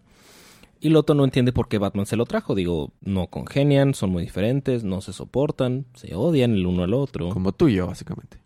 Y 0.80 0.89
Loto 0.89 1.13
no 1.13 1.24
entiende 1.24 1.54
por 1.54 1.67
qué 1.67 1.78
Batman 1.78 2.08
se 2.08 2.15
lo 2.15 2.26
trajo. 2.26 2.56
Digo, 2.56 2.91
no 3.02 3.28
congenian, 3.28 3.93
son 3.93 4.10
muy 4.10 4.24
diferentes, 4.24 4.84
no 4.84 5.02
se 5.02 5.13
soportan, 5.13 5.86
se 5.93 6.15
odian 6.15 6.54
el 6.54 6.65
uno 6.65 6.84
al 6.84 6.95
otro. 6.95 7.30
Como 7.30 7.52
tú 7.52 7.67
y 7.67 7.76
yo, 7.76 7.86
básicamente. 7.86 8.41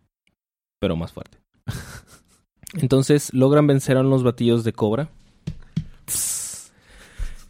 Pero 0.80 0.98
más 0.98 1.14
fuerte. 1.14 1.38
Entonces 2.74 3.34
logran 3.34 3.68
vencer 3.68 3.96
a 3.96 4.02
unos 4.02 4.24
batillos 4.24 4.66
de 4.66 4.74
cobra. 4.74 5.10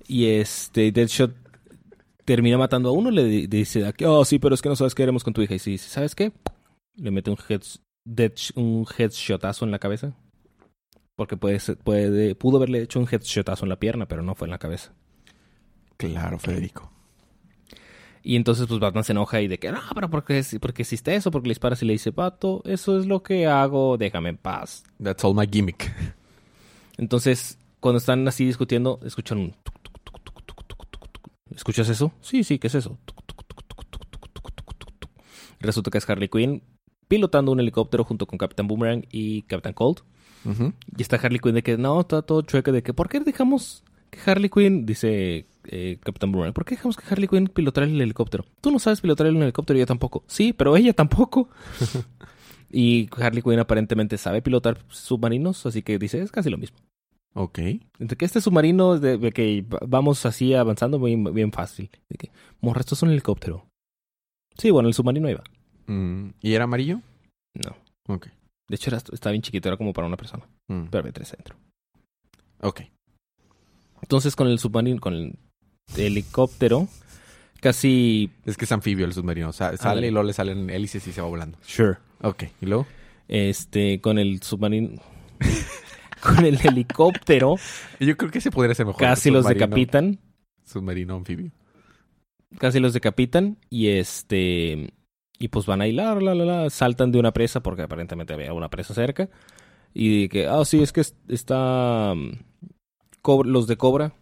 Y 0.07 0.25
este, 0.25 0.91
Deadshot 0.91 1.33
termina 2.23 2.59
matando 2.59 2.89
a 2.89 2.91
uno. 2.91 3.09
Le 3.09 3.47
dice, 3.47 3.91
oh 4.05 4.23
sí, 4.23 4.37
pero 4.37 4.53
es 4.53 4.61
que 4.61 4.69
no 4.69 4.75
sabes 4.75 4.93
qué 4.93 5.01
haremos 5.01 5.23
con 5.23 5.33
tu 5.33 5.41
hija. 5.41 5.55
Y 5.55 5.57
dice, 5.57 5.89
¿sabes 5.89 6.13
qué? 6.13 6.31
Le 6.97 7.11
mete 7.11 7.29
un, 7.29 7.37
head, 7.49 7.61
un 8.55 8.85
headshotazo 8.97 9.65
en 9.65 9.71
la 9.71 9.79
cabeza. 9.79 10.15
Porque 11.15 11.37
puede, 11.37 11.59
puede, 11.77 12.35
pudo 12.35 12.57
haberle 12.57 12.81
hecho 12.81 12.99
un 12.99 13.07
headshotazo 13.09 13.65
en 13.65 13.69
la 13.69 13.79
pierna, 13.79 14.07
pero 14.07 14.21
no 14.21 14.35
fue 14.35 14.47
en 14.47 14.51
la 14.51 14.57
cabeza. 14.57 14.93
Claro, 15.97 16.39
Federico. 16.39 16.91
Y 18.21 18.35
entonces, 18.35 18.65
pues 18.67 18.79
Batman 18.79 19.03
se 19.03 19.11
enoja 19.11 19.39
y 19.39 19.47
de 19.47 19.59
que, 19.59 19.71
no, 19.71 19.79
pero 19.93 20.09
¿por 20.09 20.25
qué, 20.25 20.43
porque 20.59 20.81
hiciste 20.81 21.15
eso? 21.15 21.29
Porque 21.29 21.47
le 21.47 21.51
disparas 21.51 21.81
y 21.83 21.85
le 21.85 21.93
dice, 21.93 22.11
Pato, 22.11 22.63
eso 22.65 22.99
es 22.99 23.05
lo 23.05 23.21
que 23.21 23.45
hago, 23.45 23.97
déjame 23.97 24.29
en 24.29 24.37
paz. 24.37 24.83
That's 25.01 25.23
all 25.23 25.35
my 25.35 25.47
gimmick. 25.47 25.93
Entonces, 26.97 27.59
cuando 27.79 27.99
están 27.99 28.27
así 28.27 28.43
discutiendo, 28.43 28.99
escuchan 29.05 29.37
un. 29.37 29.55
¿Escuchas 31.55 31.87
eso? 31.87 32.13
Sí, 32.19 32.43
sí, 32.43 32.57
¿qué 32.57 32.65
es 32.67 32.75
eso? 32.75 32.97
Resulta 35.59 35.91
que 35.91 35.99
es 35.99 36.09
Harley 36.09 36.27
Quinn 36.27 36.63
pilotando 37.07 37.51
un 37.51 37.59
helicóptero 37.59 38.03
junto 38.03 38.25
con 38.25 38.37
Capitán 38.37 38.67
Boomerang 38.67 39.05
y 39.11 39.43
Capitán 39.43 39.73
Cold. 39.73 39.99
Y 40.95 41.01
está 41.01 41.15
Harley 41.15 41.39
Quinn 41.39 41.55
de 41.55 41.63
que 41.63 41.75
no, 41.75 42.01
está 42.01 42.21
todo 42.21 42.43
chueco 42.43 42.71
de 42.71 42.83
que 42.83 42.93
¿por 42.93 43.09
qué 43.09 43.19
dejamos 43.19 43.83
que 44.11 44.29
Harley 44.29 44.49
Quinn, 44.49 44.85
dice 44.85 45.47
eh, 45.65 45.97
Capitán 46.03 46.31
Boomerang, 46.31 46.53
¿por 46.53 46.65
qué 46.65 46.75
dejamos 46.75 46.97
que 46.97 47.03
Harley 47.09 47.27
Quinn 47.27 47.47
pilotara 47.47 47.87
el 47.87 47.99
helicóptero? 47.99 48.45
Tú 48.61 48.71
no 48.71 48.79
sabes 48.79 49.01
pilotar 49.01 49.27
el 49.27 49.37
helicóptero, 49.37 49.79
yo 49.79 49.85
tampoco. 49.85 50.23
Sí, 50.27 50.53
pero 50.53 50.77
ella 50.77 50.93
tampoco. 50.93 51.49
y 52.71 53.09
Harley 53.17 53.41
Quinn 53.41 53.59
aparentemente 53.59 54.17
sabe 54.17 54.41
pilotar 54.41 54.77
submarinos, 54.87 55.65
así 55.65 55.81
que 55.81 55.97
dice, 55.97 56.21
es 56.21 56.31
casi 56.31 56.49
lo 56.49 56.57
mismo. 56.57 56.77
Ok. 57.33 57.59
Entre 57.99 58.17
que 58.17 58.25
este 58.25 58.39
submarino, 58.39 58.97
de, 58.97 59.31
que 59.31 59.65
vamos 59.85 60.25
así 60.25 60.53
avanzando 60.53 60.99
bien, 60.99 61.23
bien 61.33 61.51
fácil. 61.51 61.89
De 62.09 62.17
que, 62.17 62.31
morra, 62.61 62.79
esto 62.79 62.95
es 62.95 63.03
un 63.03 63.11
helicóptero. 63.11 63.65
Sí, 64.57 64.71
bueno, 64.71 64.87
el 64.87 64.93
submarino 64.93 65.29
iba. 65.29 65.43
Mm, 65.87 66.29
¿Y 66.41 66.53
era 66.53 66.65
amarillo? 66.65 67.01
No. 67.53 67.75
Ok. 68.13 68.27
De 68.67 68.75
hecho, 68.75 68.89
era, 68.89 68.97
estaba 68.97 69.31
bien 69.31 69.41
chiquito, 69.41 69.69
era 69.69 69.77
como 69.77 69.93
para 69.93 70.07
una 70.07 70.17
persona. 70.17 70.47
Mm. 70.67 70.85
Pero 70.89 70.99
había 70.99 71.13
tres 71.13 71.31
dentro. 71.31 71.55
Ok. 72.61 72.81
Entonces, 74.01 74.35
con 74.35 74.47
el 74.47 74.59
submarino, 74.59 74.99
con 74.99 75.13
el 75.13 75.37
helicóptero, 75.97 76.87
casi. 77.59 78.31
Es 78.45 78.57
que 78.57 78.65
es 78.65 78.71
anfibio 78.71 79.05
el 79.05 79.13
submarino. 79.13 79.49
O 79.49 79.53
sea, 79.53 79.75
sale 79.77 80.07
y 80.07 80.11
luego 80.11 80.27
le 80.27 80.33
salen 80.33 80.69
hélices 80.69 81.05
y 81.07 81.11
se 81.11 81.21
va 81.21 81.27
volando. 81.27 81.57
Sure. 81.61 81.97
Ok. 82.21 82.43
¿Y 82.61 82.65
luego? 82.65 82.87
Este, 83.27 84.01
con 84.01 84.19
el 84.19 84.41
submarino. 84.41 85.01
con 86.21 86.45
el 86.45 86.59
helicóptero. 86.63 87.55
Yo 87.99 88.17
creo 88.17 88.31
que 88.31 88.41
se 88.41 88.51
podría 88.51 88.73
hacer 88.73 88.85
mejor. 88.85 89.01
Casi 89.01 89.31
los 89.31 89.45
decapitan. 89.47 90.19
Submarino 90.63 91.15
anfibio. 91.15 91.51
Casi 92.57 92.79
los 92.79 92.93
decapitan. 92.93 93.57
Y 93.69 93.87
este. 93.87 94.93
Y 95.39 95.49
pues 95.49 95.65
van 95.65 95.81
a 95.81 95.87
hilar, 95.87 96.23
la, 96.23 96.33
la, 96.33 96.45
la, 96.45 96.69
saltan 96.69 97.11
de 97.11 97.19
una 97.19 97.31
presa 97.33 97.61
porque 97.61 97.83
aparentemente 97.83 98.33
había 98.33 98.53
una 98.53 98.69
presa 98.69 98.93
cerca. 98.93 99.29
Y 99.93 100.29
que, 100.29 100.47
ah, 100.47 100.63
sí, 100.65 100.81
es 100.81 100.91
que 100.93 101.01
es- 101.01 101.15
está... 101.27 102.13
mm, 102.15 102.31
los 103.45 103.67
de 103.67 103.77
Cobra 103.77 104.13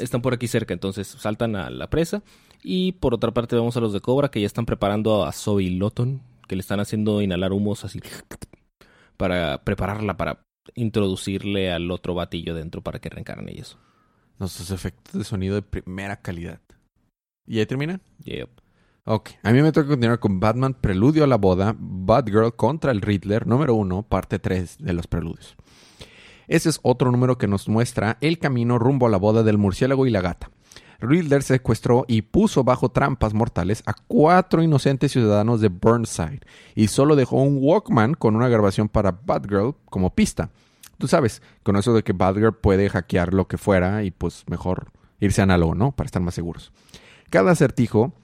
están 0.00 0.20
por 0.22 0.34
aquí 0.34 0.48
cerca, 0.48 0.74
entonces 0.74 1.06
saltan 1.08 1.56
a 1.56 1.70
la 1.70 1.88
presa. 1.88 2.22
Y 2.62 2.92
por 2.92 3.14
otra 3.14 3.32
parte 3.32 3.56
vemos 3.56 3.76
a 3.76 3.80
los 3.80 3.92
de 3.92 4.00
Cobra 4.00 4.30
que 4.30 4.40
ya 4.40 4.46
están 4.46 4.66
preparando 4.66 5.24
a 5.24 5.32
Zoe 5.32 5.70
Lotton, 5.70 6.22
que 6.48 6.56
le 6.56 6.60
están 6.60 6.80
haciendo 6.80 7.20
inhalar 7.22 7.52
humos 7.52 7.84
así 7.84 8.00
para 9.16 9.62
prepararla 9.64 10.16
para 10.16 10.40
introducirle 10.74 11.70
al 11.70 11.90
otro 11.90 12.14
batillo 12.14 12.54
dentro 12.54 12.82
para 12.82 12.98
que 12.98 13.10
reencarne 13.10 13.52
y 13.52 13.60
eso. 13.60 13.78
Nuestros 14.38 14.70
efectos 14.70 15.14
de 15.14 15.24
sonido 15.24 15.54
de 15.54 15.62
primera 15.62 16.20
calidad. 16.20 16.60
¿Y 17.46 17.58
ahí 17.58 17.66
terminan? 17.66 18.00
Yep. 18.24 18.48
Ok, 19.06 19.32
a 19.42 19.52
mí 19.52 19.60
me 19.60 19.70
toca 19.70 19.88
continuar 19.88 20.18
con 20.18 20.40
Batman 20.40 20.72
Preludio 20.72 21.24
a 21.24 21.26
la 21.26 21.36
Boda, 21.36 21.76
Batgirl 21.78 22.56
contra 22.56 22.90
el 22.90 23.02
Riddler, 23.02 23.46
número 23.46 23.74
1, 23.74 24.04
parte 24.04 24.38
3 24.38 24.78
de 24.78 24.94
los 24.94 25.08
preludios. 25.08 25.56
Ese 26.48 26.70
es 26.70 26.80
otro 26.80 27.12
número 27.12 27.36
que 27.36 27.46
nos 27.46 27.68
muestra 27.68 28.16
el 28.22 28.38
camino 28.38 28.78
rumbo 28.78 29.06
a 29.06 29.10
la 29.10 29.18
boda 29.18 29.42
del 29.42 29.58
murciélago 29.58 30.06
y 30.06 30.10
la 30.10 30.22
gata. 30.22 30.50
Riddler 31.00 31.42
secuestró 31.42 32.06
y 32.08 32.22
puso 32.22 32.64
bajo 32.64 32.88
trampas 32.88 33.34
mortales 33.34 33.82
a 33.84 33.92
cuatro 33.92 34.62
inocentes 34.62 35.12
ciudadanos 35.12 35.60
de 35.60 35.68
Burnside 35.68 36.40
y 36.74 36.86
solo 36.88 37.14
dejó 37.14 37.42
un 37.42 37.58
Walkman 37.60 38.14
con 38.14 38.36
una 38.36 38.48
grabación 38.48 38.88
para 38.88 39.12
Batgirl 39.12 39.74
como 39.84 40.14
pista. 40.14 40.48
Tú 40.96 41.08
sabes, 41.08 41.42
con 41.62 41.76
eso 41.76 41.92
de 41.92 42.04
que 42.04 42.14
Batgirl 42.14 42.54
puede 42.54 42.88
hackear 42.88 43.34
lo 43.34 43.48
que 43.48 43.58
fuera 43.58 44.02
y 44.02 44.10
pues 44.12 44.44
mejor 44.48 44.92
irse 45.20 45.42
análogo, 45.42 45.74
¿no? 45.74 45.92
Para 45.92 46.06
estar 46.06 46.22
más 46.22 46.32
seguros. 46.32 46.72
Cada 47.28 47.50
acertijo 47.50 48.14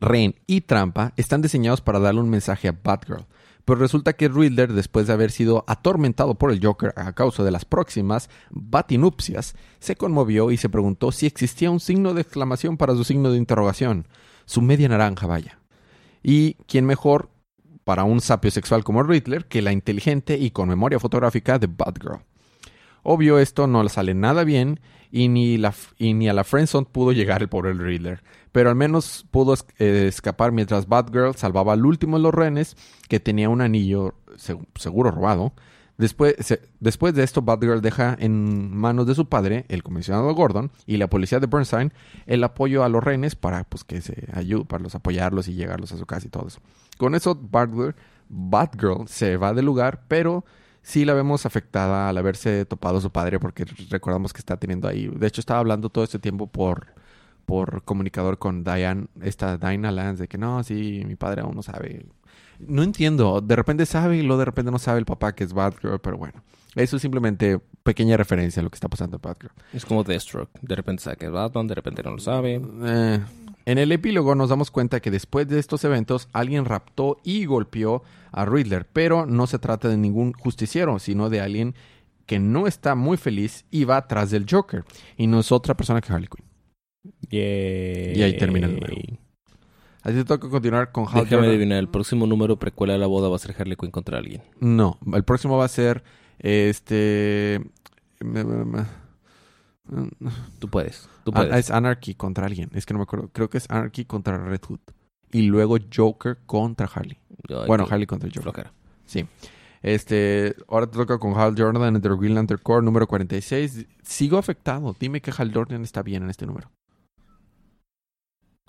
Ren 0.00 0.34
y 0.46 0.62
Trampa 0.62 1.12
están 1.16 1.42
diseñados 1.42 1.80
para 1.80 1.98
darle 1.98 2.20
un 2.20 2.30
mensaje 2.30 2.68
a 2.68 2.72
Batgirl. 2.72 3.26
Pero 3.64 3.80
resulta 3.80 4.12
que 4.12 4.28
Riddler, 4.28 4.72
después 4.72 5.08
de 5.08 5.12
haber 5.12 5.32
sido 5.32 5.64
atormentado 5.66 6.36
por 6.36 6.52
el 6.52 6.64
Joker 6.64 6.94
a 6.96 7.12
causa 7.14 7.42
de 7.42 7.50
las 7.50 7.64
próximas 7.64 8.30
batinupcias, 8.50 9.56
se 9.80 9.96
conmovió 9.96 10.52
y 10.52 10.56
se 10.56 10.68
preguntó 10.68 11.10
si 11.10 11.26
existía 11.26 11.70
un 11.70 11.80
signo 11.80 12.14
de 12.14 12.22
exclamación 12.22 12.76
para 12.76 12.94
su 12.94 13.02
signo 13.02 13.32
de 13.32 13.38
interrogación. 13.38 14.06
Su 14.44 14.62
media 14.62 14.88
naranja, 14.88 15.26
vaya. 15.26 15.58
Y 16.22 16.54
quién 16.68 16.86
mejor 16.86 17.30
para 17.82 18.04
un 18.04 18.20
sapio 18.20 18.52
sexual 18.52 18.84
como 18.84 19.02
Riddler 19.02 19.46
que 19.46 19.62
la 19.62 19.72
inteligente 19.72 20.38
y 20.38 20.50
con 20.50 20.68
memoria 20.68 21.00
fotográfica 21.00 21.58
de 21.58 21.66
Batgirl. 21.66 22.20
Obvio 23.02 23.38
esto 23.38 23.68
no 23.68 23.84
le 23.84 23.88
sale 23.88 24.14
nada 24.14 24.42
bien 24.42 24.80
y 25.12 25.28
ni, 25.28 25.56
la, 25.56 25.72
y 25.96 26.12
ni 26.14 26.28
a 26.28 26.32
la 26.32 26.42
friendzone 26.42 26.88
pudo 26.90 27.12
llegar 27.12 27.42
el 27.42 27.48
pobre 27.48 27.72
Riddler. 27.72 28.22
Pero 28.56 28.70
al 28.70 28.74
menos 28.74 29.26
pudo 29.30 29.52
eh, 29.78 30.06
escapar 30.08 30.50
mientras 30.50 30.88
Batgirl 30.88 31.34
salvaba 31.34 31.74
al 31.74 31.84
último 31.84 32.16
de 32.16 32.22
los 32.22 32.32
rehenes 32.32 32.74
que 33.06 33.20
tenía 33.20 33.50
un 33.50 33.60
anillo 33.60 34.14
se- 34.36 34.56
seguro 34.76 35.10
robado. 35.10 35.52
Después, 35.98 36.34
después 36.80 37.12
de 37.12 37.22
esto, 37.22 37.42
Batgirl 37.42 37.82
deja 37.82 38.16
en 38.18 38.74
manos 38.74 39.06
de 39.06 39.14
su 39.14 39.28
padre, 39.28 39.66
el 39.68 39.82
comisionado 39.82 40.34
Gordon, 40.34 40.70
y 40.86 40.96
la 40.96 41.10
policía 41.10 41.38
de 41.38 41.48
Burnside 41.48 41.92
el 42.24 42.42
apoyo 42.44 42.82
a 42.82 42.88
los 42.88 43.04
rehenes 43.04 43.34
para 43.36 43.64
pues, 43.64 43.84
que 43.84 44.00
se 44.00 44.26
ayude, 44.32 44.64
para 44.64 44.82
los 44.82 44.94
apoyarlos 44.94 45.48
y 45.48 45.52
llegarlos 45.52 45.92
a 45.92 45.98
su 45.98 46.06
casa 46.06 46.26
y 46.26 46.30
todo 46.30 46.46
eso. 46.48 46.60
Con 46.96 47.14
eso, 47.14 47.38
Batgirl, 47.38 47.94
Batgirl 48.30 49.06
se 49.06 49.36
va 49.36 49.52
del 49.52 49.66
lugar, 49.66 50.04
pero 50.08 50.46
sí 50.80 51.04
la 51.04 51.12
vemos 51.12 51.44
afectada 51.44 52.08
al 52.08 52.16
haberse 52.16 52.64
topado 52.64 52.96
a 52.96 53.00
su 53.02 53.10
padre, 53.10 53.38
porque 53.38 53.66
recordamos 53.90 54.32
que 54.32 54.38
está 54.38 54.56
teniendo 54.56 54.88
ahí. 54.88 55.08
De 55.08 55.26
hecho, 55.26 55.42
estaba 55.42 55.60
hablando 55.60 55.90
todo 55.90 56.04
este 56.04 56.18
tiempo 56.18 56.46
por, 56.46 56.86
por 57.46 57.82
comunicador 57.84 58.38
con 58.38 58.64
Diane, 58.64 59.06
esta 59.22 59.56
Dinah 59.56 59.92
Lance, 59.92 60.24
de 60.24 60.28
que 60.28 60.36
no, 60.36 60.62
sí, 60.62 61.02
mi 61.06 61.14
padre 61.14 61.42
aún 61.42 61.54
no 61.54 61.62
sabe. 61.62 62.06
No 62.58 62.82
entiendo, 62.82 63.40
de 63.40 63.56
repente 63.56 63.86
sabe 63.86 64.16
y 64.18 64.22
luego 64.22 64.40
de 64.40 64.44
repente 64.46 64.70
no 64.70 64.78
sabe 64.78 64.98
el 64.98 65.04
papá 65.04 65.34
que 65.34 65.44
es 65.44 65.52
Batgirl, 65.52 66.00
pero 66.00 66.18
bueno. 66.18 66.42
Eso 66.74 66.96
es 66.96 67.02
simplemente 67.02 67.58
pequeña 67.82 68.18
referencia 68.18 68.60
a 68.60 68.62
lo 68.64 68.68
que 68.68 68.76
está 68.76 68.88
pasando 68.88 69.16
en 69.16 69.22
Batgirl. 69.22 69.52
Es 69.72 69.86
como 69.86 70.04
Deathstroke. 70.04 70.50
De 70.60 70.76
repente 70.76 71.02
sabe 71.02 71.16
que 71.16 71.26
es 71.26 71.32
Batman, 71.32 71.66
de 71.66 71.74
repente 71.74 72.02
no 72.02 72.10
lo 72.10 72.18
sabe. 72.18 72.60
Eh, 72.82 73.20
en 73.64 73.78
el 73.78 73.92
epílogo 73.92 74.34
nos 74.34 74.50
damos 74.50 74.70
cuenta 74.70 75.00
que 75.00 75.10
después 75.10 75.48
de 75.48 75.58
estos 75.58 75.84
eventos 75.84 76.28
alguien 76.32 76.66
raptó 76.66 77.18
y 77.24 77.46
golpeó 77.46 78.02
a 78.30 78.44
Riddler, 78.44 78.86
pero 78.92 79.26
no 79.26 79.46
se 79.46 79.58
trata 79.58 79.88
de 79.88 79.96
ningún 79.96 80.32
justiciero, 80.32 80.98
sino 80.98 81.30
de 81.30 81.40
alguien 81.40 81.74
que 82.26 82.38
no 82.38 82.66
está 82.66 82.94
muy 82.94 83.16
feliz 83.16 83.64
y 83.70 83.84
va 83.84 83.96
atrás 83.96 84.30
del 84.30 84.46
Joker, 84.50 84.84
y 85.16 85.26
no 85.26 85.40
es 85.40 85.52
otra 85.52 85.76
persona 85.76 86.00
que 86.00 86.12
Harley 86.12 86.28
Quinn. 86.28 86.45
Yay. 87.30 88.18
Y 88.18 88.22
ahí 88.22 88.36
termina 88.36 88.66
el 88.66 88.74
número. 88.74 88.94
Así 90.02 90.14
te 90.16 90.24
toca 90.24 90.48
continuar 90.48 90.92
con 90.92 91.04
Hal 91.06 91.24
Déjame 91.24 91.28
Jordan. 91.30 91.50
adivinar, 91.50 91.78
el 91.78 91.88
próximo 91.88 92.26
número 92.26 92.58
precuela 92.58 92.92
de 92.92 92.98
la 93.00 93.06
boda 93.08 93.28
va 93.28 93.36
a 93.36 93.38
ser 93.40 93.54
Harley 93.58 93.76
Quinn 93.76 93.90
contra 93.90 94.18
alguien. 94.18 94.42
No, 94.60 94.98
el 95.12 95.24
próximo 95.24 95.56
va 95.58 95.64
a 95.64 95.68
ser 95.68 96.04
este 96.38 97.60
Tú 100.58 100.68
puedes, 100.68 101.08
tú 101.24 101.30
Ah, 101.34 101.42
puedes. 101.42 101.56
es 101.56 101.70
Anarchy 101.70 102.14
contra 102.14 102.46
alguien, 102.46 102.70
es 102.74 102.86
que 102.86 102.94
no 102.94 102.98
me 102.98 103.04
acuerdo, 103.04 103.28
creo 103.32 103.48
que 103.48 103.58
es 103.58 103.70
Anarchy 103.70 104.04
contra 104.04 104.36
Red 104.38 104.60
Hood 104.68 104.80
y 105.32 105.42
luego 105.42 105.76
Joker 105.94 106.38
contra 106.46 106.86
Harley. 106.92 107.18
Bueno, 107.68 107.86
Harley 107.88 108.06
contra 108.06 108.28
Joker. 108.28 108.42
flojera. 108.42 108.72
Sí. 109.04 109.26
Este, 109.82 110.56
ahora 110.68 110.86
te 110.88 110.96
toca 110.98 111.18
con 111.18 111.34
Hal 111.38 111.54
Jordan 111.56 111.94
en 111.94 112.02
The 112.02 112.08
Green 112.18 112.34
Lantern 112.34 112.60
Corps 112.62 112.82
número 112.84 113.06
46. 113.06 113.86
Sigo 114.02 114.38
afectado. 114.38 114.96
Dime 114.98 115.20
que 115.20 115.30
Hal 115.36 115.52
Jordan 115.54 115.82
está 115.84 116.02
bien 116.02 116.24
en 116.24 116.30
este 116.30 116.46
número. 116.46 116.70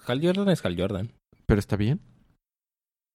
Hal 0.08 0.22
Jordan 0.24 0.50
es 0.50 0.64
Hal 0.66 0.76
Jordan. 0.80 1.12
¿Pero 1.46 1.60
está 1.60 1.76
bien? 1.76 2.00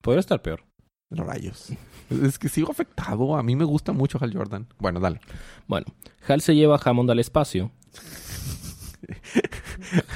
Podría 0.03 0.21
estar 0.21 0.43
peor. 0.43 0.65
Rayos. 1.11 1.73
es 2.11 2.39
que 2.39 2.49
sigo 2.49 2.71
afectado. 2.71 3.37
A 3.37 3.43
mí 3.43 3.57
me 3.57 3.65
gusta 3.65 3.93
mucho 3.93 4.19
Hal 4.21 4.33
Jordan. 4.35 4.67
Bueno, 4.79 5.01
dale. 5.01 5.21
Bueno, 5.67 5.87
Hal 6.27 6.41
se 6.41 6.55
lleva 6.55 6.77
a 6.77 6.81
Hammond 6.91 7.11
al 7.11 7.19
espacio. 7.19 7.71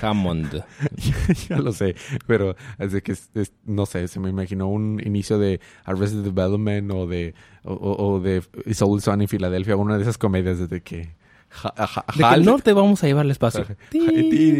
Hammond. 0.01 0.65
ya 1.49 1.59
lo 1.59 1.73
sé. 1.73 1.95
Pero 2.27 2.57
es 2.79 2.93
de 2.93 3.03
que, 3.03 3.13
es- 3.13 3.31
es- 3.35 3.53
no 3.65 3.87
sé, 3.87 4.09
se 4.09 4.21
me 4.21 4.31
imaginó 4.31 4.69
un 4.69 5.01
inicio 5.05 5.39
de 5.39 5.61
Arrested 5.85 6.23
Development 6.23 6.91
o 6.93 7.07
de, 7.07 7.35
o, 7.65 8.21
de 8.21 8.43
Soul 8.75 9.03
Sun 9.03 9.23
en 9.23 9.29
Filadelfia. 9.29 9.77
Una 9.77 9.97
de 9.97 10.03
esas 10.03 10.19
comedias 10.19 10.59
desde 10.59 10.83
que... 10.83 11.15
Ja- 11.57 11.87
ja- 11.87 12.05
De 12.13 12.19
que 12.19 12.25
Hal- 12.25 12.35
al 12.35 12.45
norte 12.45 12.73
vamos 12.73 13.03
a 13.03 13.07
llevar 13.07 13.25
al 13.25 13.31
espacio. 13.31 13.65
y- 13.93 13.99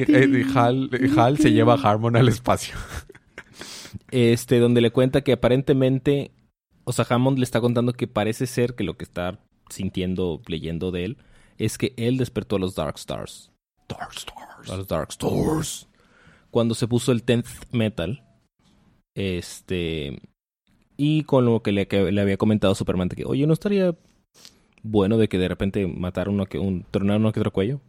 y- 0.03 0.47
Hal, 0.55 0.91
Hal 1.17 1.39
se 1.39 1.53
lleva 1.53 1.75
a 1.75 1.77
Harmon 1.77 2.17
al 2.17 2.29
espacio. 2.29 2.75
Este, 4.11 4.59
donde 4.59 4.81
le 4.81 4.91
cuenta 4.91 5.23
que 5.23 5.33
aparentemente, 5.33 6.31
o 6.85 6.93
sea, 6.93 7.07
Hammond 7.09 7.39
le 7.39 7.45
está 7.45 7.61
contando 7.61 7.93
que 7.93 8.07
parece 8.07 8.47
ser 8.47 8.75
que 8.75 8.85
lo 8.85 8.97
que 8.97 9.05
está 9.05 9.39
sintiendo, 9.69 10.41
leyendo 10.47 10.91
de 10.91 11.05
él, 11.05 11.17
es 11.59 11.79
que 11.79 11.93
él 11.97 12.17
despertó 12.19 12.57
a 12.57 12.59
los 12.59 12.75
Dark 12.75 12.97
Stars. 12.97 13.51
Dark 13.89 14.13
Stars. 14.15 14.71
A 14.71 14.77
los 14.77 14.87
Dark 14.89 15.09
Stars. 15.11 15.89
Cuando 16.51 16.75
se 16.75 16.87
puso 16.89 17.13
el 17.13 17.25
10th 17.25 17.67
Metal. 17.73 18.23
Este. 19.15 20.21
Y 20.97 21.25
con 21.25 21.45
lo 21.45 21.63
que 21.63 21.73
le, 21.73 21.89
que 21.89 22.11
le 22.13 22.21
había 22.21 22.37
comentado 22.37 22.75
Superman, 22.75 23.09
que, 23.09 23.25
oye, 23.25 23.47
¿no 23.47 23.53
estaría 23.53 23.95
bueno 24.91 25.17
de 25.19 25.29
que 25.29 25.39
de 25.39 25.49
repente 25.49 25.87
matara 25.87 26.31
uno 26.31 26.47
que, 26.47 26.59
un, 26.59 26.85
tronar 26.91 27.19
uno 27.19 27.33
que 27.33 27.41
otro 27.41 27.53
cuello? 27.53 27.81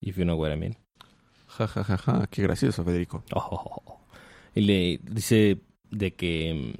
If 0.00 0.16
you 0.18 0.24
know 0.24 0.38
what 0.38 0.52
I 0.52 0.56
mean. 0.56 0.76
Ja, 1.46 1.66
ja, 1.66 1.84
ja, 1.84 1.96
ja. 1.96 2.26
Qué 2.30 2.42
gracioso, 2.42 2.84
Federico. 2.84 3.24
Oh, 3.32 3.38
oh, 3.50 3.82
oh. 3.86 4.00
Y 4.54 4.60
le 4.62 5.00
dice 5.02 5.60
de 5.90 6.14
que... 6.14 6.74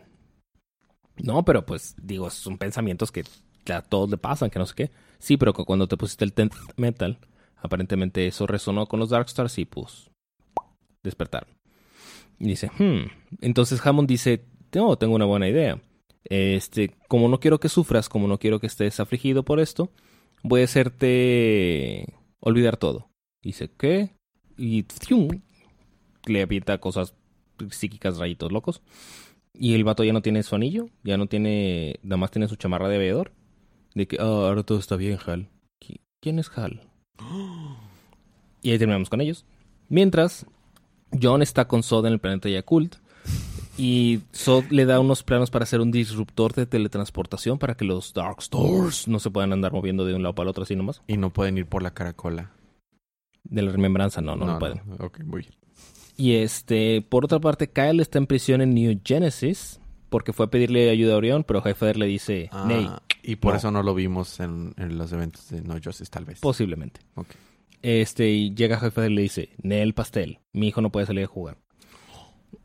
mm, 1.18 1.24
No, 1.26 1.44
pero 1.44 1.64
pues, 1.64 1.94
digo, 2.00 2.30
son 2.30 2.58
pensamientos 2.58 3.10
que 3.12 3.24
a 3.72 3.82
todos 3.82 4.10
le 4.10 4.18
pasan, 4.18 4.50
que 4.50 4.58
no 4.58 4.66
sé 4.66 4.74
qué. 4.74 4.90
Sí, 5.18 5.36
pero 5.36 5.52
cu- 5.54 5.64
cuando 5.64 5.88
te 5.88 5.96
pusiste 5.96 6.24
el 6.24 6.34
10th 6.34 6.74
Metal, 6.76 7.18
aparentemente 7.56 8.26
eso 8.26 8.46
resonó 8.46 8.86
con 8.86 9.00
los 9.00 9.10
Darkstars 9.10 9.58
y 9.58 9.64
pues 9.64 10.10
despertaron. 11.02 11.48
Y 12.38 12.48
dice, 12.48 12.70
hmm. 12.78 13.06
Entonces 13.40 13.84
Hammond 13.84 14.08
dice, 14.08 14.44
no, 14.74 14.96
tengo 14.96 15.14
una 15.14 15.24
buena 15.24 15.48
idea. 15.48 15.80
Este, 16.28 16.92
como 17.08 17.28
no 17.28 17.38
quiero 17.40 17.60
que 17.60 17.68
sufras, 17.68 18.08
como 18.08 18.26
no 18.28 18.38
quiero 18.38 18.58
que 18.60 18.66
estés 18.66 18.98
afligido 19.00 19.44
por 19.44 19.60
esto, 19.60 19.90
voy 20.42 20.62
a 20.62 20.64
hacerte 20.64 22.14
olvidar 22.40 22.76
todo. 22.76 23.08
Dice, 23.42 23.70
¿qué? 23.78 24.10
Y 24.56 24.84
le 26.26 26.42
avienta 26.42 26.78
cosas 26.78 27.14
psíquicas, 27.70 28.18
rayitos 28.18 28.50
locos. 28.52 28.82
Y 29.54 29.74
el 29.74 29.84
vato 29.84 30.04
ya 30.04 30.12
no 30.12 30.20
tiene 30.22 30.42
su 30.42 30.54
anillo, 30.54 30.88
ya 31.02 31.16
no 31.16 31.26
tiene, 31.28 31.98
nada 32.02 32.16
más 32.18 32.30
tiene 32.30 32.48
su 32.48 32.56
chamarra 32.56 32.88
de 32.88 32.98
veedor. 32.98 33.32
De 33.94 34.06
que, 34.06 34.16
ah, 34.20 34.24
ahora 34.24 34.62
todo 34.64 34.78
está 34.78 34.96
bien, 34.96 35.18
Hal. 35.24 35.48
¿Qui- 35.80 36.00
¿Quién 36.20 36.38
es 36.38 36.50
Hal? 36.56 36.82
Y 38.62 38.72
ahí 38.72 38.78
terminamos 38.78 39.08
con 39.08 39.20
ellos. 39.20 39.44
Mientras, 39.88 40.44
John 41.22 41.40
está 41.40 41.68
con 41.68 41.84
Sod 41.84 42.06
en 42.06 42.14
el 42.14 42.18
planeta 42.18 42.48
Yakult. 42.48 42.96
Y 43.78 44.20
Sod 44.32 44.64
le 44.70 44.86
da 44.86 45.00
unos 45.00 45.22
planos 45.22 45.50
para 45.50 45.64
hacer 45.64 45.80
un 45.80 45.90
disruptor 45.90 46.54
de 46.54 46.64
teletransportación 46.66 47.58
para 47.58 47.74
que 47.76 47.84
los 47.84 48.14
Dark 48.14 48.36
Stars 48.38 49.06
no 49.06 49.18
se 49.18 49.30
puedan 49.30 49.52
andar 49.52 49.72
moviendo 49.72 50.04
de 50.06 50.14
un 50.14 50.22
lado 50.22 50.34
para 50.34 50.44
el 50.44 50.50
otro 50.50 50.62
así 50.64 50.74
nomás. 50.76 51.02
Y 51.06 51.16
no 51.18 51.30
pueden 51.30 51.58
ir 51.58 51.66
por 51.66 51.82
la 51.82 51.92
caracola. 51.92 52.52
De 53.44 53.62
la 53.62 53.70
remembranza, 53.70 54.20
no, 54.22 54.34
no, 54.34 54.46
lo 54.46 54.58
pueden. 54.58 54.80
Ok, 54.98 55.20
muy 55.24 55.40
bien. 55.42 55.52
Y 56.16 56.36
este, 56.36 57.02
por 57.02 57.26
otra 57.26 57.38
parte, 57.38 57.68
Kyle 57.68 58.00
está 58.00 58.18
en 58.18 58.26
prisión 58.26 58.62
en 58.62 58.74
New 58.74 58.98
Genesis 59.04 59.78
porque 60.08 60.32
fue 60.32 60.46
a 60.46 60.50
pedirle 60.50 60.88
ayuda 60.88 61.12
a 61.14 61.16
Orión, 61.18 61.44
pero 61.44 61.62
Heifer 61.64 61.96
le 61.98 62.06
dice, 62.06 62.48
Ney, 62.66 62.86
Ah, 62.88 63.02
Y 63.22 63.36
por 63.36 63.52
No. 63.52 63.58
eso 63.58 63.70
no 63.70 63.82
lo 63.82 63.94
vimos 63.94 64.40
en, 64.40 64.72
en 64.78 64.96
los 64.96 65.12
eventos 65.12 65.50
de 65.50 65.60
No 65.60 65.74
Justice, 65.74 66.10
tal 66.10 66.24
vez. 66.24 66.40
Posiblemente. 66.40 67.00
Ok. 67.16 67.26
Este, 67.82 68.30
y 68.30 68.54
llega 68.54 68.80
Jefe 68.80 69.06
y 69.10 69.14
le 69.14 69.22
dice, 69.22 69.50
Nel 69.62 69.92
Pastel, 69.92 70.38
mi 70.54 70.68
hijo 70.68 70.80
no 70.80 70.90
puede 70.90 71.06
salir 71.06 71.24
a 71.24 71.28
jugar. 71.28 71.58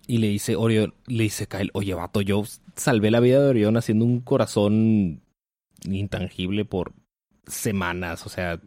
Y 0.08 0.18
le 0.18 0.28
dice 0.28 0.56
Orión, 0.56 0.94
le 1.08 1.24
dice 1.24 1.48
Kyle, 1.48 1.70
oye 1.74 1.94
vato, 1.94 2.22
yo 2.22 2.44
salvé 2.76 3.12
la 3.12 3.20
vida 3.20 3.42
de 3.42 3.50
Orión 3.50 3.78
haciendo 3.78 4.04
un 4.06 4.20
corazón 4.22 5.22
intangible 5.84 6.66
por 6.66 6.94
semanas, 7.48 8.26
o 8.26 8.30
sea, 8.30 8.60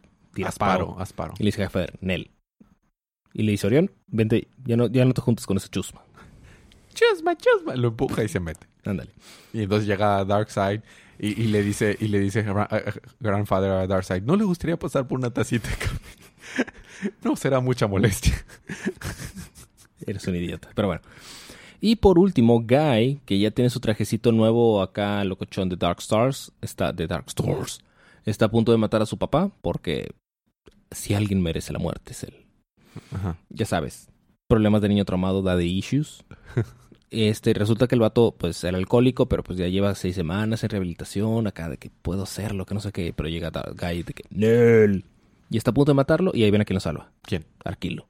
Asparo, 0.43 0.87
paro. 0.87 0.99
asparo. 1.01 1.33
Y 1.39 1.43
le 1.43 1.47
dice 1.47 1.63
Jefe, 1.63 1.87
Nel. 2.01 2.31
Y 3.33 3.43
le 3.43 3.51
dice 3.51 3.67
Orión, 3.67 3.91
vente, 4.07 4.47
ya 4.65 4.75
no, 4.77 4.87
ya 4.87 5.05
no 5.05 5.13
te 5.13 5.21
juntes 5.21 5.45
con 5.45 5.57
ese 5.57 5.69
chusma. 5.69 6.01
Chusma, 6.93 7.35
chusma. 7.37 7.75
Lo 7.75 7.89
empuja 7.89 8.23
y 8.23 8.29
se 8.29 8.39
mete. 8.39 8.67
Ándale. 8.85 9.11
Y 9.53 9.63
entonces 9.63 9.87
llega 9.87 10.23
Darkseid 10.25 10.81
y, 11.19 11.41
y 11.41 11.47
le 11.47 11.61
dice, 11.63 11.97
y 11.99 12.07
le 12.07 12.19
dice 12.19 12.41
a- 12.41 12.61
a- 12.63 12.81
Grandfather 13.19 13.71
a 13.71 13.87
Darkseid, 13.87 14.23
¿no 14.23 14.35
le 14.35 14.43
gustaría 14.45 14.77
pasar 14.77 15.07
por 15.07 15.17
una 15.19 15.29
tacita 15.31 15.69
no 17.23 17.35
será 17.35 17.59
mucha 17.59 17.87
molestia. 17.87 18.33
Eres 20.05 20.27
un 20.27 20.35
idiota. 20.35 20.69
Pero 20.75 20.87
bueno. 20.87 21.01
Y 21.81 21.97
por 21.97 22.17
último, 22.17 22.61
Guy, 22.61 23.19
que 23.25 23.37
ya 23.39 23.51
tiene 23.51 23.69
su 23.69 23.79
trajecito 23.79 24.31
nuevo 24.31 24.81
acá, 24.81 25.23
locochón 25.23 25.69
de 25.69 25.75
Dark 25.75 25.99
Stars, 25.99 26.51
está 26.61 26.91
de 26.91 27.05
Dark 27.05 27.25
Stars, 27.27 27.79
está 28.25 28.45
a 28.45 28.51
punto 28.51 28.71
de 28.71 28.77
matar 28.77 29.01
a 29.01 29.05
su 29.05 29.17
papá 29.17 29.51
porque 29.61 30.11
si 30.91 31.13
alguien 31.13 31.41
merece 31.41 31.73
la 31.73 31.79
muerte 31.79 32.13
es 32.13 32.23
él. 32.23 32.45
Ajá. 33.11 33.37
Ya 33.49 33.65
sabes, 33.65 34.09
problemas 34.47 34.81
de 34.81 34.89
niño 34.89 35.05
traumado, 35.05 35.41
daddy 35.41 35.65
issues. 35.65 36.23
Este, 37.11 37.53
resulta 37.53 37.87
que 37.87 37.95
el 37.95 38.01
vato, 38.01 38.35
pues, 38.37 38.61
era 38.65 38.77
alcohólico, 38.77 39.27
pero 39.27 39.41
pues 39.41 39.57
ya 39.57 39.67
lleva 39.67 39.95
seis 39.95 40.15
semanas 40.15 40.63
en 40.63 40.69
rehabilitación, 40.69 41.47
acá 41.47 41.69
de 41.69 41.77
que 41.77 41.89
puedo 41.89 42.23
hacerlo, 42.23 42.65
que 42.65 42.73
no 42.73 42.81
sé 42.81 42.91
qué, 42.91 43.13
pero 43.15 43.29
llega 43.29 43.51
Guy 43.51 44.03
de 44.03 44.13
que, 44.13 44.23
Nel. 44.31 45.05
Y 45.49 45.57
está 45.57 45.71
a 45.71 45.73
punto 45.73 45.91
de 45.91 45.95
matarlo 45.95 46.31
y 46.33 46.43
ahí 46.43 46.51
viene 46.51 46.65
quien 46.65 46.75
lo 46.75 46.81
salva. 46.81 47.11
¿Quién? 47.21 47.45
Arquilo. 47.63 48.07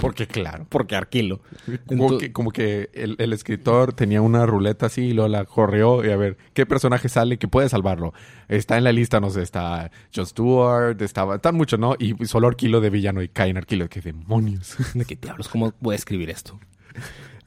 Porque 0.00 0.26
claro. 0.26 0.66
Porque 0.68 0.96
Arquilo. 0.96 1.40
Como 1.86 2.18
que, 2.18 2.32
como 2.32 2.50
que 2.50 2.90
el, 2.92 3.16
el 3.18 3.32
escritor 3.32 3.92
tenía 3.92 4.20
una 4.22 4.46
ruleta 4.46 4.86
así 4.86 5.02
y 5.02 5.12
luego 5.12 5.28
la 5.28 5.44
corrió 5.44 6.04
y 6.04 6.10
a 6.10 6.16
ver 6.16 6.36
qué 6.52 6.66
personaje 6.66 7.08
sale 7.08 7.38
que 7.38 7.48
puede 7.48 7.68
salvarlo. 7.68 8.12
Está 8.48 8.76
en 8.76 8.84
la 8.84 8.92
lista, 8.92 9.20
no 9.20 9.30
sé, 9.30 9.42
está 9.42 9.90
Jon 10.14 10.26
Stewart, 10.26 11.00
estaba, 11.00 11.36
están 11.36 11.54
muchos, 11.54 11.78
¿no? 11.78 11.96
Y 11.98 12.14
solo 12.26 12.48
Arquilo 12.48 12.80
de 12.80 12.90
villano 12.90 13.22
y 13.22 13.28
cae 13.28 13.50
en 13.50 13.56
Arquilo. 13.56 13.88
¡Qué 13.88 14.00
demonios! 14.00 14.76
¿De 14.94 15.04
qué 15.04 15.16
diablos? 15.16 15.48
¿Cómo 15.48 15.72
voy 15.80 15.94
a 15.94 15.96
escribir 15.96 16.30
esto? 16.30 16.58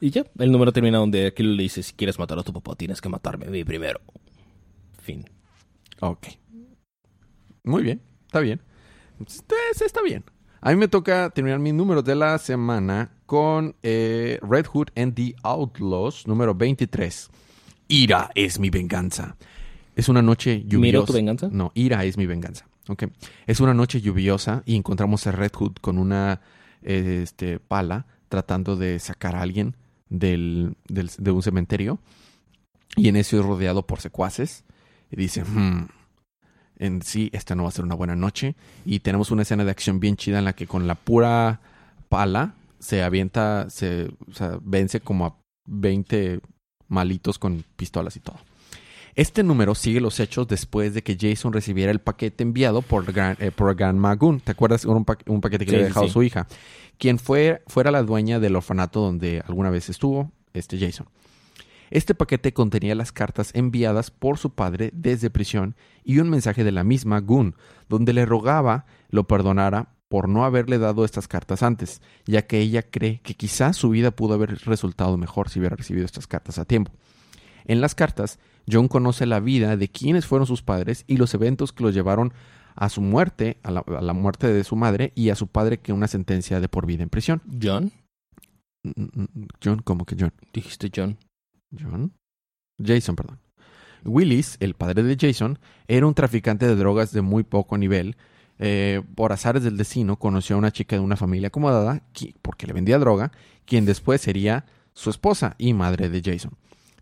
Y 0.00 0.10
ya, 0.10 0.24
el 0.38 0.50
número 0.50 0.72
termina 0.72 0.98
donde 0.98 1.26
Aquilo 1.26 1.52
le 1.52 1.62
dice, 1.62 1.82
si 1.82 1.92
quieres 1.92 2.18
matar 2.18 2.38
a 2.38 2.42
tu 2.42 2.52
papá, 2.52 2.74
tienes 2.74 3.00
que 3.00 3.08
matarme 3.08 3.46
a 3.46 3.50
mí 3.50 3.64
primero. 3.64 4.00
Fin. 5.00 5.24
ok. 6.00 6.26
Muy 7.62 7.82
bien, 7.82 8.02
está 8.26 8.40
bien. 8.40 8.60
Está 9.80 10.02
bien. 10.02 10.24
A 10.66 10.70
mí 10.70 10.76
me 10.76 10.88
toca 10.88 11.28
terminar 11.28 11.58
mis 11.58 11.74
números 11.74 12.04
de 12.04 12.14
la 12.14 12.38
semana 12.38 13.10
con 13.26 13.76
eh, 13.82 14.38
Red 14.40 14.64
Hood 14.72 14.88
and 14.96 15.14
the 15.14 15.34
Outlaws, 15.42 16.26
número 16.26 16.54
23. 16.54 17.28
Ira 17.88 18.30
es 18.34 18.58
mi 18.58 18.70
venganza. 18.70 19.36
Es 19.94 20.08
una 20.08 20.22
noche 20.22 20.60
lluviosa. 20.62 20.80
¿Miro 20.80 21.04
tu 21.04 21.12
venganza? 21.12 21.48
No, 21.52 21.70
ira 21.74 22.02
es 22.04 22.16
mi 22.16 22.24
venganza. 22.24 22.66
Ok. 22.88 23.04
Es 23.46 23.60
una 23.60 23.74
noche 23.74 24.00
lluviosa 24.00 24.62
y 24.64 24.74
encontramos 24.76 25.26
a 25.26 25.32
Red 25.32 25.52
Hood 25.52 25.74
con 25.82 25.98
una 25.98 26.40
eh, 26.82 27.20
este, 27.22 27.58
pala 27.60 28.06
tratando 28.30 28.74
de 28.76 28.98
sacar 29.00 29.36
a 29.36 29.42
alguien 29.42 29.76
del, 30.08 30.76
del- 30.88 31.10
de 31.18 31.30
un 31.30 31.42
cementerio. 31.42 31.98
Y 32.96 33.08
en 33.08 33.16
eso 33.16 33.38
es 33.38 33.44
rodeado 33.44 33.86
por 33.86 34.00
secuaces. 34.00 34.64
Y 35.10 35.16
dice, 35.16 35.44
"Hmm, 35.44 35.88
en 36.78 37.02
sí, 37.02 37.30
esta 37.32 37.54
no 37.54 37.62
va 37.64 37.68
a 37.68 37.72
ser 37.72 37.84
una 37.84 37.94
buena 37.94 38.16
noche. 38.16 38.54
Y 38.84 39.00
tenemos 39.00 39.30
una 39.30 39.42
escena 39.42 39.64
de 39.64 39.70
acción 39.70 40.00
bien 40.00 40.16
chida 40.16 40.38
en 40.38 40.44
la 40.44 40.52
que 40.54 40.66
con 40.66 40.86
la 40.86 40.94
pura 40.94 41.60
pala 42.08 42.54
se 42.78 43.02
avienta, 43.02 43.68
se 43.70 44.10
o 44.30 44.34
sea, 44.34 44.58
vence 44.62 45.00
como 45.00 45.26
a 45.26 45.36
20 45.66 46.40
malitos 46.88 47.38
con 47.38 47.64
pistolas 47.76 48.16
y 48.16 48.20
todo. 48.20 48.36
Este 49.16 49.44
número 49.44 49.76
sigue 49.76 50.00
los 50.00 50.18
hechos 50.18 50.48
después 50.48 50.92
de 50.92 51.02
que 51.02 51.16
Jason 51.18 51.52
recibiera 51.52 51.92
el 51.92 52.00
paquete 52.00 52.42
enviado 52.42 52.82
por, 52.82 53.10
Gran, 53.12 53.36
eh, 53.38 53.52
por 53.52 53.72
Grandma 53.74 54.14
Goon. 54.16 54.40
¿Te 54.40 54.50
acuerdas? 54.52 54.84
Un, 54.84 55.04
pa- 55.04 55.18
un 55.26 55.40
paquete 55.40 55.64
que 55.64 55.70
Sí, 55.70 55.76
le 55.76 55.82
había 55.82 55.88
dejado 55.88 56.06
sí. 56.08 56.12
su 56.12 56.22
hija. 56.24 56.48
Quien 56.98 57.18
fue, 57.20 57.62
fuera 57.68 57.90
la 57.92 58.02
dueña 58.02 58.40
del 58.40 58.56
orfanato 58.56 59.00
donde 59.00 59.40
alguna 59.46 59.70
vez 59.70 59.88
estuvo, 59.88 60.32
este 60.52 60.78
Jason. 60.78 61.06
Este 61.90 62.14
paquete 62.14 62.52
contenía 62.52 62.94
las 62.94 63.12
cartas 63.12 63.50
enviadas 63.54 64.10
por 64.10 64.38
su 64.38 64.50
padre 64.50 64.90
desde 64.94 65.30
prisión 65.30 65.76
y 66.02 66.18
un 66.18 66.30
mensaje 66.30 66.64
de 66.64 66.72
la 66.72 66.84
misma 66.84 67.20
Goon, 67.20 67.56
donde 67.88 68.12
le 68.12 68.26
rogaba 68.26 68.86
lo 69.10 69.26
perdonara 69.26 69.94
por 70.08 70.28
no 70.28 70.44
haberle 70.44 70.78
dado 70.78 71.04
estas 71.04 71.28
cartas 71.28 71.62
antes, 71.62 72.00
ya 72.26 72.46
que 72.46 72.60
ella 72.60 72.82
cree 72.82 73.20
que 73.22 73.34
quizás 73.34 73.76
su 73.76 73.90
vida 73.90 74.10
pudo 74.12 74.34
haber 74.34 74.58
resultado 74.64 75.16
mejor 75.16 75.48
si 75.48 75.58
hubiera 75.58 75.76
recibido 75.76 76.04
estas 76.04 76.26
cartas 76.26 76.58
a 76.58 76.64
tiempo. 76.64 76.92
En 77.64 77.80
las 77.80 77.94
cartas, 77.94 78.38
John 78.70 78.88
conoce 78.88 79.26
la 79.26 79.40
vida 79.40 79.76
de 79.76 79.88
quienes 79.88 80.26
fueron 80.26 80.46
sus 80.46 80.62
padres 80.62 81.04
y 81.06 81.16
los 81.16 81.34
eventos 81.34 81.72
que 81.72 81.82
los 81.82 81.94
llevaron 81.94 82.32
a 82.76 82.88
su 82.88 83.00
muerte, 83.00 83.58
a 83.62 83.70
la, 83.70 83.80
a 83.80 84.00
la 84.02 84.12
muerte 84.12 84.52
de 84.52 84.64
su 84.64 84.76
madre 84.76 85.12
y 85.14 85.30
a 85.30 85.34
su 85.34 85.48
padre 85.48 85.78
que 85.78 85.92
una 85.92 86.08
sentencia 86.08 86.60
de 86.60 86.68
por 86.68 86.86
vida 86.86 87.02
en 87.02 87.08
prisión. 87.08 87.42
¿John? 87.60 87.92
Mm, 88.82 89.02
mm, 89.02 89.46
John, 89.62 89.80
¿cómo 89.82 90.04
que 90.04 90.16
John? 90.18 90.32
Dijiste 90.52 90.90
John. 90.94 91.16
John. 91.80 92.12
Jason, 92.82 93.16
perdón. 93.16 93.38
Willis, 94.04 94.56
el 94.60 94.74
padre 94.74 95.02
de 95.02 95.16
Jason, 95.18 95.58
era 95.88 96.06
un 96.06 96.14
traficante 96.14 96.66
de 96.66 96.76
drogas 96.76 97.12
de 97.12 97.22
muy 97.22 97.42
poco 97.42 97.78
nivel. 97.78 98.16
Eh, 98.58 99.02
por 99.14 99.32
azares 99.32 99.62
del 99.62 99.76
destino, 99.76 100.18
conoció 100.18 100.56
a 100.56 100.58
una 100.58 100.70
chica 100.72 100.96
de 100.96 101.00
una 101.02 101.16
familia 101.16 101.48
acomodada, 101.48 102.02
qui- 102.12 102.34
porque 102.42 102.66
le 102.66 102.72
vendía 102.72 102.98
droga, 102.98 103.32
quien 103.64 103.84
después 103.84 104.20
sería 104.20 104.66
su 104.92 105.10
esposa 105.10 105.56
y 105.58 105.72
madre 105.72 106.08
de 106.08 106.22
Jason. 106.22 106.52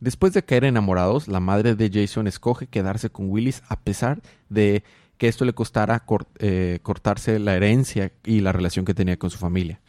Después 0.00 0.32
de 0.32 0.42
caer 0.44 0.64
enamorados, 0.64 1.28
la 1.28 1.40
madre 1.40 1.74
de 1.74 1.90
Jason 1.92 2.26
escoge 2.26 2.66
quedarse 2.66 3.10
con 3.10 3.28
Willis 3.28 3.62
a 3.68 3.80
pesar 3.80 4.22
de 4.48 4.82
que 5.18 5.28
esto 5.28 5.44
le 5.44 5.52
costara 5.52 6.04
eh, 6.38 6.78
cortarse 6.82 7.38
la 7.38 7.54
herencia 7.54 8.12
y 8.24 8.40
la 8.40 8.50
relación 8.52 8.84
que 8.84 8.94
tenía 8.94 9.18
con 9.18 9.30
su 9.30 9.38
familia. 9.38 9.80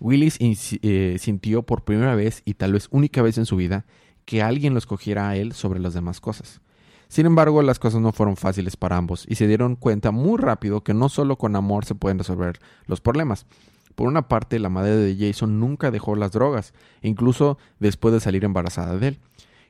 Willis 0.00 0.38
eh, 0.40 1.16
sintió 1.18 1.62
por 1.62 1.84
primera 1.84 2.14
vez 2.16 2.42
y 2.44 2.54
tal 2.54 2.72
vez 2.72 2.88
única 2.90 3.22
vez 3.22 3.38
en 3.38 3.46
su 3.46 3.56
vida 3.56 3.86
que 4.24 4.42
alguien 4.42 4.72
lo 4.72 4.78
escogiera 4.78 5.28
a 5.28 5.36
él 5.36 5.52
sobre 5.52 5.80
las 5.80 5.94
demás 5.94 6.20
cosas. 6.20 6.60
Sin 7.08 7.26
embargo, 7.26 7.60
las 7.62 7.78
cosas 7.78 8.00
no 8.00 8.12
fueron 8.12 8.36
fáciles 8.36 8.76
para 8.76 8.96
ambos 8.96 9.26
y 9.28 9.34
se 9.34 9.46
dieron 9.46 9.76
cuenta 9.76 10.12
muy 10.12 10.38
rápido 10.38 10.82
que 10.82 10.94
no 10.94 11.08
solo 11.08 11.36
con 11.36 11.56
amor 11.56 11.84
se 11.84 11.94
pueden 11.94 12.18
resolver 12.18 12.58
los 12.86 13.00
problemas. 13.00 13.46
Por 13.94 14.08
una 14.08 14.28
parte, 14.28 14.58
la 14.58 14.70
madre 14.70 14.96
de 14.96 15.16
Jason 15.16 15.60
nunca 15.60 15.90
dejó 15.90 16.16
las 16.16 16.32
drogas, 16.32 16.72
incluso 17.02 17.58
después 17.78 18.14
de 18.14 18.20
salir 18.20 18.44
embarazada 18.44 18.96
de 18.96 19.08
él. 19.08 19.18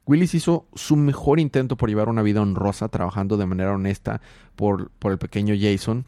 Willis 0.06 0.34
hizo 0.34 0.66
su 0.74 0.96
mejor 0.96 1.40
intento 1.40 1.76
por 1.76 1.88
llevar 1.88 2.08
una 2.08 2.22
vida 2.22 2.42
honrosa, 2.42 2.88
trabajando 2.88 3.36
de 3.36 3.46
manera 3.46 3.74
honesta 3.74 4.20
por, 4.56 4.90
por 4.98 5.12
el 5.12 5.18
pequeño 5.18 5.54
Jason, 5.58 6.04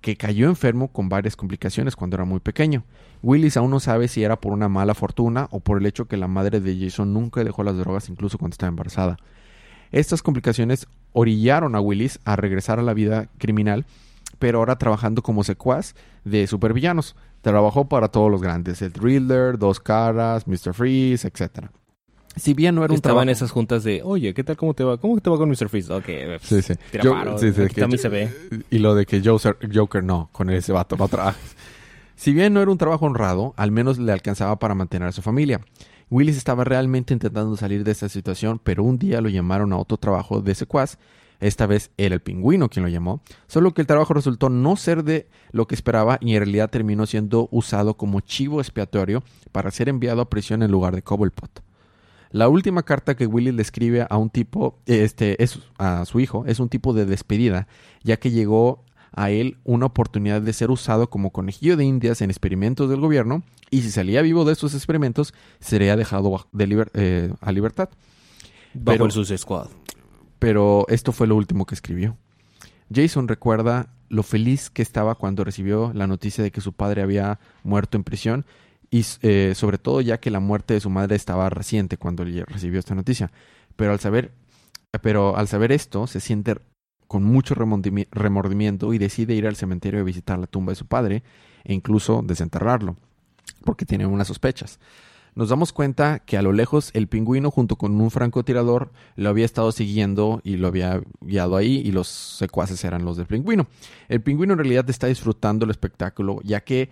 que 0.00 0.16
cayó 0.16 0.48
enfermo 0.48 0.92
con 0.92 1.08
varias 1.08 1.36
complicaciones 1.36 1.96
cuando 1.96 2.16
era 2.16 2.24
muy 2.24 2.40
pequeño. 2.40 2.84
Willis 3.22 3.56
aún 3.56 3.70
no 3.70 3.80
sabe 3.80 4.08
si 4.08 4.22
era 4.22 4.40
por 4.40 4.52
una 4.52 4.68
mala 4.68 4.94
fortuna 4.94 5.48
o 5.50 5.60
por 5.60 5.78
el 5.78 5.86
hecho 5.86 6.06
que 6.06 6.16
la 6.16 6.28
madre 6.28 6.60
de 6.60 6.78
Jason 6.78 7.12
nunca 7.12 7.42
dejó 7.44 7.62
las 7.64 7.76
drogas 7.76 8.08
incluso 8.08 8.38
cuando 8.38 8.54
estaba 8.54 8.68
embarazada. 8.68 9.16
Estas 9.92 10.22
complicaciones 10.22 10.86
orillaron 11.12 11.74
a 11.74 11.80
Willis 11.80 12.18
a 12.24 12.36
regresar 12.36 12.78
a 12.78 12.82
la 12.82 12.92
vida 12.94 13.28
criminal, 13.38 13.86
pero 14.38 14.58
ahora 14.58 14.76
trabajando 14.76 15.22
como 15.22 15.44
secuaz 15.44 15.94
de 16.24 16.46
supervillanos. 16.46 17.16
Trabajó 17.40 17.88
para 17.88 18.08
todos 18.08 18.30
los 18.30 18.42
grandes, 18.42 18.82
el 18.82 18.92
Thriller, 18.92 19.56
Dos 19.58 19.78
Caras, 19.78 20.46
Mr. 20.48 20.74
Freeze, 20.74 21.28
etc. 21.28 21.66
Si 22.34 22.52
bien 22.52 22.74
no 22.74 22.84
era 22.84 22.92
un 22.92 22.96
Estaba 22.96 23.22
en 23.22 23.26
trabajo... 23.28 23.30
esas 23.32 23.50
juntas 23.52 23.84
de, 23.84 24.02
oye, 24.02 24.34
¿qué 24.34 24.42
tal? 24.44 24.56
¿Cómo 24.56 24.74
te 24.74 24.82
va? 24.84 24.98
¿Cómo 24.98 25.18
te 25.20 25.30
va 25.30 25.38
con 25.38 25.48
Mr. 25.48 25.68
Freeze? 25.68 25.92
Ok, 25.92 26.04
pues, 26.04 26.42
Sí, 26.42 26.60
sí. 26.60 26.74
tira 26.90 27.04
Yo- 27.04 27.12
paro, 27.12 27.38
sí, 27.38 27.52
sí, 27.52 27.62
aquí 27.62 27.74
que 27.76 27.80
también 27.80 27.98
yo- 27.98 28.02
se 28.02 28.08
ve. 28.08 28.30
Y 28.70 28.78
lo 28.80 28.94
de 28.96 29.06
que 29.06 29.22
Joker, 29.24 29.56
Joker 29.72 30.02
no, 30.04 30.28
con 30.32 30.50
ese 30.50 30.72
vato 30.72 30.96
no 30.96 31.06
trabaja. 31.08 31.38
Si 32.16 32.32
bien 32.32 32.54
no 32.54 32.62
era 32.62 32.70
un 32.70 32.78
trabajo 32.78 33.04
honrado, 33.04 33.52
al 33.58 33.70
menos 33.70 33.98
le 33.98 34.10
alcanzaba 34.10 34.58
para 34.58 34.74
mantener 34.74 35.08
a 35.08 35.12
su 35.12 35.20
familia. 35.20 35.60
Willis 36.10 36.38
estaba 36.38 36.64
realmente 36.64 37.12
intentando 37.12 37.56
salir 37.56 37.84
de 37.84 37.92
esta 37.92 38.08
situación, 38.08 38.58
pero 38.62 38.84
un 38.84 38.98
día 38.98 39.20
lo 39.20 39.28
llamaron 39.28 39.72
a 39.72 39.76
otro 39.76 39.98
trabajo 39.98 40.40
de 40.40 40.54
secuaz. 40.54 40.98
Esta 41.40 41.66
vez 41.66 41.90
era 41.98 42.14
el 42.14 42.22
pingüino 42.22 42.70
quien 42.70 42.84
lo 42.84 42.88
llamó, 42.88 43.20
solo 43.46 43.74
que 43.74 43.82
el 43.82 43.86
trabajo 43.86 44.14
resultó 44.14 44.48
no 44.48 44.76
ser 44.76 45.04
de 45.04 45.28
lo 45.52 45.66
que 45.66 45.74
esperaba 45.74 46.16
y 46.22 46.34
en 46.34 46.38
realidad 46.38 46.70
terminó 46.70 47.04
siendo 47.04 47.48
usado 47.50 47.98
como 47.98 48.20
chivo 48.20 48.60
expiatorio 48.60 49.22
para 49.52 49.70
ser 49.70 49.90
enviado 49.90 50.22
a 50.22 50.30
prisión 50.30 50.62
en 50.62 50.70
lugar 50.70 50.94
de 50.94 51.02
Cobblepot. 51.02 51.62
La 52.30 52.48
última 52.48 52.82
carta 52.82 53.14
que 53.14 53.26
Willis 53.26 53.54
le 53.54 53.62
escribe 53.62 54.06
a 54.08 54.16
un 54.16 54.30
tipo, 54.30 54.78
este, 54.86 55.42
es 55.42 55.60
a 55.76 56.06
su 56.06 56.20
hijo, 56.20 56.44
es 56.46 56.60
un 56.60 56.70
tipo 56.70 56.94
de 56.94 57.04
despedida, 57.04 57.68
ya 58.02 58.16
que 58.16 58.30
llegó 58.30 58.85
a 59.16 59.30
él 59.30 59.56
una 59.64 59.86
oportunidad 59.86 60.40
de 60.42 60.52
ser 60.52 60.70
usado 60.70 61.10
como 61.10 61.30
conejillo 61.32 61.76
de 61.76 61.84
indias 61.84 62.20
en 62.20 62.30
experimentos 62.30 62.88
del 62.88 63.00
gobierno, 63.00 63.42
y 63.70 63.82
si 63.82 63.90
salía 63.90 64.22
vivo 64.22 64.44
de 64.44 64.52
estos 64.52 64.74
experimentos, 64.74 65.34
sería 65.58 65.96
dejado 65.96 66.30
baj- 66.30 66.46
de 66.52 66.66
liber- 66.68 66.90
eh, 66.94 67.32
a 67.40 67.50
libertad. 67.50 67.88
Bajo 68.74 68.94
Pero- 68.94 69.04
el 69.06 69.12
Suicide 69.12 69.38
Squad. 69.38 69.68
pero 70.38 70.84
esto 70.88 71.12
fue 71.12 71.26
lo 71.26 71.34
último 71.34 71.64
que 71.66 71.74
escribió. 71.74 72.16
Jason 72.94 73.26
recuerda 73.26 73.88
lo 74.08 74.22
feliz 74.22 74.70
que 74.70 74.82
estaba 74.82 75.14
cuando 75.16 75.42
recibió 75.42 75.90
la 75.94 76.06
noticia 76.06 76.44
de 76.44 76.52
que 76.52 76.60
su 76.60 76.72
padre 76.74 77.02
había 77.02 77.40
muerto 77.64 77.96
en 77.96 78.04
prisión 78.04 78.44
y 78.90 79.04
eh, 79.22 79.54
sobre 79.56 79.78
todo 79.78 80.00
ya 80.00 80.20
que 80.20 80.30
la 80.30 80.38
muerte 80.38 80.74
de 80.74 80.80
su 80.80 80.90
madre 80.90 81.16
estaba 81.16 81.50
reciente 81.50 81.96
cuando 81.96 82.22
recibió 82.24 82.78
esta 82.78 82.94
noticia. 82.94 83.32
Pero 83.74 83.90
al 83.92 83.98
saber, 83.98 84.30
pero 85.02 85.36
al 85.36 85.48
saber 85.48 85.72
esto, 85.72 86.06
se 86.06 86.20
siente 86.20 86.56
con 87.06 87.24
mucho 87.24 87.54
remordimiento 87.54 88.92
y 88.92 88.98
decide 88.98 89.34
ir 89.34 89.46
al 89.46 89.56
cementerio 89.56 90.00
a 90.00 90.04
visitar 90.04 90.38
la 90.38 90.46
tumba 90.46 90.72
de 90.72 90.76
su 90.76 90.86
padre 90.86 91.22
e 91.64 91.74
incluso 91.74 92.22
desenterrarlo, 92.24 92.96
porque 93.64 93.86
tiene 93.86 94.06
unas 94.06 94.28
sospechas. 94.28 94.78
Nos 95.34 95.50
damos 95.50 95.74
cuenta 95.74 96.20
que 96.20 96.38
a 96.38 96.42
lo 96.42 96.52
lejos 96.52 96.90
el 96.94 97.08
pingüino 97.08 97.50
junto 97.50 97.76
con 97.76 98.00
un 98.00 98.10
francotirador 98.10 98.90
lo 99.16 99.28
había 99.28 99.44
estado 99.44 99.70
siguiendo 99.70 100.40
y 100.44 100.56
lo 100.56 100.68
había 100.68 101.02
guiado 101.20 101.56
ahí 101.56 101.82
y 101.84 101.92
los 101.92 102.08
secuaces 102.08 102.82
eran 102.84 103.04
los 103.04 103.18
del 103.18 103.26
pingüino. 103.26 103.66
El 104.08 104.22
pingüino 104.22 104.54
en 104.54 104.60
realidad 104.60 104.88
está 104.88 105.08
disfrutando 105.08 105.66
el 105.66 105.70
espectáculo 105.70 106.40
ya 106.42 106.62
que 106.62 106.82
eh, 106.82 106.88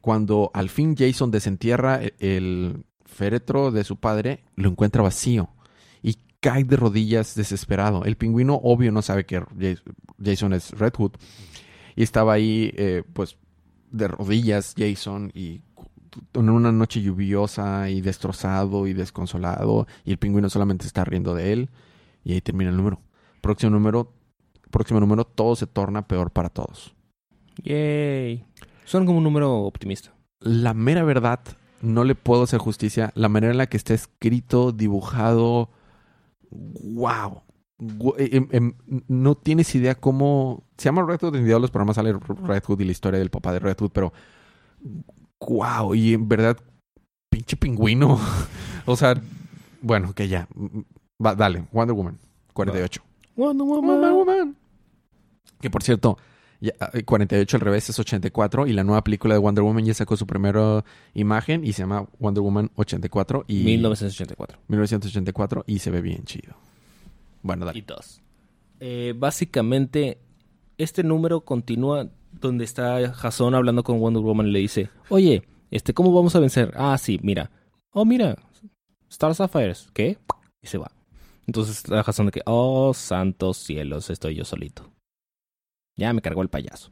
cuando 0.00 0.50
al 0.54 0.70
fin 0.70 0.96
Jason 0.96 1.30
desentierra 1.30 2.02
e-, 2.02 2.14
el 2.18 2.82
féretro 3.04 3.70
de 3.70 3.84
su 3.84 3.96
padre, 3.96 4.42
lo 4.56 4.70
encuentra 4.70 5.02
vacío 5.02 5.50
cae 6.42 6.64
de 6.64 6.76
rodillas 6.76 7.36
desesperado. 7.36 8.04
El 8.04 8.16
pingüino 8.16 8.56
obvio 8.56 8.90
no 8.90 9.00
sabe 9.00 9.24
que 9.24 9.42
Jason 10.22 10.52
es 10.52 10.72
Red 10.72 10.94
Hood 10.98 11.12
y 11.94 12.02
estaba 12.02 12.32
ahí 12.32 12.74
eh, 12.76 13.04
pues 13.12 13.38
de 13.92 14.08
rodillas 14.08 14.74
Jason 14.76 15.30
y 15.34 15.62
en 16.34 16.50
una 16.50 16.72
noche 16.72 17.00
lluviosa 17.00 17.88
y 17.88 18.00
destrozado 18.00 18.88
y 18.88 18.92
desconsolado 18.92 19.86
y 20.04 20.10
el 20.10 20.18
pingüino 20.18 20.50
solamente 20.50 20.84
está 20.84 21.04
riendo 21.04 21.32
de 21.34 21.52
él 21.52 21.70
y 22.24 22.32
ahí 22.32 22.40
termina 22.40 22.70
el 22.70 22.76
número. 22.76 23.00
Próximo 23.40 23.70
número, 23.70 24.12
próximo 24.70 24.98
número, 24.98 25.24
todo 25.24 25.54
se 25.54 25.68
torna 25.68 26.08
peor 26.08 26.32
para 26.32 26.48
todos. 26.48 26.92
Yay. 27.62 28.44
Son 28.84 29.06
como 29.06 29.18
un 29.18 29.24
número 29.24 29.60
optimista. 29.60 30.12
La 30.40 30.74
mera 30.74 31.04
verdad, 31.04 31.40
no 31.82 32.02
le 32.02 32.16
puedo 32.16 32.42
hacer 32.42 32.58
justicia. 32.58 33.12
La 33.14 33.28
manera 33.28 33.52
en 33.52 33.58
la 33.58 33.68
que 33.68 33.76
está 33.76 33.94
escrito, 33.94 34.72
dibujado, 34.72 35.70
wow. 36.52 37.42
Em, 38.18 38.48
em, 38.52 38.72
no 39.08 39.34
tienes 39.34 39.74
idea 39.74 39.94
cómo... 39.94 40.64
Se 40.76 40.84
llama 40.84 41.04
Red 41.04 41.20
Hood 41.22 41.36
en 41.36 41.48
los 41.48 41.70
programas 41.70 41.96
sale 41.96 42.12
Red 42.12 42.62
Hood 42.64 42.80
y 42.80 42.84
la 42.84 42.92
historia 42.92 43.18
del 43.18 43.30
papá 43.30 43.52
de 43.52 43.58
Red 43.58 43.76
Hood, 43.78 43.90
pero 43.92 44.12
wow, 45.40 45.94
y 45.94 46.14
en 46.14 46.28
verdad, 46.28 46.56
pinche 47.28 47.56
pingüino. 47.56 48.18
o 48.86 48.96
sea, 48.96 49.20
bueno, 49.80 50.14
que 50.14 50.28
ya. 50.28 50.48
Va, 51.24 51.34
dale, 51.34 51.66
Wonder 51.72 51.96
Woman, 51.96 52.18
48. 52.52 53.02
Wonder 53.36 53.66
Woman. 53.66 53.90
Wonder 53.90 54.12
Woman. 54.12 54.56
Que 55.60 55.70
por 55.70 55.82
cierto, 55.82 56.18
48 57.04 57.56
eh, 57.56 57.58
al 57.58 57.64
revés 57.64 57.90
es 57.90 57.98
84 57.98 58.66
y 58.66 58.72
la 58.72 58.84
nueva 58.84 59.02
película 59.02 59.34
de 59.34 59.40
Wonder 59.40 59.64
Woman 59.64 59.84
ya 59.84 59.94
sacó 59.94 60.16
su 60.16 60.26
primera 60.26 60.84
imagen 61.14 61.64
y 61.64 61.72
se 61.72 61.82
llama 61.82 62.08
Wonder 62.18 62.42
Woman 62.42 62.70
84 62.76 63.44
y 63.48 63.64
1984. 63.64 64.58
1984 64.68 65.64
y 65.66 65.78
se 65.78 65.90
ve 65.90 66.00
bien 66.00 66.24
chido. 66.24 66.54
Bueno, 67.42 67.66
dale. 67.66 67.78
Y 67.78 67.82
dos. 67.82 68.20
Eh, 68.80 69.14
básicamente 69.16 70.18
este 70.78 71.02
número 71.02 71.42
continúa 71.42 72.10
donde 72.32 72.64
está 72.64 73.12
Jason 73.12 73.54
hablando 73.54 73.82
con 73.82 74.00
Wonder 74.00 74.22
Woman 74.22 74.48
y 74.48 74.52
le 74.52 74.58
dice, 74.60 74.90
oye, 75.08 75.42
este, 75.70 75.94
¿cómo 75.94 76.12
vamos 76.12 76.34
a 76.36 76.40
vencer? 76.40 76.72
Ah, 76.76 76.96
sí, 76.98 77.18
mira. 77.22 77.50
Oh, 77.90 78.04
mira, 78.04 78.36
Star 79.08 79.34
Sapphires. 79.34 79.88
¿Qué? 79.92 80.18
Y 80.62 80.66
se 80.66 80.78
va. 80.78 80.90
Entonces 81.46 81.78
está 81.78 82.02
Jason 82.02 82.26
de 82.26 82.32
que, 82.32 82.42
oh, 82.46 82.94
santos 82.94 83.58
cielos, 83.58 84.10
estoy 84.10 84.34
yo 84.36 84.44
solito. 84.44 84.90
Ya 86.02 86.12
me 86.12 86.20
cargó 86.20 86.42
el 86.42 86.48
payaso. 86.48 86.90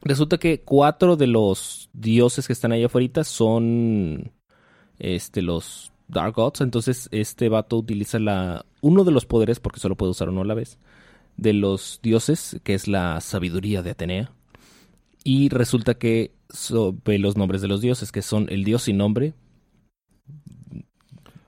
Resulta 0.00 0.38
que 0.38 0.62
cuatro 0.62 1.16
de 1.16 1.26
los 1.26 1.90
dioses 1.92 2.46
que 2.46 2.52
están 2.52 2.72
ahí 2.72 2.84
afuera 2.84 3.24
son 3.24 4.32
este, 4.98 5.42
los 5.42 5.92
Dark 6.06 6.34
Gods. 6.34 6.62
Entonces 6.62 7.08
este 7.12 7.50
vato 7.50 7.76
utiliza 7.76 8.18
la, 8.18 8.64
uno 8.80 9.04
de 9.04 9.12
los 9.12 9.26
poderes, 9.26 9.60
porque 9.60 9.80
solo 9.80 9.96
puede 9.96 10.12
usar 10.12 10.30
uno 10.30 10.40
a 10.40 10.46
la 10.46 10.54
vez, 10.54 10.78
de 11.36 11.52
los 11.52 12.00
dioses, 12.02 12.58
que 12.64 12.74
es 12.74 12.88
la 12.88 13.20
sabiduría 13.20 13.82
de 13.82 13.90
Atenea. 13.90 14.32
Y 15.24 15.50
resulta 15.50 15.94
que 15.94 16.32
ve 17.04 17.18
los 17.18 17.36
nombres 17.36 17.60
de 17.60 17.68
los 17.68 17.82
dioses, 17.82 18.10
que 18.10 18.22
son 18.22 18.46
el 18.48 18.64
dios 18.64 18.84
sin 18.84 18.96
nombre. 18.96 19.34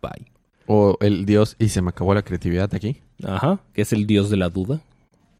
Bye. 0.03 0.31
O 0.67 0.99
el 1.01 1.25
dios, 1.25 1.57
y 1.59 1.69
se 1.71 1.81
me 1.81 1.89
acabó 1.89 2.15
la 2.15 2.23
creatividad 2.23 2.75
aquí. 2.75 2.99
Ajá, 3.25 3.61
que 3.73 3.83
es 3.83 3.93
el 3.93 4.07
dios 4.07 4.29
de 4.29 4.37
la 4.37 4.51
duda. 4.51 4.81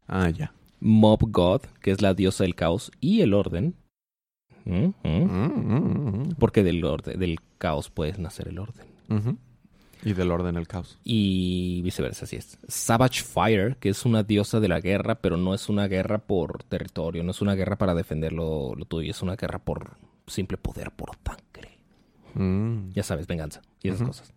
Ah, 0.07 0.29
ya. 0.29 0.53
Mob 0.81 1.19
God, 1.29 1.61
que 1.79 1.91
es 1.91 2.01
la 2.01 2.13
diosa 2.13 2.43
del 2.43 2.55
caos 2.55 2.91
y 2.99 3.21
el 3.21 3.33
orden. 3.33 3.75
Mm, 4.65 4.93
mm. 5.03 5.03
Mm, 5.03 6.35
Porque 6.37 6.63
del, 6.63 6.83
orden, 6.83 7.19
del 7.19 7.39
caos 7.57 7.89
puede 7.89 8.17
nacer 8.17 8.49
el 8.49 8.59
orden. 8.59 8.87
Y 10.03 10.13
del 10.13 10.31
orden 10.31 10.57
el 10.57 10.67
caos. 10.67 10.97
Y 11.03 11.81
viceversa, 11.83 12.25
así 12.25 12.35
es. 12.35 12.57
Savage 12.67 13.21
Fire, 13.21 13.77
que 13.77 13.89
es 13.89 14.05
una 14.05 14.23
diosa 14.23 14.59
de 14.59 14.67
la 14.67 14.79
guerra, 14.79 15.15
pero 15.15 15.37
no 15.37 15.53
es 15.53 15.69
una 15.69 15.87
guerra 15.87 16.17
por 16.17 16.63
territorio, 16.63 17.23
no 17.23 17.31
es 17.31 17.41
una 17.41 17.53
guerra 17.53 17.77
para 17.77 17.93
defender 17.93 18.33
lo, 18.33 18.75
tuyo, 18.87 19.11
es 19.11 19.21
una 19.21 19.35
guerra 19.35 19.59
por 19.59 19.97
simple 20.25 20.57
poder, 20.57 20.91
por 20.91 21.11
sangre. 21.23 21.77
Mm. 22.33 22.91
Ya 22.93 23.03
sabes, 23.03 23.27
venganza 23.27 23.61
y 23.83 23.89
esas 23.89 24.07
cosas. 24.07 24.33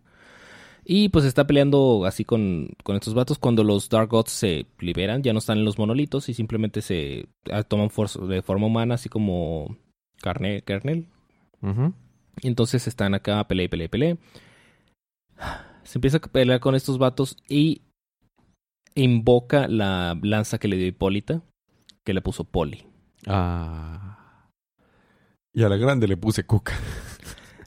Y 0.87 1.09
pues 1.09 1.25
está 1.25 1.47
peleando 1.47 2.05
así 2.05 2.23
con, 2.23 2.69
con, 2.83 2.95
estos 2.95 3.15
vatos. 3.15 3.39
Cuando 3.39 3.63
los 3.63 3.89
Dark 3.89 4.09
Gods 4.09 4.31
se 4.31 4.67
liberan, 4.79 5.23
ya 5.23 5.33
no 5.33 5.39
están 5.39 5.57
en 5.57 5.65
los 5.65 5.79
monolitos 5.79 6.29
y 6.29 6.35
simplemente 6.35 6.83
se 6.83 7.27
ah, 7.51 7.63
toman 7.63 7.89
de 8.29 8.41
forma 8.43 8.67
humana, 8.67 8.93
así 8.93 9.09
como 9.09 9.75
carne, 10.21 10.61
kernel. 10.61 11.07
Y 12.41 12.47
entonces 12.47 12.87
están 12.87 13.15
acá, 13.15 13.47
pelea, 13.47 13.67
pelea, 13.67 13.89
pelea. 13.89 14.17
Se 15.83 15.97
empieza 15.97 16.17
a 16.17 16.21
pelear 16.21 16.59
con 16.59 16.75
estos 16.75 16.99
vatos 16.99 17.37
y 17.49 17.81
invoca 18.93 19.67
la 19.67 20.15
lanza 20.21 20.59
que 20.59 20.67
le 20.67 20.77
dio 20.77 20.85
Hipólita, 20.85 21.41
que 22.03 22.13
le 22.13 22.21
puso 22.21 22.43
Poli. 22.43 22.85
Ah. 23.25 24.51
Y 25.51 25.63
a 25.63 25.69
la 25.69 25.77
grande 25.77 26.07
le 26.07 26.17
puse 26.17 26.45
Cuca. 26.45 26.73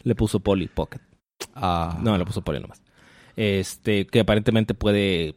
Le 0.05 0.15
puso 0.15 0.39
Poli 0.39 0.69
Pocket. 0.69 1.01
Ah. 1.55 1.99
No, 2.01 2.17
le 2.17 2.25
puso 2.25 2.43
Poli 2.43 2.61
nomás. 2.61 2.81
Este, 3.39 4.05
que 4.09 4.19
aparentemente 4.19 4.75
puede 4.75 5.37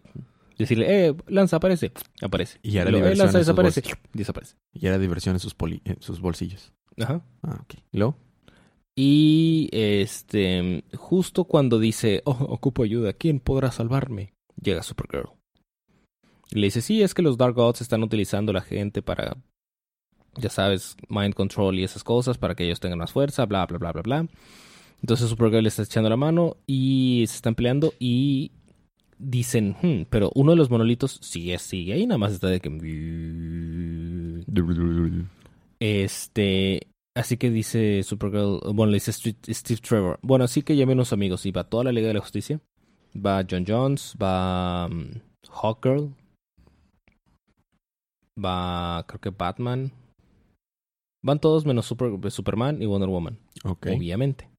decirle, 0.57 1.07
eh, 1.07 1.15
lanza, 1.27 1.57
aparece. 1.57 1.91
Aparece. 2.19 2.57
Y 2.63 2.79
ahora 2.79 2.89
diversión 2.89 3.13
eh, 3.13 3.23
lanza, 3.25 3.37
desaparece. 3.37 3.83
Desaparece. 4.11 4.55
Y 4.73 4.87
era 4.87 4.97
diversión 4.97 5.35
en 5.35 5.39
sus, 5.39 5.55
en 5.85 6.01
sus 6.01 6.19
bolsillos. 6.19 6.73
Ajá. 6.97 7.23
Ah, 7.43 7.59
ok. 7.61 7.75
¿Y 7.91 7.97
luego? 7.99 8.17
Y 8.95 9.69
este, 9.71 10.83
justo 10.95 11.43
cuando 11.43 11.77
dice, 11.77 12.23
oh, 12.25 12.31
ocupo 12.31 12.81
ayuda, 12.81 13.13
¿quién 13.13 13.39
podrá 13.39 13.71
salvarme? 13.71 14.33
Llega 14.59 14.81
Supergirl. 14.81 15.29
Y 16.49 16.59
le 16.59 16.67
dice, 16.67 16.81
sí, 16.81 17.03
es 17.03 17.13
que 17.13 17.21
los 17.21 17.37
Dark 17.37 17.53
Gods 17.53 17.81
están 17.81 18.01
utilizando 18.01 18.49
a 18.49 18.55
la 18.55 18.61
gente 18.61 19.03
para, 19.03 19.37
ya 20.37 20.49
sabes, 20.49 20.97
mind 21.07 21.35
control 21.35 21.77
y 21.77 21.83
esas 21.83 22.03
cosas, 22.03 22.39
para 22.39 22.55
que 22.55 22.63
ellos 22.65 22.79
tengan 22.79 22.97
más 22.97 23.11
fuerza, 23.11 23.45
bla, 23.45 23.67
bla, 23.67 23.77
bla, 23.77 23.91
bla, 23.91 24.01
bla. 24.01 24.27
Entonces 25.01 25.29
Supergirl 25.29 25.63
le 25.63 25.69
está 25.69 25.83
echando 25.83 26.09
la 26.09 26.17
mano 26.17 26.57
y 26.67 27.25
se 27.27 27.35
están 27.35 27.55
peleando 27.55 27.93
y 27.99 28.51
dicen, 29.17 29.75
hmm, 29.81 30.05
pero 30.09 30.31
uno 30.35 30.51
de 30.51 30.57
los 30.57 30.69
monolitos 30.69 31.19
sigue, 31.21 31.57
sigue 31.59 31.93
ahí, 31.93 32.05
nada 32.05 32.17
más 32.17 32.33
está 32.33 32.47
de 32.47 32.59
que... 32.59 32.69
Este, 35.79 36.91
Así 37.13 37.35
que 37.37 37.49
dice 37.49 38.03
Supergirl, 38.03 38.61
bueno, 38.73 38.91
le 38.91 38.97
dice 38.97 39.11
Steve 39.11 39.81
Trevor. 39.81 40.19
Bueno, 40.21 40.45
así 40.45 40.61
que 40.61 40.75
llamé 40.75 40.93
a 40.93 40.95
unos 40.95 41.11
amigos 41.11 41.45
y 41.45 41.51
va 41.51 41.65
toda 41.65 41.83
la 41.83 41.91
Liga 41.91 42.07
de 42.07 42.13
la 42.13 42.21
Justicia. 42.21 42.61
Va 43.13 43.45
John 43.49 43.65
Jones, 43.67 44.15
va 44.21 44.87
um, 44.87 45.19
Hawkgirl, 45.49 46.13
va 48.43 49.03
creo 49.07 49.19
que 49.19 49.29
Batman. 49.29 49.91
Van 51.23 51.39
todos 51.39 51.65
menos 51.65 51.85
Superman 51.85 52.81
y 52.81 52.85
Wonder 52.85 53.09
Woman. 53.09 53.37
Obviamente. 53.63 54.50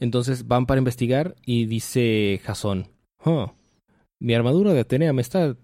Entonces 0.00 0.48
van 0.48 0.66
para 0.66 0.78
investigar 0.78 1.36
y 1.46 1.66
dice 1.66 2.40
Jason, 2.42 2.88
mi 4.18 4.34
armadura 4.34 4.72
de 4.72 4.80
Atenea 4.80 5.12
me 5.12 5.22
está... 5.22 5.56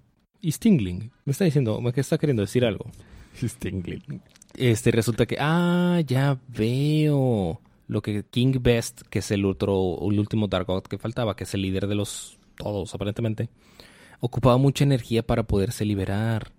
Stingling, 0.45 1.11
me 1.25 1.33
está 1.33 1.45
diciendo, 1.45 1.81
me 1.81 1.91
está 1.97 2.19
queriendo 2.19 2.43
decir 2.43 2.65
algo. 2.65 2.91
Stingling 3.43 4.23
este 4.57 4.91
resulta 4.91 5.27
que, 5.27 5.37
ah, 5.39 6.01
ya 6.07 6.39
veo 6.49 7.61
lo 7.89 8.03
que 8.03 8.25
King 8.25 8.55
Best, 8.61 9.03
que 9.03 9.21
es 9.21 9.31
el 9.31 9.45
otro, 9.45 9.99
el 10.11 10.19
último 10.19 10.49
Dark 10.49 10.67
God 10.67 10.85
que 10.85 10.99
faltaba, 10.99 11.37
que 11.37 11.45
es 11.45 11.55
el 11.55 11.63
líder 11.63 11.87
de 11.87 11.95
los 11.95 12.39
todos 12.57 12.95
aparentemente, 12.95 13.51
ocupaba 14.21 14.57
mucha 14.57 14.85
energía 14.85 15.25
para 15.25 15.45
poderse 15.45 15.85
liberar. 15.85 16.53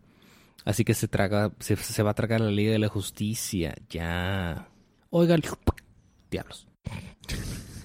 Así 0.64 0.84
que 0.84 0.94
se 0.94 1.08
traga, 1.08 1.52
se, 1.60 2.04
va 2.04 2.12
a 2.12 2.16
tragar 2.16 2.42
la 2.42 2.52
ley 2.52 2.66
de 2.66 2.80
la 2.80 2.90
justicia, 2.90 3.76
ya. 3.90 4.70
Oigan, 5.10 5.42
diablos. 6.30 6.68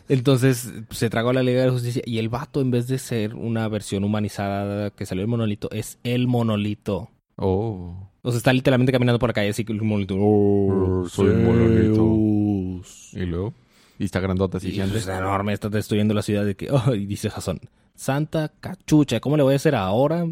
Entonces 0.09 0.73
se 0.91 1.11
tragó 1.11 1.33
la 1.33 1.43
Liga 1.43 1.61
de 1.61 1.67
la 1.67 1.73
Justicia 1.73 2.03
y 2.05 2.19
el 2.19 2.29
vato, 2.29 2.61
en 2.61 2.71
vez 2.71 2.87
de 2.89 2.99
ser 2.99 3.35
una 3.35 3.69
versión 3.69 4.05
humanizada 4.05 4.91
que 4.91 5.07
salió 5.07 5.23
el 5.23 5.29
monolito, 5.29 5.71
es 5.71 5.99
el 6.03 6.27
monolito. 6.27 7.11
Oh. 7.37 8.11
O 8.23 8.31
sea, 8.31 8.39
está 8.39 8.53
literalmente 8.53 8.93
caminando 8.93 9.19
por 9.19 9.31
la 9.31 9.35
calle 9.35 9.51
así 9.51 9.65
que 9.65 9.73
el 9.73 9.83
monolito. 9.83 10.17
Oh, 10.19 11.07
soy 11.09 11.29
un 11.29 11.45
monolito. 11.45 12.83
Y 13.13 13.27
luego. 13.27 13.55
Y 13.99 14.05
está 14.05 14.21
grandota 14.21 14.59
así, 14.59 14.71
Y 14.71 14.81
es 14.81 15.07
enorme, 15.07 15.53
está 15.53 15.69
destruyendo 15.69 16.15
la 16.15 16.23
ciudad 16.23 16.45
de 16.45 16.57
que, 16.57 16.71
oh, 16.71 16.95
y 16.95 17.07
dice 17.07 17.31
Jason, 17.31 17.61
Santa 17.95 18.51
cachucha, 18.61 19.21
¿cómo 19.21 19.37
le 19.37 19.43
voy 19.43 19.53
a 19.53 19.57
hacer 19.57 19.75
ahora? 19.75 20.27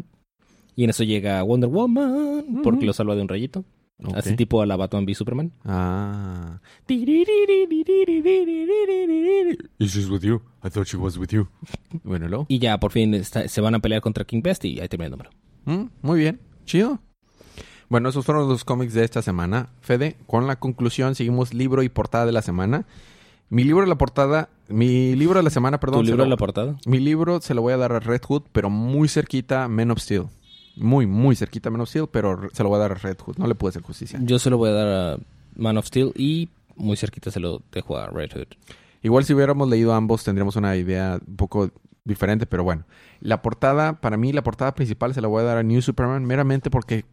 Y 0.75 0.83
en 0.83 0.89
eso 0.89 1.03
llega 1.03 1.43
Wonder 1.43 1.69
Woman, 1.69 2.61
porque 2.63 2.85
lo 2.85 2.93
salva 2.93 3.15
de 3.15 3.21
un 3.21 3.27
rayito. 3.27 3.63
Ok. 4.03 4.15
Así 4.17 4.35
tipo 4.35 4.61
a 4.61 4.65
la 4.65 4.75
Batman 4.75 5.05
v 5.05 5.13
Superman. 5.15 5.51
Ah. 5.63 6.59
Is 9.79 9.93
she's 9.93 10.09
with 10.09 10.21
you? 10.23 10.41
I 10.63 10.69
thought 10.69 10.87
she 10.87 10.97
was 10.97 11.17
with 11.17 11.29
you. 11.29 11.47
Bueno, 12.03 12.27
luego. 12.27 12.45
Y 12.49 12.59
ya 12.59 12.79
por 12.79 12.91
fin 12.91 13.13
está- 13.13 13.47
se 13.47 13.61
van 13.61 13.75
a 13.75 13.79
pelear 13.79 14.01
contra 14.01 14.25
King 14.25 14.41
Best 14.43 14.65
y 14.65 14.79
ahí 14.79 14.87
termina 14.87 15.05
el 15.07 15.11
número. 15.11 15.29
Mm, 15.65 15.89
muy 16.01 16.19
bien. 16.19 16.39
Chido. 16.65 16.99
Bueno, 17.89 18.09
esos 18.09 18.25
fueron 18.25 18.47
los 18.47 18.63
cómics 18.63 18.93
de 18.93 19.03
esta 19.03 19.21
semana. 19.21 19.69
Fede, 19.81 20.15
con 20.27 20.47
la 20.47 20.55
conclusión 20.57 21.13
seguimos 21.15 21.53
libro 21.53 21.83
y 21.83 21.89
portada 21.89 22.25
de 22.25 22.31
la 22.31 22.41
semana. 22.41 22.85
Mi 23.49 23.63
libro 23.65 23.81
de 23.81 23.89
la 23.89 23.97
portada, 23.97 24.49
mi 24.69 25.13
libro 25.15 25.39
de 25.39 25.43
la 25.43 25.49
semana, 25.49 25.79
perdón. 25.79 25.99
¿Tu 25.99 26.03
libro 26.05 26.19
lo- 26.19 26.23
en 26.23 26.29
la 26.29 26.37
portada? 26.37 26.77
Mi 26.85 26.99
libro 26.99 27.41
se 27.41 27.53
lo 27.53 27.61
voy 27.61 27.73
a 27.73 27.77
dar 27.77 27.91
a 27.91 27.99
Red 27.99 28.21
Hood, 28.25 28.43
pero 28.53 28.69
muy 28.69 29.09
cerquita 29.09 29.65
a 29.65 29.67
Men 29.67 29.91
of 29.91 29.99
Steel. 29.99 30.27
Muy, 30.75 31.07
muy 31.07 31.35
cerquita 31.35 31.69
a 31.69 31.71
Men 31.71 31.81
of 31.81 31.89
Steel, 31.89 32.07
pero 32.11 32.49
se 32.53 32.63
lo 32.63 32.69
voy 32.69 32.77
a 32.77 32.81
dar 32.81 32.91
a 32.91 32.95
Red 32.95 33.17
Hood. 33.25 33.37
No 33.37 33.47
le 33.47 33.55
pude 33.55 33.69
hacer 33.69 33.81
justicia. 33.81 34.19
Yo 34.23 34.39
se 34.39 34.49
lo 34.49 34.57
voy 34.57 34.69
a 34.69 34.73
dar 34.73 34.87
a 34.87 35.17
Man 35.55 35.77
of 35.77 35.85
Steel 35.85 36.11
y 36.15 36.49
muy 36.75 36.97
cerquita 36.97 37.31
se 37.31 37.39
lo 37.39 37.61
dejo 37.71 37.97
a 37.97 38.07
Red 38.07 38.31
Hood. 38.33 38.47
Igual 39.03 39.25
si 39.25 39.33
hubiéramos 39.33 39.67
leído 39.67 39.93
ambos 39.93 40.23
tendríamos 40.23 40.55
una 40.55 40.75
idea 40.75 41.19
un 41.25 41.35
poco 41.35 41.71
diferente, 42.03 42.45
pero 42.45 42.63
bueno. 42.63 42.85
La 43.19 43.41
portada, 43.41 43.99
para 43.99 44.17
mí 44.17 44.31
la 44.33 44.43
portada 44.43 44.73
principal 44.73 45.13
se 45.13 45.21
la 45.21 45.27
voy 45.27 45.41
a 45.41 45.45
dar 45.45 45.57
a 45.57 45.63
New 45.63 45.81
Superman 45.81 46.25
meramente 46.25 46.69
porque 46.69 47.05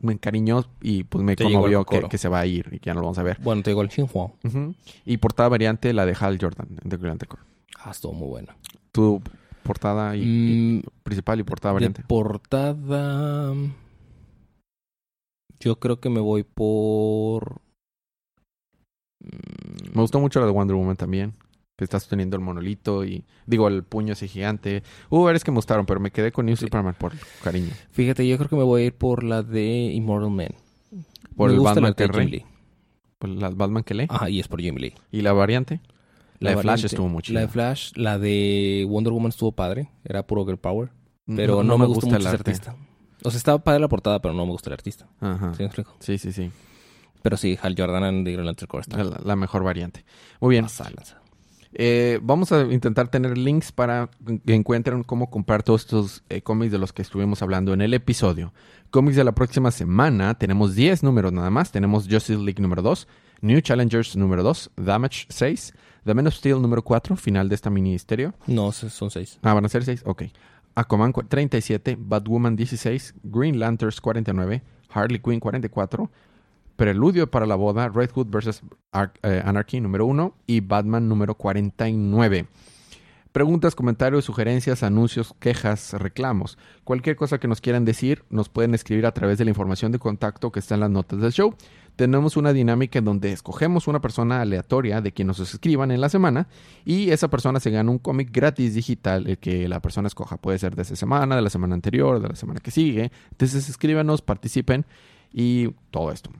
me 0.00 0.12
encariñó 0.12 0.64
y 0.80 1.04
pues 1.04 1.24
me 1.24 1.34
Te 1.34 1.44
conmovió 1.44 1.84
que, 1.84 2.18
se 2.18 2.28
va 2.28 2.40
a 2.40 2.46
ir 2.46 2.68
y 2.72 2.78
que 2.78 2.86
ya 2.86 2.94
no 2.94 3.00
lo 3.00 3.06
vamos 3.06 3.18
a 3.18 3.22
ver. 3.22 3.38
Bueno, 3.42 3.62
te 3.62 3.70
digo 3.70 3.82
el 3.82 3.88
Xinhua. 3.88 4.32
Ujú. 4.44 4.74
Y 5.04 5.16
portada 5.16 5.48
variante 5.48 5.92
la 5.92 6.06
de 6.06 6.16
Hal 6.18 6.38
Jordan 6.40 6.68
de 6.82 6.98
Lantern 6.98 7.28
Corps. 7.28 7.44
Ah, 7.80 7.90
estuvo 7.90 8.12
muy 8.12 8.28
buena. 8.28 8.56
Tu 8.92 9.20
portada 9.62 10.16
y, 10.16 10.22
y- 10.22 10.82
Mm, 10.84 10.88
principal 11.02 11.40
y 11.40 11.42
portada 11.44 11.72
de 11.72 11.74
variante. 11.74 12.02
portada... 12.06 13.54
Yo 15.60 15.78
creo 15.80 15.98
que 16.00 16.08
me 16.08 16.20
voy 16.20 16.44
por... 16.44 17.60
Mm, 19.20 19.94
Me 19.94 20.00
gustó 20.02 20.20
mucho 20.20 20.40
la 20.40 20.46
de 20.46 20.52
Wonder 20.52 20.76
Woman 20.76 20.96
también. 20.96 21.34
Que 21.76 21.84
está 21.84 22.00
sosteniendo 22.00 22.36
el 22.36 22.42
monolito 22.42 23.04
y... 23.04 23.24
Digo, 23.46 23.68
el 23.68 23.82
puño 23.84 24.12
ese 24.14 24.26
gigante. 24.28 24.82
Hubo 25.10 25.24
varias 25.24 25.44
que 25.44 25.50
me 25.52 25.56
gustaron, 25.58 25.86
pero 25.86 26.00
me 26.00 26.10
quedé 26.10 26.32
con 26.32 26.46
New 26.46 26.56
Sí. 26.56 26.64
Superman 26.66 26.94
por 26.98 27.12
cariño. 27.42 27.70
Fíjate, 27.92 28.26
yo 28.26 28.36
creo 28.36 28.48
que 28.48 28.56
me 28.56 28.62
voy 28.64 28.82
a 28.82 28.84
ir 28.86 28.94
por 28.94 29.22
la 29.24 29.42
de 29.42 29.90
Immortal 29.94 30.30
Man. 30.30 30.48
Por 31.36 31.48
me 31.48 31.54
el 31.54 31.60
gusta 31.60 31.74
Batman 31.80 31.94
la 31.96 32.06
que. 32.12 32.24
Lee. 32.24 32.44
Por 33.18 33.30
la 33.30 33.50
Batman 33.50 33.84
que 33.84 33.94
lee. 33.94 34.06
Ajá, 34.08 34.28
y 34.30 34.40
es 34.40 34.48
por 34.48 34.60
Jim 34.60 34.74
Lee. 34.76 34.94
¿Y 35.12 35.22
la 35.22 35.32
variante? 35.32 35.80
La, 36.40 36.50
de 36.50 36.56
Flash 36.58 36.84
estuvo 36.84 37.08
muy 37.08 37.22
chida. 37.22 37.34
La 37.34 37.40
de 37.46 37.48
Flash, 37.48 37.92
la 37.96 38.18
de 38.18 38.86
Wonder 38.88 39.12
Woman 39.12 39.30
estuvo 39.30 39.52
padre. 39.52 39.90
Era 40.04 40.26
puro 40.26 40.44
girl 40.44 40.58
power. 40.58 40.90
Pero 41.26 41.56
No- 41.56 41.62
no, 41.62 41.68
no 41.70 41.78
me, 41.78 41.86
gusta 41.86 42.06
gusta 42.06 42.06
mucho 42.06 42.16
el 42.16 42.26
ese 42.26 42.36
artista. 42.36 42.76
O 43.24 43.30
sea, 43.30 43.38
estaba 43.38 43.58
padre 43.58 43.80
la 43.80 43.88
portada, 43.88 44.20
pero 44.22 44.32
no 44.34 44.46
me 44.46 44.52
gusta 44.52 44.70
el 44.70 44.74
artista. 44.74 45.08
Ajá. 45.20 45.52
¿Sí 45.54 45.62
me 45.62 45.66
explico? 45.66 45.94
Sí, 46.00 46.18
sí, 46.18 46.32
sí. 46.32 46.50
Pero 47.22 47.36
sí, 47.36 47.58
Hal 47.60 47.74
Jordan 47.76 48.22
de 48.24 48.32
Green 48.32 48.46
Lantern 48.46 48.68
Corps 48.68 48.86
La, 48.92 49.20
la 49.24 49.36
mejor 49.36 49.64
variante. 49.64 50.04
Muy 50.40 50.50
bien. 50.54 50.66
de 50.66 50.84
lanza. 50.94 51.20
Eh, 51.74 52.18
vamos 52.22 52.50
a 52.52 52.62
intentar 52.62 53.08
tener 53.08 53.36
links 53.36 53.72
para 53.72 54.08
que 54.46 54.54
encuentren 54.54 55.02
cómo 55.02 55.28
comprar 55.28 55.62
todos 55.62 55.82
estos 55.82 56.22
eh, 56.30 56.40
cómics 56.40 56.72
de 56.72 56.78
los 56.78 56.92
que 56.94 57.02
estuvimos 57.02 57.42
hablando 57.42 57.74
en 57.74 57.82
el 57.82 57.92
episodio. 57.92 58.54
Cómics 58.90 59.16
de 59.16 59.24
la 59.24 59.32
próxima 59.32 59.70
semana. 59.70 60.34
Tenemos 60.38 60.74
10 60.74 61.02
números 61.02 61.32
nada 61.32 61.50
más. 61.50 61.70
Tenemos 61.70 62.04
Justice 62.08 62.38
League 62.38 62.62
número 62.62 62.80
2, 62.80 63.06
New 63.40 63.60
Challengers 63.60 64.16
número 64.16 64.42
2, 64.42 64.70
Damage 64.76 65.26
6, 65.28 65.74
The 66.04 66.14
Man 66.14 66.26
of 66.26 66.34
Steel 66.34 66.60
número 66.60 66.82
4, 66.82 67.16
final 67.16 67.48
de 67.48 67.54
esta 67.54 67.70
miniserie. 67.70 68.32
No, 68.46 68.72
son 68.72 69.10
seis. 69.10 69.38
Ah, 69.42 69.54
van 69.54 69.64
a 69.64 69.68
ser 69.68 69.84
6. 69.84 70.02
Ok. 70.06 70.24
Aquaman 70.74 71.12
cu- 71.12 71.22
37, 71.24 71.96
Batwoman 71.98 72.56
16, 72.56 73.14
Green 73.24 73.58
Lanterns 73.58 74.00
49, 74.00 74.62
Harley 74.90 75.18
Quinn 75.20 75.40
44, 75.40 76.10
Preludio 76.76 77.28
para 77.28 77.44
la 77.46 77.56
boda, 77.56 77.88
Red 77.88 78.10
Hood 78.14 78.28
vs. 78.30 78.62
Eh, 79.22 79.42
Anarchy 79.44 79.80
número 79.80 80.06
1 80.06 80.34
y 80.46 80.60
Batman 80.60 81.08
número 81.08 81.34
49. 81.34 82.46
Preguntas, 83.32 83.74
comentarios, 83.74 84.24
sugerencias, 84.24 84.82
anuncios, 84.82 85.34
quejas, 85.38 85.92
reclamos. 85.94 86.56
Cualquier 86.84 87.16
cosa 87.16 87.38
que 87.38 87.46
nos 87.48 87.60
quieran 87.60 87.84
decir, 87.84 88.24
nos 88.30 88.48
pueden 88.48 88.74
escribir 88.74 89.06
a 89.06 89.12
través 89.12 89.38
de 89.38 89.44
la 89.44 89.50
información 89.50 89.92
de 89.92 89.98
contacto 89.98 90.50
que 90.50 90.60
está 90.60 90.74
en 90.74 90.80
las 90.80 90.90
notas 90.90 91.20
del 91.20 91.32
show. 91.32 91.54
Tenemos 91.98 92.36
una 92.36 92.52
dinámica 92.52 93.00
en 93.00 93.04
donde 93.06 93.32
escogemos 93.32 93.88
una 93.88 94.00
persona 94.00 94.40
aleatoria 94.40 95.00
de 95.00 95.10
quien 95.10 95.26
nos 95.26 95.40
escriban 95.40 95.90
en 95.90 96.00
la 96.00 96.08
semana 96.08 96.46
y 96.84 97.10
esa 97.10 97.26
persona 97.26 97.58
se 97.58 97.72
gana 97.72 97.90
un 97.90 97.98
cómic 97.98 98.30
gratis 98.32 98.72
digital 98.74 99.26
el 99.26 99.38
que 99.38 99.66
la 99.66 99.80
persona 99.82 100.06
escoja. 100.06 100.36
Puede 100.36 100.60
ser 100.60 100.76
de 100.76 100.82
esa 100.82 100.94
semana, 100.94 101.34
de 101.34 101.42
la 101.42 101.50
semana 101.50 101.74
anterior, 101.74 102.22
de 102.22 102.28
la 102.28 102.36
semana 102.36 102.60
que 102.60 102.70
sigue. 102.70 103.10
Entonces 103.32 103.68
escríbanos, 103.68 104.22
participen 104.22 104.86
y 105.32 105.70
todo 105.90 106.12
esto. 106.12 106.30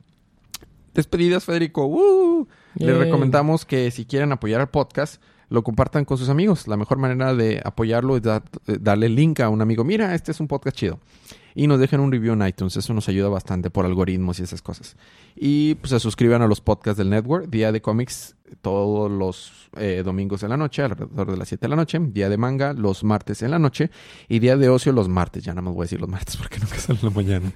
Despedidas, 0.93 1.43
Federico. 1.43 1.85
¡Uh! 1.87 2.47
Les 2.75 2.97
recomendamos 2.97 3.65
que 3.65 3.91
si 3.91 4.05
quieren 4.05 4.31
apoyar 4.31 4.61
al 4.61 4.69
podcast, 4.69 5.21
lo 5.49 5.61
compartan 5.63 6.05
con 6.05 6.17
sus 6.17 6.29
amigos. 6.29 6.69
La 6.69 6.77
mejor 6.77 6.99
manera 6.99 7.33
de 7.35 7.61
apoyarlo 7.65 8.15
es 8.15 8.21
da- 8.23 8.43
eh, 8.67 8.77
darle 8.79 9.09
link 9.09 9.41
a 9.41 9.49
un 9.49 9.61
amigo. 9.61 9.83
Mira, 9.83 10.15
este 10.15 10.31
es 10.31 10.39
un 10.39 10.47
podcast 10.47 10.77
chido. 10.77 10.99
Y 11.55 11.67
nos 11.67 11.79
dejen 11.79 11.99
un 11.99 12.11
review 12.11 12.33
en 12.33 12.47
iTunes. 12.47 12.77
Eso 12.77 12.93
nos 12.93 13.09
ayuda 13.09 13.29
bastante 13.29 13.69
por 13.69 13.85
algoritmos 13.85 14.39
y 14.39 14.43
esas 14.43 14.61
cosas. 14.61 14.95
Y 15.35 15.75
pues 15.75 15.91
se 15.91 15.99
suscriban 15.99 16.41
a 16.41 16.47
los 16.47 16.61
podcasts 16.61 16.97
del 16.97 17.09
network. 17.09 17.49
Día 17.49 17.71
de 17.71 17.81
cómics 17.81 18.35
todos 18.61 19.11
los 19.11 19.69
eh, 19.77 20.01
domingos 20.03 20.41
en 20.41 20.49
la 20.49 20.57
noche, 20.57 20.81
alrededor 20.81 21.29
de 21.29 21.37
las 21.37 21.47
7 21.49 21.61
de 21.61 21.69
la 21.69 21.75
noche. 21.75 21.99
Día 21.99 22.29
de 22.29 22.37
manga 22.37 22.73
los 22.73 23.03
martes 23.03 23.41
en 23.43 23.51
la 23.51 23.59
noche. 23.59 23.89
Y 24.27 24.39
día 24.39 24.57
de 24.57 24.69
ocio 24.69 24.91
los 24.91 25.07
martes. 25.09 25.43
Ya 25.43 25.53
nada 25.53 25.61
más 25.63 25.73
voy 25.73 25.83
a 25.83 25.85
decir 25.85 25.99
los 26.01 26.09
martes 26.09 26.35
porque 26.37 26.59
nunca 26.59 26.77
sale 26.77 26.99
la 27.01 27.09
mañana. 27.09 27.51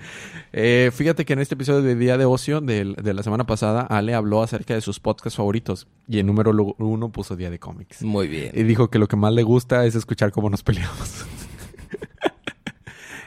Eh, 0.51 0.91
fíjate 0.93 1.25
que 1.25 1.33
en 1.33 1.39
este 1.39 1.55
episodio 1.55 1.81
de 1.81 1.95
Día 1.95 2.17
de 2.17 2.25
Ocio 2.25 2.61
del- 2.61 2.95
de, 2.95 3.13
la 3.13 3.23
semana 3.23 3.45
pasada, 3.45 3.81
Ale 3.81 4.13
habló 4.13 4.43
acerca 4.43 4.73
de 4.73 4.81
sus 4.81 4.99
podcasts 4.99 5.37
favoritos. 5.37 5.87
Y 6.07 6.19
en 6.19 6.27
número 6.27 6.51
uno 6.77 7.11
puso 7.11 7.35
Día 7.35 7.49
de 7.49 7.59
Cómics. 7.59 8.03
Muy 8.03 8.27
bien. 8.27 8.51
Y 8.53 8.63
dijo 8.63 8.89
que 8.89 8.99
lo 8.99 9.07
que 9.07 9.15
más 9.15 9.33
le 9.33 9.43
gusta 9.43 9.85
es 9.85 9.95
escuchar 9.95 10.31
cómo 10.31 10.49
nos 10.49 10.63
peleamos. 10.63 11.25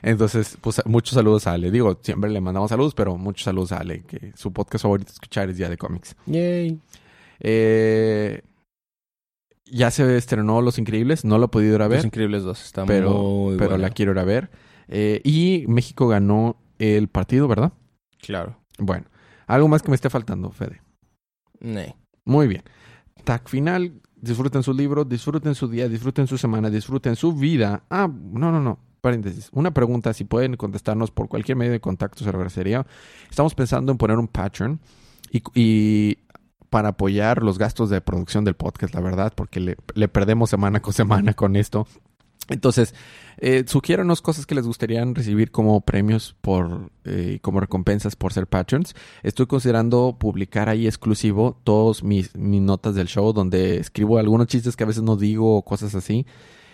Entonces, 0.06 0.56
pues 0.60 0.80
muchos 0.86 1.14
saludos 1.14 1.48
a 1.48 1.52
Ale. 1.54 1.72
Digo, 1.72 1.98
siempre 2.00 2.30
le 2.30 2.40
mandamos 2.40 2.70
saludos, 2.70 2.94
pero 2.94 3.16
muchos 3.16 3.42
saludos 3.42 3.72
a 3.72 3.78
Ale, 3.78 4.04
que 4.04 4.32
su 4.36 4.52
podcast 4.52 4.82
favorito 4.84 5.10
escuchar 5.10 5.50
es 5.50 5.56
Día 5.56 5.68
de 5.68 5.76
Cómics. 5.76 6.14
Yay. 6.26 6.80
Eh, 7.40 8.40
ya 9.64 9.90
se 9.90 10.16
estrenó 10.16 10.62
Los 10.62 10.78
Increíbles, 10.78 11.24
no 11.24 11.38
lo 11.38 11.46
he 11.46 11.48
podido 11.48 11.74
ir 11.74 11.82
a 11.82 11.88
ver, 11.88 11.98
Los 11.98 12.04
Increíbles 12.04 12.44
2 12.44 12.64
está 12.64 12.86
pero, 12.86 13.10
muy 13.14 13.56
pero 13.56 13.70
buena. 13.70 13.82
la 13.88 13.90
quiero 13.90 14.12
ir 14.12 14.20
a 14.20 14.24
ver. 14.24 14.48
Eh, 14.86 15.20
y 15.24 15.64
México 15.66 16.06
ganó 16.06 16.56
el 16.78 17.08
partido, 17.08 17.48
¿verdad? 17.48 17.72
Claro. 18.20 18.60
Bueno, 18.78 19.06
algo 19.48 19.66
más 19.66 19.82
que 19.82 19.90
me 19.90 19.96
esté 19.96 20.08
faltando, 20.08 20.52
Fede. 20.52 20.82
Nee. 21.58 21.96
Muy 22.24 22.46
bien. 22.46 22.62
Tag 23.24 23.48
final. 23.48 24.00
Disfruten 24.14 24.62
su 24.62 24.72
libro, 24.72 25.04
disfruten 25.04 25.56
su 25.56 25.66
día, 25.68 25.88
disfruten 25.88 26.28
su 26.28 26.38
semana, 26.38 26.70
disfruten 26.70 27.16
su 27.16 27.32
vida. 27.32 27.82
Ah, 27.90 28.08
no, 28.08 28.52
no, 28.52 28.60
no. 28.60 28.85
Paréntesis. 29.06 29.50
Una 29.52 29.70
pregunta, 29.70 30.12
si 30.14 30.24
pueden 30.24 30.56
contestarnos 30.56 31.12
por 31.12 31.28
cualquier 31.28 31.56
medio 31.56 31.70
de 31.70 31.78
contacto, 31.78 32.24
se 32.24 32.24
lo 32.24 32.38
agradecería. 32.38 32.84
Estamos 33.30 33.54
pensando 33.54 33.92
en 33.92 33.98
poner 33.98 34.18
un 34.18 34.26
Patreon 34.26 34.80
y, 35.30 36.18
para 36.70 36.88
apoyar 36.88 37.40
los 37.40 37.56
gastos 37.56 37.88
de 37.88 38.00
producción 38.00 38.44
del 38.44 38.56
podcast, 38.56 38.92
la 38.96 39.00
verdad, 39.00 39.32
porque 39.36 39.60
le, 39.60 40.08
perdemos 40.08 40.50
semana 40.50 40.82
con 40.82 40.92
semana 40.92 41.34
con 41.34 41.54
esto. 41.54 41.86
Entonces, 42.48 42.96
eh, 43.36 43.62
sugiéranos 43.68 44.22
cosas 44.22 44.44
que 44.44 44.56
les 44.56 44.66
gustarían 44.66 45.14
recibir 45.14 45.52
como 45.52 45.82
premios 45.82 46.34
por 46.40 46.90
eh, 47.04 47.38
como 47.42 47.60
recompensas 47.60 48.16
por 48.16 48.32
ser 48.32 48.48
patrons. 48.48 48.96
Estoy 49.22 49.46
considerando 49.46 50.16
publicar 50.18 50.68
ahí 50.68 50.88
exclusivo 50.88 51.60
todos 51.62 52.02
mis, 52.02 52.34
mis 52.34 52.60
notas 52.60 52.96
del 52.96 53.06
show 53.06 53.32
donde 53.32 53.76
escribo 53.76 54.18
algunos 54.18 54.48
chistes 54.48 54.74
que 54.74 54.82
a 54.82 54.88
veces 54.88 55.04
no 55.04 55.14
digo 55.14 55.58
o 55.58 55.62
cosas 55.62 55.94
así 55.94 56.26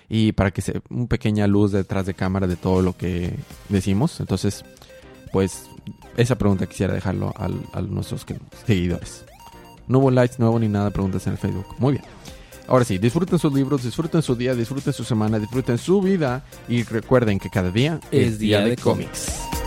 y 0.08 0.32
para 0.32 0.50
que 0.50 0.62
se 0.62 0.80
un 0.90 1.08
pequeña 1.08 1.46
luz 1.46 1.72
detrás 1.72 2.06
de 2.06 2.14
cámara 2.14 2.46
de 2.46 2.56
todo 2.56 2.82
lo 2.82 2.96
que 2.96 3.34
decimos. 3.68 4.20
Entonces, 4.20 4.64
pues 5.32 5.64
esa 6.16 6.36
pregunta 6.36 6.66
quisiera 6.66 6.94
dejarlo 6.94 7.32
al, 7.36 7.60
a 7.72 7.80
nuestros 7.82 8.26
seguidores. 8.66 9.24
No 9.88 9.98
hubo 9.98 10.10
likes 10.10 10.36
nuevo 10.38 10.58
ni 10.58 10.68
nada, 10.68 10.90
preguntas 10.90 11.26
en 11.26 11.32
el 11.32 11.38
Facebook. 11.38 11.66
Muy 11.78 11.92
bien. 11.94 12.04
Ahora 12.68 12.84
sí, 12.84 12.98
disfruten 12.98 13.38
sus 13.38 13.52
libros, 13.52 13.82
disfruten 13.82 14.22
su 14.22 14.36
día, 14.36 14.54
disfruten 14.54 14.92
su 14.92 15.04
semana, 15.04 15.38
disfruten 15.38 15.78
su 15.78 16.00
vida 16.00 16.44
y 16.68 16.84
recuerden 16.84 17.38
que 17.38 17.50
cada 17.50 17.70
día 17.70 18.00
Es 18.10 18.38
día 18.38 18.60
de 18.60 18.76
cómics. 18.76 19.61